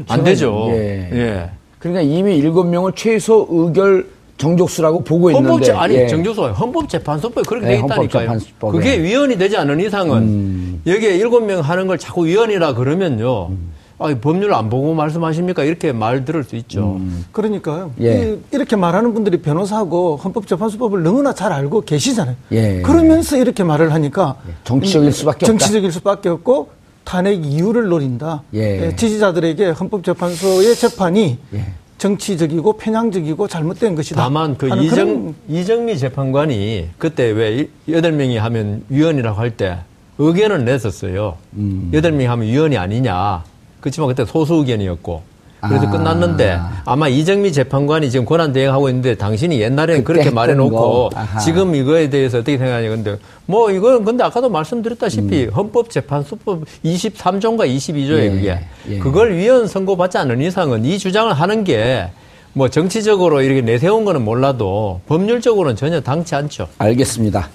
안 0.09 0.23
되죠. 0.23 0.67
예. 0.73 1.09
예. 1.11 1.49
그러니까 1.79 2.03
이미 2.03 2.37
일곱 2.37 2.65
명을 2.65 2.91
최소 2.95 3.47
의결 3.49 4.05
정족수라고 4.37 5.03
보고 5.03 5.29
있는데 5.29 5.47
헌법재 5.49 5.71
아니 5.71 5.95
예. 5.95 6.07
정교수 6.07 6.43
헌법재판소법에 6.43 7.43
그렇게 7.47 7.67
네, 7.67 7.71
돼 7.73 7.77
있다니까요. 7.79 8.27
헌법재판소법에. 8.29 8.77
그게 8.77 9.01
위헌이 9.01 9.37
되지 9.37 9.55
않은 9.57 9.79
이상은 9.79 10.17
음. 10.23 10.81
여기에 10.85 11.15
일곱 11.17 11.41
명 11.45 11.61
하는 11.61 11.87
걸 11.87 11.97
자꾸 11.97 12.25
위헌이라 12.25 12.73
그러면요. 12.73 13.51
아, 13.97 14.13
법률 14.19 14.53
안 14.53 14.69
보고 14.69 14.93
말씀하십니까? 14.93 15.63
이렇게 15.63 15.93
말 15.93 16.25
들을 16.25 16.43
수 16.43 16.57
있죠. 16.57 16.99
그러니까요. 17.31 17.93
예. 18.01 18.33
이- 18.33 18.39
이렇게 18.51 18.75
말하는 18.75 19.13
분들이 19.13 19.37
변호사하고 19.41 20.17
헌법재판소법을 20.17 21.01
너무나 21.01 21.33
잘 21.33 21.53
알고 21.53 21.81
계시잖아요. 21.81 22.35
예. 22.51 22.81
그러면서 22.81 23.37
이렇게 23.37 23.63
말을 23.63 23.93
하니까 23.93 24.35
정치적일 24.65 25.13
수밖에 25.13 25.45
없다. 25.45 25.47
정치적일 25.47 25.93
수밖에 25.93 26.27
없고 26.27 26.71
탄핵 27.05 27.45
이유를 27.45 27.87
노린다. 27.87 28.43
예. 28.53 28.87
예, 28.87 28.95
지지자들에게 28.97 29.69
헌법재판소의 29.69 30.75
재판이 30.75 31.37
예. 31.53 31.65
정치적이고 31.97 32.73
편향적이고 32.73 33.47
잘못된 33.47 33.95
것이다. 33.95 34.21
다만 34.21 34.57
그 34.57 34.67
이정, 34.83 35.33
이정미 35.47 35.97
재판관이 35.97 36.89
그때 36.97 37.23
왜 37.31 37.67
여덟 37.89 38.11
명이 38.11 38.37
하면 38.37 38.83
위헌이라고 38.89 39.39
할 39.39 39.51
때 39.55 39.77
의견을 40.17 40.65
냈었어요. 40.65 41.37
음. 41.53 41.89
여덟 41.93 42.11
명이 42.11 42.25
하면 42.25 42.47
위헌이 42.47 42.77
아니냐. 42.77 43.43
그렇지만 43.81 44.07
그때 44.09 44.25
소수 44.25 44.55
의견이었고. 44.55 45.34
그래서 45.69 45.87
아. 45.87 45.91
끝났는데 45.91 46.59
아마 46.85 47.07
이정미 47.07 47.51
재판관이 47.51 48.11
지금 48.11 48.25
권한 48.25 48.53
대행하고 48.53 48.89
있는데 48.89 49.15
당신이 49.15 49.59
옛날에는 49.61 50.03
그렇게 50.03 50.29
말해놓고. 50.29 51.09
지금 51.43 51.75
이거에 51.75 52.09
대해서 52.09 52.39
어떻게 52.39 52.57
생각하냐. 52.57 52.89
근데 52.89 53.17
뭐 53.45 53.71
이건 53.71 54.03
근데 54.03 54.23
아까도 54.23 54.49
말씀드렸다시피 54.49 55.45
헌법재판소법 55.45 56.63
23조인가 56.83 57.67
22조에 57.67 58.17
예, 58.17 58.29
그게 58.29 58.59
예. 58.89 58.99
그걸 58.99 59.35
위헌 59.35 59.67
선고받지 59.67 60.17
않은 60.17 60.41
이상은 60.41 60.85
이 60.85 60.97
주장을 60.97 61.31
하는 61.33 61.63
게 61.63 62.09
뭐 62.57 62.69
정치적으로 62.69 63.41
이렇게 63.41 63.59
내세운 63.59 64.05
거는 64.05 64.23
몰라도 64.23 65.01
법률적으로는 65.07 65.75
전혀 65.75 65.99
당치 65.99 66.35
않죠. 66.35 66.69
알겠습니다. 66.77 67.49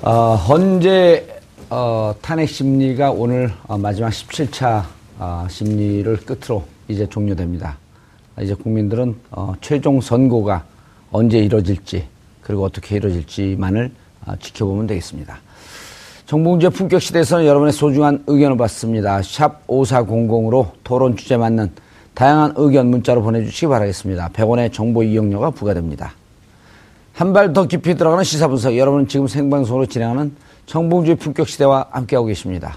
어, 0.00 0.34
헌재 0.36 1.26
어, 1.68 2.14
탄핵 2.22 2.48
심리가 2.48 3.10
오늘 3.10 3.52
어, 3.66 3.76
마지막 3.76 4.08
17차 4.08 4.84
어, 5.18 5.46
심리를 5.50 6.16
끝으로 6.16 6.64
이제 6.88 7.06
종료됩니다. 7.08 7.78
이제 8.40 8.54
국민들은 8.54 9.14
어, 9.30 9.54
최종 9.60 10.00
선고가 10.00 10.64
언제 11.10 11.38
이뤄질지 11.38 12.06
그리고 12.42 12.64
어떻게 12.64 12.96
이뤄질지만을 12.96 13.90
어, 14.26 14.34
지켜보면 14.40 14.86
되겠습니다. 14.88 15.38
정봉주의 16.26 16.70
품격 16.70 17.02
시대에서는 17.02 17.44
여러분의 17.46 17.72
소중한 17.72 18.22
의견을 18.26 18.56
받습니다. 18.56 19.20
샵 19.22 19.66
5400으로 19.66 20.70
토론 20.82 21.16
주제 21.16 21.36
맞는 21.36 21.70
다양한 22.14 22.54
의견 22.56 22.88
문자로 22.88 23.22
보내주시기 23.22 23.66
바라겠습니다. 23.66 24.30
100원의 24.30 24.72
정보 24.72 25.02
이용료가 25.02 25.50
부과됩니다. 25.50 26.14
한 27.12 27.32
발 27.32 27.52
더 27.52 27.66
깊이 27.66 27.94
들어가는 27.94 28.24
시사 28.24 28.48
분석. 28.48 28.76
여러분은 28.76 29.06
지금 29.06 29.28
생방송으로 29.28 29.86
진행하는 29.86 30.34
정봉주의 30.66 31.16
품격 31.16 31.48
시대와 31.48 31.86
함께하고 31.90 32.26
계십니다. 32.26 32.76